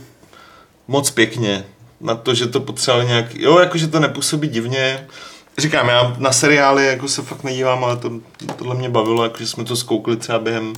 [0.88, 1.66] moc pěkně.
[2.02, 5.08] Na to, že to potřebovali nějak, jo, jakože to nepůsobí divně.
[5.58, 8.12] Říkám, já na seriály jako se fakt nedívám, ale to,
[8.56, 10.74] tohle mě bavilo, jakože jsme to zkoukli třeba během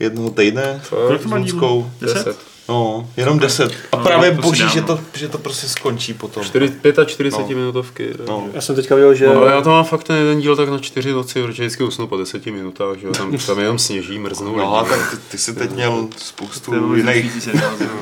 [0.00, 0.82] jednoho týdne.
[0.90, 1.90] Kolik to má s dílů?
[2.00, 2.36] Deset?
[2.68, 3.72] No, jenom deset.
[3.92, 4.86] A No, právě si boží, že no.
[4.86, 6.42] to, že to prostě skončí potom.
[6.44, 6.72] 4,
[7.06, 7.60] 45 No.
[7.60, 8.10] minutovky.
[8.28, 8.44] No.
[8.54, 9.26] Já jsem teďka viděl, že...
[9.26, 11.84] No, ale já to mám fakt ten jeden díl tak na čtyři noci, protože vždycky
[11.84, 14.90] usnu po deseti minutách, že jo, tam, tam jenom sněží, mrznou No, a lidi.
[14.90, 17.48] tak ty, ty jsi teď měl spoustu jiných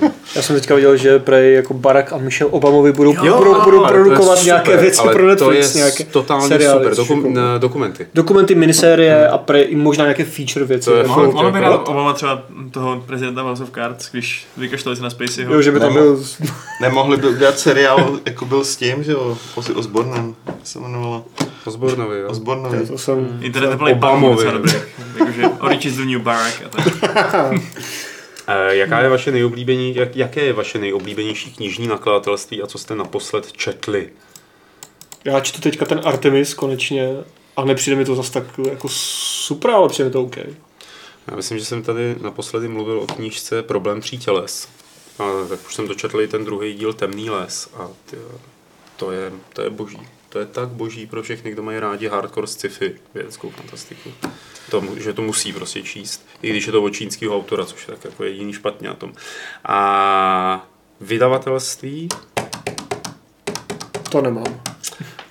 [0.02, 0.10] no.
[0.34, 3.84] Já jsem teďka viděl, že prej jako Barack a Michelle Obamovi budou, Jo, budou, budou
[3.84, 6.78] Ale to je produkovat super, nějaké věci ale pro Netflix, to je nějaké totálně seriály,
[6.84, 8.06] super, Dokum, jako- ne, dokumenty.
[8.14, 10.84] Dokumenty, minisérie a prej, možná nějaké feature věci.
[10.84, 14.08] To je jako, fakt, Ono by jako- rád Obama třeba toho prezidenta House of Cards,
[14.12, 15.54] když vykašlali se na Spaceyho.
[15.54, 16.24] jo, že by tam Nemo- byl...
[16.80, 19.38] Nemohli by udělat seriál, jako byl s tím, že jo,
[19.74, 20.34] Osbornem
[20.64, 21.24] se jmenovalo.
[21.64, 22.28] Osbornovi, jo.
[22.28, 22.86] Osbornovi.
[22.86, 23.38] To jsem...
[23.42, 24.46] Internet nebyl Obama Obamovi.
[25.18, 26.86] Jakože Orange is the new Barack a tak.
[28.48, 32.94] Eh, Jaká je vaše nejoblíbení, jak, jaké je vaše nejoblíbenější knižní nakladatelství a co jste
[32.94, 34.08] naposled četli?
[35.24, 37.08] Já čtu teďka ten Artemis konečně
[37.56, 40.36] a nepřijde mi to zase tak jako super, ale přijde mi to OK.
[41.28, 44.68] Já myslím, že jsem tady naposledy mluvil o knížce Problém tří těles.
[45.18, 48.16] A tak už jsem dočetl i ten druhý díl Temný les a ty,
[48.96, 50.00] to, je, to je boží.
[50.28, 54.12] To je tak boží pro všechny, kdo mají rádi hardcore sci-fi, vědeckou fantastiku.
[54.70, 56.26] To, že to musí prostě číst.
[56.42, 59.12] I když je to od čínského autora, což je tak jako jediný špatně na tom.
[59.64, 60.66] A
[61.00, 62.08] vydavatelství,
[64.10, 64.60] To nemám.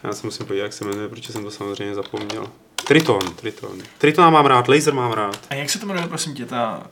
[0.04, 2.48] já se musím podívat, jak se jmenuje, protože jsem to samozřejmě zapomněl.
[2.76, 3.78] Triton, Triton.
[3.98, 5.40] Triton mám rád, Laser mám rád.
[5.50, 6.84] A jak se to jmenuje, prosím tě, ta,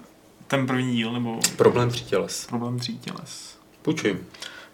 [0.48, 2.46] ten první díl, nebo Problém tří těles.
[2.46, 3.56] problém tří těles?
[3.82, 4.28] Půjčím.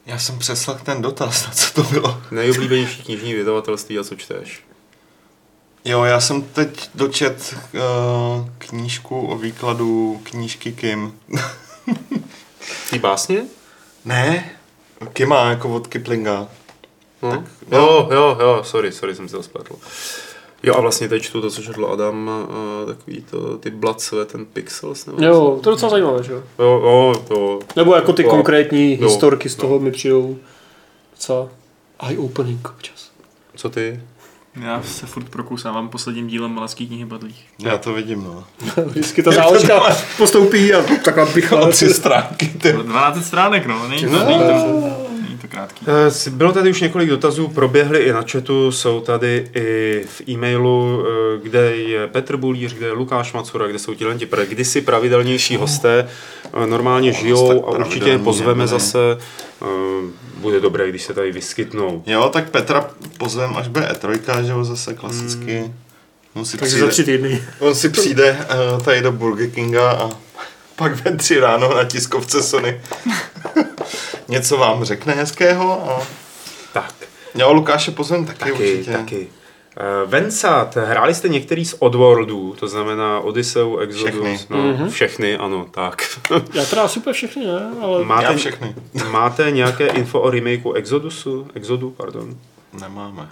[0.06, 2.22] Já jsem přeslech ten dotaz, na co to bylo.
[2.32, 4.64] Nejoblíbenější knižní vydavatelství a co čteš?
[5.86, 11.14] Jo, já jsem teď dočet uh, knížku o výkladu knížky Kim.
[12.90, 13.42] Ty básně?
[14.06, 14.50] ne,
[15.14, 16.48] Kima jako od Kiplinga.
[17.22, 17.32] No.
[17.32, 17.42] Tak,
[17.72, 19.76] jo, jo, jo, sorry, sorry, jsem si to spletl.
[20.64, 22.30] Jo a vlastně teď čtu to, co četl Adam,
[22.88, 26.44] takový to, ty Blood, Sweat and Pixels, nebo Jo, to je docela zajímavé, že jo?
[26.60, 27.60] Jo, jo, jo.
[27.76, 28.30] Nebo jako ty Jo.
[28.30, 29.08] konkrétní Jo.
[29.08, 30.38] historky z toho mi přijdou
[31.12, 31.48] docela
[32.00, 33.12] eye-opening občas.
[33.56, 34.00] Co ty?
[34.62, 37.46] Já se furt prokousávám posledním dílem Malacký knihy padlých.
[37.60, 38.44] Já to vidím, no.
[38.86, 39.80] Vždycky ta záložka
[40.18, 41.70] postoupí a takhle bychla.
[41.70, 42.74] Tři stránky, ty.
[42.74, 44.26] 12 stránek, no, není to, No.
[44.26, 44.99] není to, není to
[45.50, 45.86] krátký.
[46.28, 51.04] Eh, Bylo tady už několik dotazů, proběhly i na chatu, jsou tady i v e-mailu,
[51.06, 55.56] eh, kde je Petr Bulíř, kde je Lukáš Macura, kde jsou tihle pra- kdysi pravidelnější
[55.58, 56.10] hosté,
[56.64, 58.98] eh, normálně tak žijou a určitě je pozveme zase.
[60.38, 62.04] Bude dobré, když se tady vyskytnou.
[62.06, 65.72] Jo, tak Petra pozvem, až bude E3, že jo, zase klasicky.
[66.34, 67.44] On si, Takže za přijde, tři týdny.
[67.60, 68.38] on si přijde
[68.86, 70.10] tady do Burger Kinga a
[70.76, 72.82] pak ve tři ráno na tiskovce Sony
[74.30, 76.08] něco vám řekne hezkého a
[76.74, 76.94] Tak,
[77.36, 78.92] jo, Lukáše pozvem taky, taky, určitě.
[78.92, 79.28] taky.
[79.78, 84.40] Eh, Vensat, hráli jste některý z Oddworldů, to znamená Odysseu, Exodus, Všechny.
[84.50, 84.90] no, Mhm.
[84.90, 86.20] všechny, ano, tak.
[86.54, 87.72] Já teda super všechny, ne?
[87.82, 88.76] Ale Já máte, všechny.
[89.12, 91.48] máte nějaké info o remakeu Exodusu?
[91.54, 92.38] Exodu, pardon.
[92.82, 93.30] Nemáme.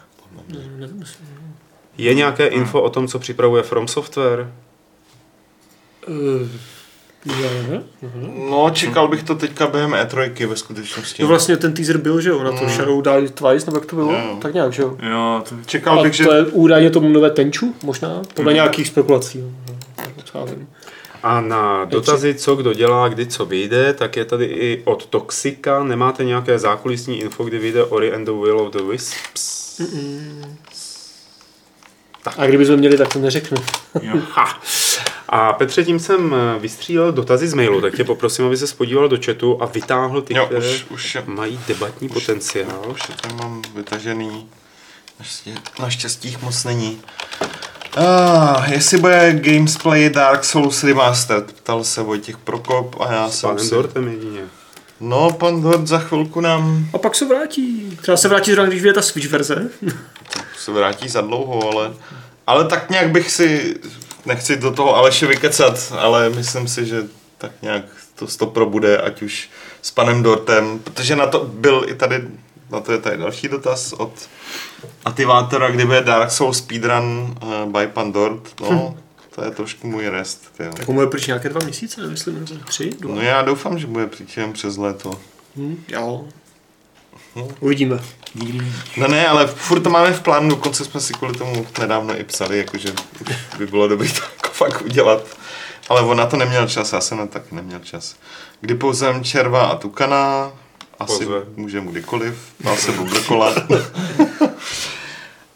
[1.97, 4.51] Je nějaké info o tom, co připravuje From Software?
[6.07, 6.47] Uh?
[8.49, 11.21] No, čekal bych to teďka během E3 ve skutečnosti.
[11.23, 12.69] No vlastně ten teaser byl, že jo, na to Mm.
[12.69, 14.11] Shadow Die Twice, nebo jak to bylo?
[14.11, 14.37] Jo.
[14.41, 14.97] Tak nějak, že jo.
[15.11, 16.23] Jo, to, Čekal A bych, že...
[16.25, 18.21] to je údajně tomu nové Tenchu, možná?
[18.33, 19.41] Podle nějakých spekulací.
[19.41, 19.75] no.
[20.33, 20.49] Tak.
[21.23, 25.83] A na dotazy, co kdo dělá, kdy co vyjde, tak je tady i od Toxika.
[25.83, 29.81] Nemáte nějaké zákulisní info, kdy vyjde Ori and the Will of the Wisps?
[32.37, 33.57] A kdybychom měli, tak to neřeknu.
[35.29, 39.07] A Petře, tím jsem eh, vystřílel dotazy z mailu, tak tě poprosím, aby se podíval
[39.07, 42.83] do chatu a vytáhl ty, Jo, které už, už, je, mají debatní potenciál.
[42.91, 44.49] už je tam mám vytažený.
[45.19, 47.01] Naštěstí, naštěstí jich moc není.
[47.97, 53.49] Ah, jestli bude Gamesplay Dark Souls Remastered, ptal se Vojtěch Prokop a já S jsem
[53.49, 53.75] panem si...
[53.75, 54.41] Dortem jedině.
[54.99, 57.97] No, pan Dort za chvilku nám A pak se vrátí.
[58.01, 59.69] Třeba se vrátí zrovna, když vyjde ta Switch verze.
[60.57, 61.93] se vrátí za dlouho, ale,
[62.47, 63.75] ale tak nějak bych si,
[64.27, 67.03] nechci do toho Aleše vykecat, ale myslím si, že
[67.37, 67.83] tak nějak
[68.15, 69.49] to stopro bude, ať už
[69.81, 72.27] s panem Dortem, protože na to byl i tady,
[72.71, 74.29] na to je tady další dotaz od
[75.05, 78.97] Ativátora, kdyby je Dark Souls speedrun uh, by pan Dort, no,
[79.35, 80.73] to je trošku můj rest, tyjo.
[80.73, 83.15] Tak mu bude pryč nějaké dva měsíce, myslím, nebo tři, dva.
[83.15, 85.11] No já doufám, že bude příčem přes léto.
[85.55, 86.27] Hm, jo.
[87.59, 87.99] Uvidíme.
[88.35, 88.73] Nikdy nevíš.
[88.97, 92.23] No ne, ale furt to máme v plánu, dokonce jsme si kvůli tomu nedávno i
[92.23, 92.93] psali, jakože
[93.57, 95.23] by bylo dobré to jako fakt udělat.
[95.89, 98.15] Ale on na to neměl čas, já jsem na to taky neměl čas.
[98.61, 100.51] Kdy pouzem červa a tukana,
[100.99, 101.41] asi Pozve.
[101.55, 103.53] může mu kdykoliv, dal se bublkola.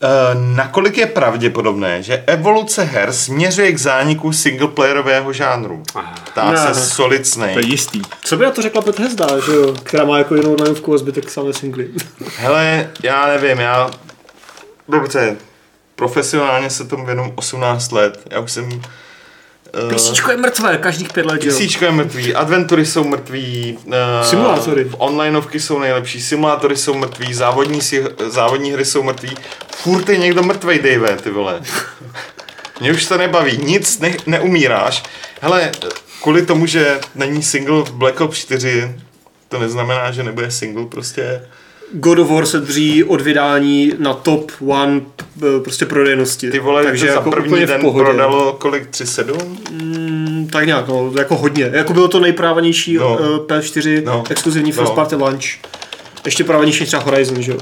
[0.03, 5.83] Eh, Nakolik je pravděpodobné, že evoluce her směřuje k zániku singleplayerového žánru?
[6.23, 7.53] Ptá se Solid Snake.
[7.53, 8.01] To je jistý.
[8.23, 9.73] Co by na to řekla Bethesda, že jo?
[9.83, 11.89] Která má jako jinou onlineovku a zbytek samé singly.
[12.37, 13.91] Hele, já nevím, já...
[14.89, 15.37] Dobře,
[15.95, 18.19] profesionálně se tomu věnu 18 let.
[18.31, 18.81] Já už jsem...
[19.83, 21.41] Uh, Písíčko je mrtvé, každých pět let?
[21.41, 23.93] Písíčko je mrtvý, adventury jsou mrtví, uh,
[24.23, 24.87] Simulátory.
[24.97, 29.29] onlineovky jsou nejlepší, simulátory jsou mrtví, závodní, si, závodní hry jsou mrtví.
[29.75, 31.61] Furt je někdo mrtvej, Dave, ty vole.
[32.81, 35.03] Mě už to nebaví, nic ne, neumíráš.
[35.41, 35.71] Hele,
[36.23, 38.95] kvůli tomu, že není single v Black Ops 4,
[39.49, 41.41] to neznamená, že nebude single prostě.
[41.93, 45.01] God of War se drží od vydání na top one
[45.39, 46.51] p- prostě prodejnosti.
[46.51, 48.89] Ty vole, Takže to za jako první úplně v den prodalo kolik?
[48.89, 49.57] 3,7?
[50.51, 51.69] Tak nějak, no, jako hodně.
[51.73, 53.17] Jako bylo to nejprávanější No.
[53.21, 53.39] no.
[53.39, 54.11] PS4 No.
[54.13, 54.23] no.
[54.29, 54.95] exkluzivní first No.
[54.95, 55.43] party launch.
[56.25, 57.57] Ještě právanější třeba Horizon, že jo?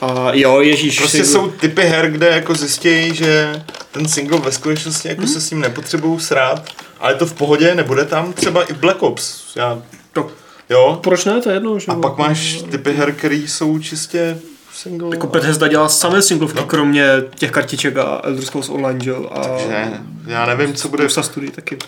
[0.00, 0.98] A jo, ježíš.
[0.98, 3.62] Prostě si- jsou typy her, kde jako zjistějí, že
[3.92, 6.64] ten single ve skutečnosti jako se s ním nepotřebují srát,
[7.00, 9.40] ale je to v pohodě, nebude tam třeba i Black Ops.
[9.56, 9.82] Já,
[10.16, 10.30] No,
[10.70, 10.98] jo?
[11.02, 14.38] proč ne, to je jedno, že A pak máš typy her, které jsou čistě
[14.82, 15.08] single.
[15.12, 16.66] Jako Bethesda dělá samé singlovky, no.
[16.66, 19.14] kromě těch kartiček a Elder Scrolls Online, že?
[19.30, 19.92] A Takže
[20.26, 21.02] já nevím, co bude.
[21.02, 21.78] spousta studií taky.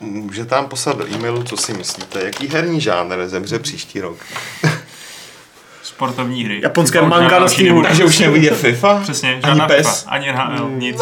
[0.00, 2.24] Můžete tam poslat do e-mailu, co si myslíte.
[2.24, 4.16] Jaký herní žánr zemře příští rok?
[5.88, 6.60] Sportovní hry.
[6.62, 7.68] Japonské manga na Steamu.
[7.68, 7.88] nebude.
[7.88, 9.00] Takže už nevidě FIFA?
[9.02, 9.98] Přesně, Ani žádná PES?
[10.00, 10.96] FIFA, ani NHL, nic.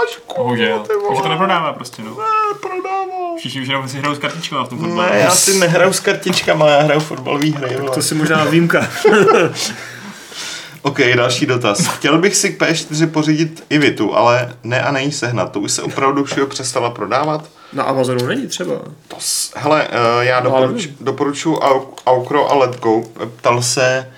[0.00, 0.78] Vážku, Bohužel.
[0.78, 1.08] ty vole.
[1.16, 2.10] Už to neprodává prostě, no.
[2.10, 3.36] Neprodává.
[3.38, 5.10] Všichni už jenom si hrajou s kartičkama v tom fotbale.
[5.10, 7.76] Ne, já si nehraju s kartičkama, já hraju fotbalové hry.
[7.94, 8.86] To si možná výjimka.
[10.82, 11.86] OK, další dotaz.
[11.86, 15.52] Chtěl bych si k P4 pořídit i Vitu, ale ne a nejí sehnat.
[15.52, 17.44] To už se opravdu všeho přestala prodávat.
[17.72, 18.74] Na Amazonu není třeba.
[19.08, 19.52] To s...
[19.56, 23.02] Hele, uh, já No, doporuč, doporučuji Au- Aukro a Letgo.
[23.36, 24.10] Ptal se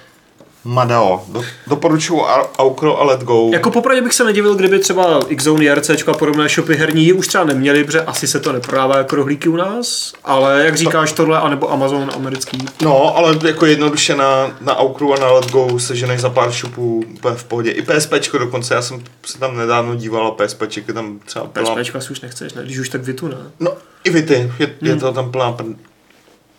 [0.64, 1.24] Madao.
[1.28, 3.50] Do, doporučuju Au- Aukro a Let Go.
[3.52, 7.44] Jako popravdě bych se nedivil, kdyby třeba Xzone, JRC a podobné shopy herní už třeba
[7.44, 11.72] neměli, protože asi se to neprodává jako rohlíky u nás, ale jak říkáš tohle, anebo
[11.72, 12.58] Amazon americký.
[12.82, 16.50] No, ale jako jednoduše na, na Aukru a na Let Go se ženej za pár
[16.52, 17.70] shopů úplně v pohodě.
[17.70, 21.74] I PSPčko dokonce, já jsem se tam nedávno díval a PSPček je tam třeba plná...
[21.74, 22.62] PSPčko asi už nechceš, ne?
[22.62, 23.36] Když už tak Vitu, ne?
[23.60, 23.72] No,
[24.04, 25.64] i Vity, je, je to tam plná pr...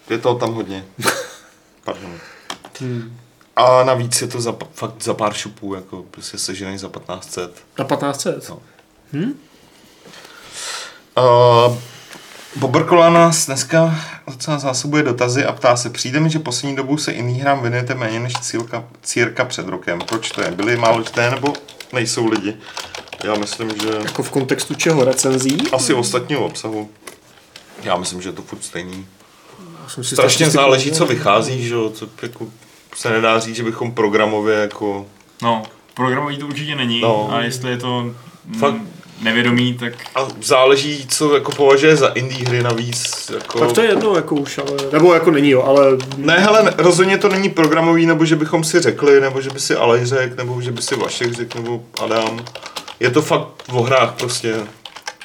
[0.10, 0.86] Je to tam hodně.
[1.86, 2.12] Pardon.
[3.62, 7.64] A navíc je to za, fakt za pár shopů, jako prostě se ženej za 1500.
[7.80, 8.50] Na 1500.
[8.50, 8.60] No.
[11.18, 11.78] Uh,
[12.56, 13.96] Bobrkola nás dneska
[14.28, 17.96] docela zásobuje dotazy a ptá se, přijde mi, že poslední dobou se jiný hrám věnujete
[17.96, 20.00] méně než cílka, círka před rokem.
[20.00, 20.52] Proč to je?
[20.52, 21.54] Byli málo čté nebo
[21.94, 22.58] nejsou lidi?
[23.24, 25.04] Já myslím, že Jako v kontextu čeho?
[25.04, 25.58] Recenzí?
[25.72, 26.90] asi ostatního obsahu.
[27.84, 29.08] Já myslím, že je to furt stejný.
[29.84, 32.48] Já jsem si Strašně záleží, co vychází, že jo, co jako
[33.02, 35.06] se nedá říct, že bychom programově jako...
[35.42, 35.64] No,
[35.94, 37.30] programový to určitě není No.
[37.32, 38.16] a jestli je to
[38.60, 38.76] Fakt.
[39.22, 43.32] nevědomý, tak A záleží, co jako považuje za indie hry navíc.
[43.34, 43.60] Jako...
[43.60, 44.78] Tak to je jedno, jako už, ale...
[44.92, 45.98] Nebo jako není, jo, ale...
[46.18, 49.76] Ne, hele, rozhodně to není programový, nebo že bychom si řekli, nebo že by si
[49.76, 52.46] Alej řekl, nebo že by si Vašek řekl, nebo Adam.
[53.00, 54.56] Je to fakt o hrách prostě,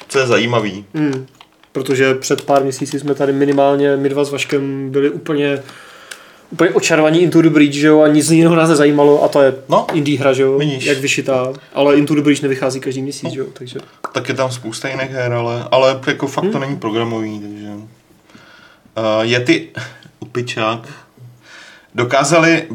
[0.07, 0.85] co je zajímavý.
[0.93, 1.27] Hmm.
[1.71, 5.63] Protože před pár měsíci jsme tady minimálně, my dva s Vaškem byli úplně
[6.51, 9.53] úplně očarovaní Into the Breach, že jo, a nic jiného nás nezajímalo a to je
[9.69, 10.85] No, indie hra, že jo, Vidíš.
[10.85, 13.79] jak vyšitá, ale Into the Breach nevychází každý měsíc, že jo, takže
[14.11, 17.67] tak je tam spousta jiných her, ale, ale jako fakt to není programový, takže...
[17.67, 19.67] Uh, je ty
[20.19, 20.87] upičák
[21.95, 22.67] dokázali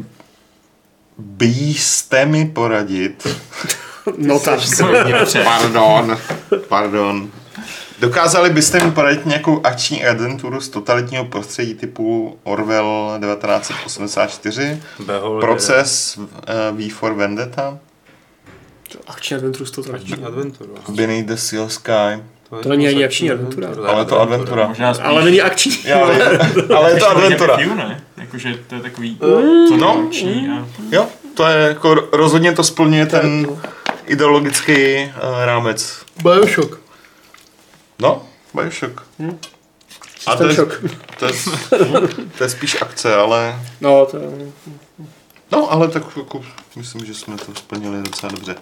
[1.17, 3.27] byste mi poradit
[4.17, 4.59] no tak.
[5.43, 6.17] Pardon.
[6.67, 7.31] Pardon.
[7.99, 16.17] Dokázali byste mi poradit nějakou akční adventuru z totalitního prostředí typu Orwell 1984, Behol Proces
[16.17, 16.25] uh,
[16.71, 17.79] V for Vendetta,
[19.07, 19.95] Akční adventuru to tak.
[19.95, 20.75] Akční adventuru.
[20.89, 22.23] Beneath the Seal Sky.
[22.63, 23.69] To není ani akční adventura.
[23.87, 24.67] Ale je to adventura.
[24.67, 25.05] možná spíš...
[25.05, 25.77] Ale není akční.
[25.83, 25.99] Já,
[26.77, 27.57] ale je to adventura.
[28.17, 29.17] Jakože to je takový...
[29.21, 29.67] Mm.
[29.67, 30.03] co No.
[30.07, 30.67] akční a...
[30.91, 33.47] Jo, to je jako rozhodně to splňuje ten
[34.05, 35.11] ideologický uh,
[35.45, 36.05] rámec.
[36.23, 36.82] Bioshock.
[37.99, 38.21] No,
[38.53, 39.01] Bioshock.
[40.27, 40.83] A to je, šok.
[41.19, 41.33] to, je,
[42.37, 44.17] to je spíš akce, ale No, to
[45.51, 46.41] No, ale tak jako,
[46.75, 48.55] myslím, že jsme to splnili docela dobře.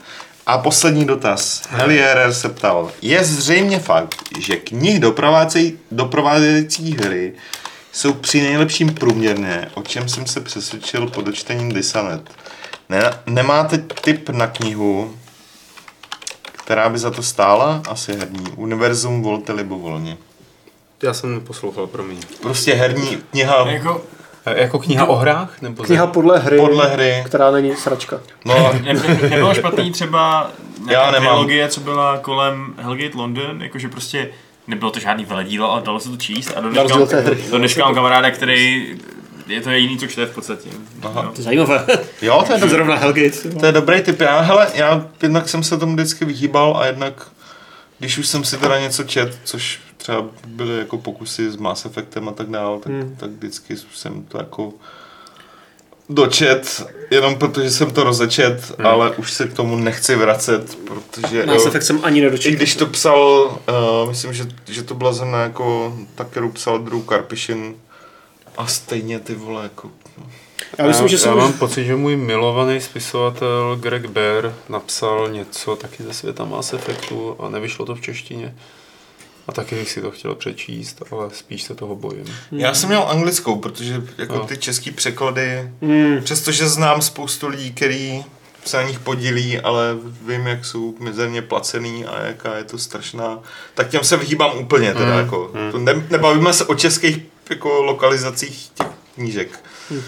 [0.45, 1.63] A poslední dotaz.
[1.69, 2.91] Helierer se ptal.
[3.01, 7.33] Je zřejmě fakt, že knih doprovázejí, doprovázející hry
[7.91, 12.29] jsou při nejlepším průměrné, o čem jsem se přesvědčil po dočtením Disanet.
[12.89, 15.15] Ne, nemáte tip na knihu,
[16.72, 17.81] která by za to stála?
[17.89, 18.43] Asi herní.
[18.56, 20.18] Univerzum volte libovolně.
[21.03, 22.18] Já jsem neposlouchal, promiň.
[22.41, 24.02] Prostě herní kniha Jako,
[24.45, 25.61] E, Jako kniha o hrách?
[25.61, 27.23] Nebo kniha podle hry, podle hry.
[27.26, 28.19] která není sračka.
[28.45, 30.52] No, ne, ne, nebylo špatný třeba
[30.85, 34.30] nějaká trilogie, co byla kolem Hellgate London, jakože prostě
[34.68, 36.98] nebylo to žádný veledílo, ale dalo se to číst a dneška,
[37.52, 38.88] do dneška mám kamaráda, který
[39.47, 40.69] je to jediný, co čte v podstatě.
[41.03, 41.22] Aha.
[41.23, 41.31] Jo.
[41.31, 41.85] To je zajímavé.
[42.22, 42.76] jo, to je dobré.
[42.76, 43.49] Zrovna Hellgate.
[43.59, 44.22] To je dobrý tip.
[44.22, 47.27] Já, hele, já jednak jsem se tomu vždycky vyhýbal a jednak,
[47.99, 52.30] když už jsem si teda něco čet, což třeba byly jako pokusy s Mass Effectem
[52.30, 53.15] a tak dále, tak, Hmm.
[53.19, 54.73] tak vždycky jsem to jako
[56.09, 58.88] dočet, jenom protože jsem to rozečet, hmm.
[58.88, 62.55] ale už se k tomu nechci vracet, protože Mass Effect jsem ani i nedočetl.
[62.55, 63.19] když to psal,
[64.03, 67.76] uh, myslím, že, že to byla zrovna jako Takeru psal Drew Karpyšin
[68.57, 69.89] a stejně ty vole jako
[70.77, 75.75] Já myslím, že já jsem mám pocit, že můj milovaný spisovatel Greg Bear napsal něco
[75.75, 78.55] taky ze světa Mass Effectu a nevyšlo to v češtině.
[79.47, 82.25] A taky bych si to chtěl přečíst, ale spíš se toho bojím.
[82.51, 84.45] Já jsem měl anglickou, protože jako No.
[84.45, 86.19] ty český překlady, Hmm.
[86.23, 88.23] přestože znám spoustu lidí, který
[88.65, 89.97] se na nich podílí, ale
[90.27, 93.39] vím, jak jsou mizerně placený a jaká je to strašná,
[93.73, 95.51] tak těm se vyhýbám úplně teda, Mm, jako.
[95.53, 95.71] mm.
[95.71, 97.17] To ne, nebavíme se o českých
[97.51, 99.59] jako lokalizacích těch knížek.
[99.89, 100.01] Mm.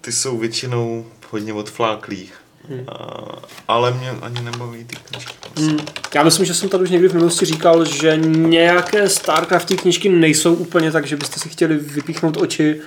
[0.00, 2.34] Ty jsou většinou hodně odfláklých.
[2.68, 2.84] Mm.
[2.88, 3.16] A,
[3.68, 5.34] ale mě ani nebaví ty knížky.
[5.56, 5.78] Hmm.
[6.14, 10.54] Já myslím, že jsem tady už někdy v minulosti říkal, že nějaké StarCraftí knížky nejsou
[10.54, 12.80] úplně tak, že byste si chtěli vypíchnout oči,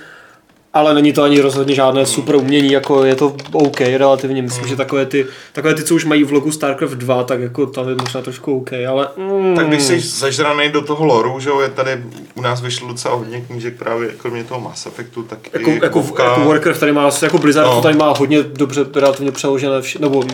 [0.72, 4.42] ale není to ani rozhodně žádné super umění, jako je to OK relativně.
[4.42, 7.66] Myslím, že takové ty, takové ty, co už mají v logu StarCraft 2, tak jako
[7.66, 9.08] tam je možná trošku OK, ale...
[9.16, 11.90] Mm, Tak když jsi zažraný do toho loru, že jo, je tady,
[12.34, 16.00] u nás vyšlo docela hodně knížek právě kromě toho Mass Effectu, tak jako, i jako,
[16.02, 16.24] Vovka.
[16.24, 17.74] jako Warcraft tady má, jako Blizzard No.
[17.74, 20.24] to tady má hodně dobře relativně přeložené, vše, nebo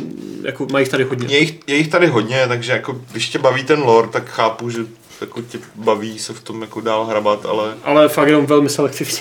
[0.43, 1.27] jako mají jich tady hodně.
[1.35, 4.71] Je jich, je jich tady hodně, takže jako, když tě baví ten lore, tak chápu,
[4.71, 4.79] že
[5.21, 9.19] jako tě baví se v tom jako dál hrabat, ale, Ale fakt jenom velmi selektivně.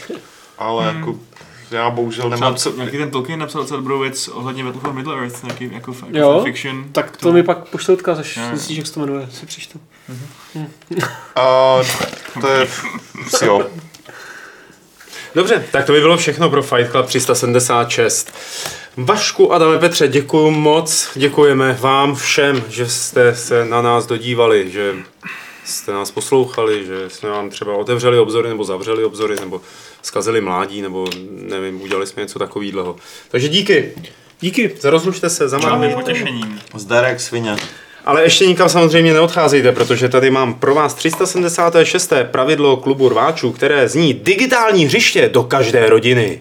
[0.57, 0.99] Ale Hmm.
[0.99, 1.15] jako
[1.72, 4.94] já bohužel Třeba nemám co, nějaký ten Tolkien napsal docela dobrou věc ohledně Battle for
[4.94, 6.41] Middle Earth, nějaký jako, f- jako Jo?
[6.44, 6.86] fiction.
[6.91, 8.44] Tak to mi pak pošle odkaz, až jo.
[8.49, 9.80] zjistíš, jak se to jmenuje, si přečtu.
[11.36, 11.76] A
[12.41, 12.68] to je,
[13.45, 13.61] jo.
[15.36, 18.34] Dobře, tak to by bylo všechno pro Fight Club 376.
[18.98, 21.10] Vašku, Adame, Petře, děkuji moc.
[21.15, 24.94] Děkujeme vám všem, že jste se na nás dodívali, že
[25.65, 29.61] jste nás poslouchali, že jsme vám třeba otevřeli obzory nebo zavřeli obzory, nebo
[30.06, 32.95] zkazili mládí, nebo nevím, udělali jsme něco takového.
[33.30, 33.91] Takže díky.
[34.41, 34.72] Díky.
[34.80, 35.94] Zarozlučte se, za vámi.
[35.94, 36.60] potěšením.
[36.76, 37.56] Zdarek svině.
[38.06, 42.14] Ale ještě nikam samozřejmě neodcházejte, protože tady mám pro vás 376.
[42.32, 46.40] pravidlo klubu rváčů, které zní digitální hřiště do každé rodiny.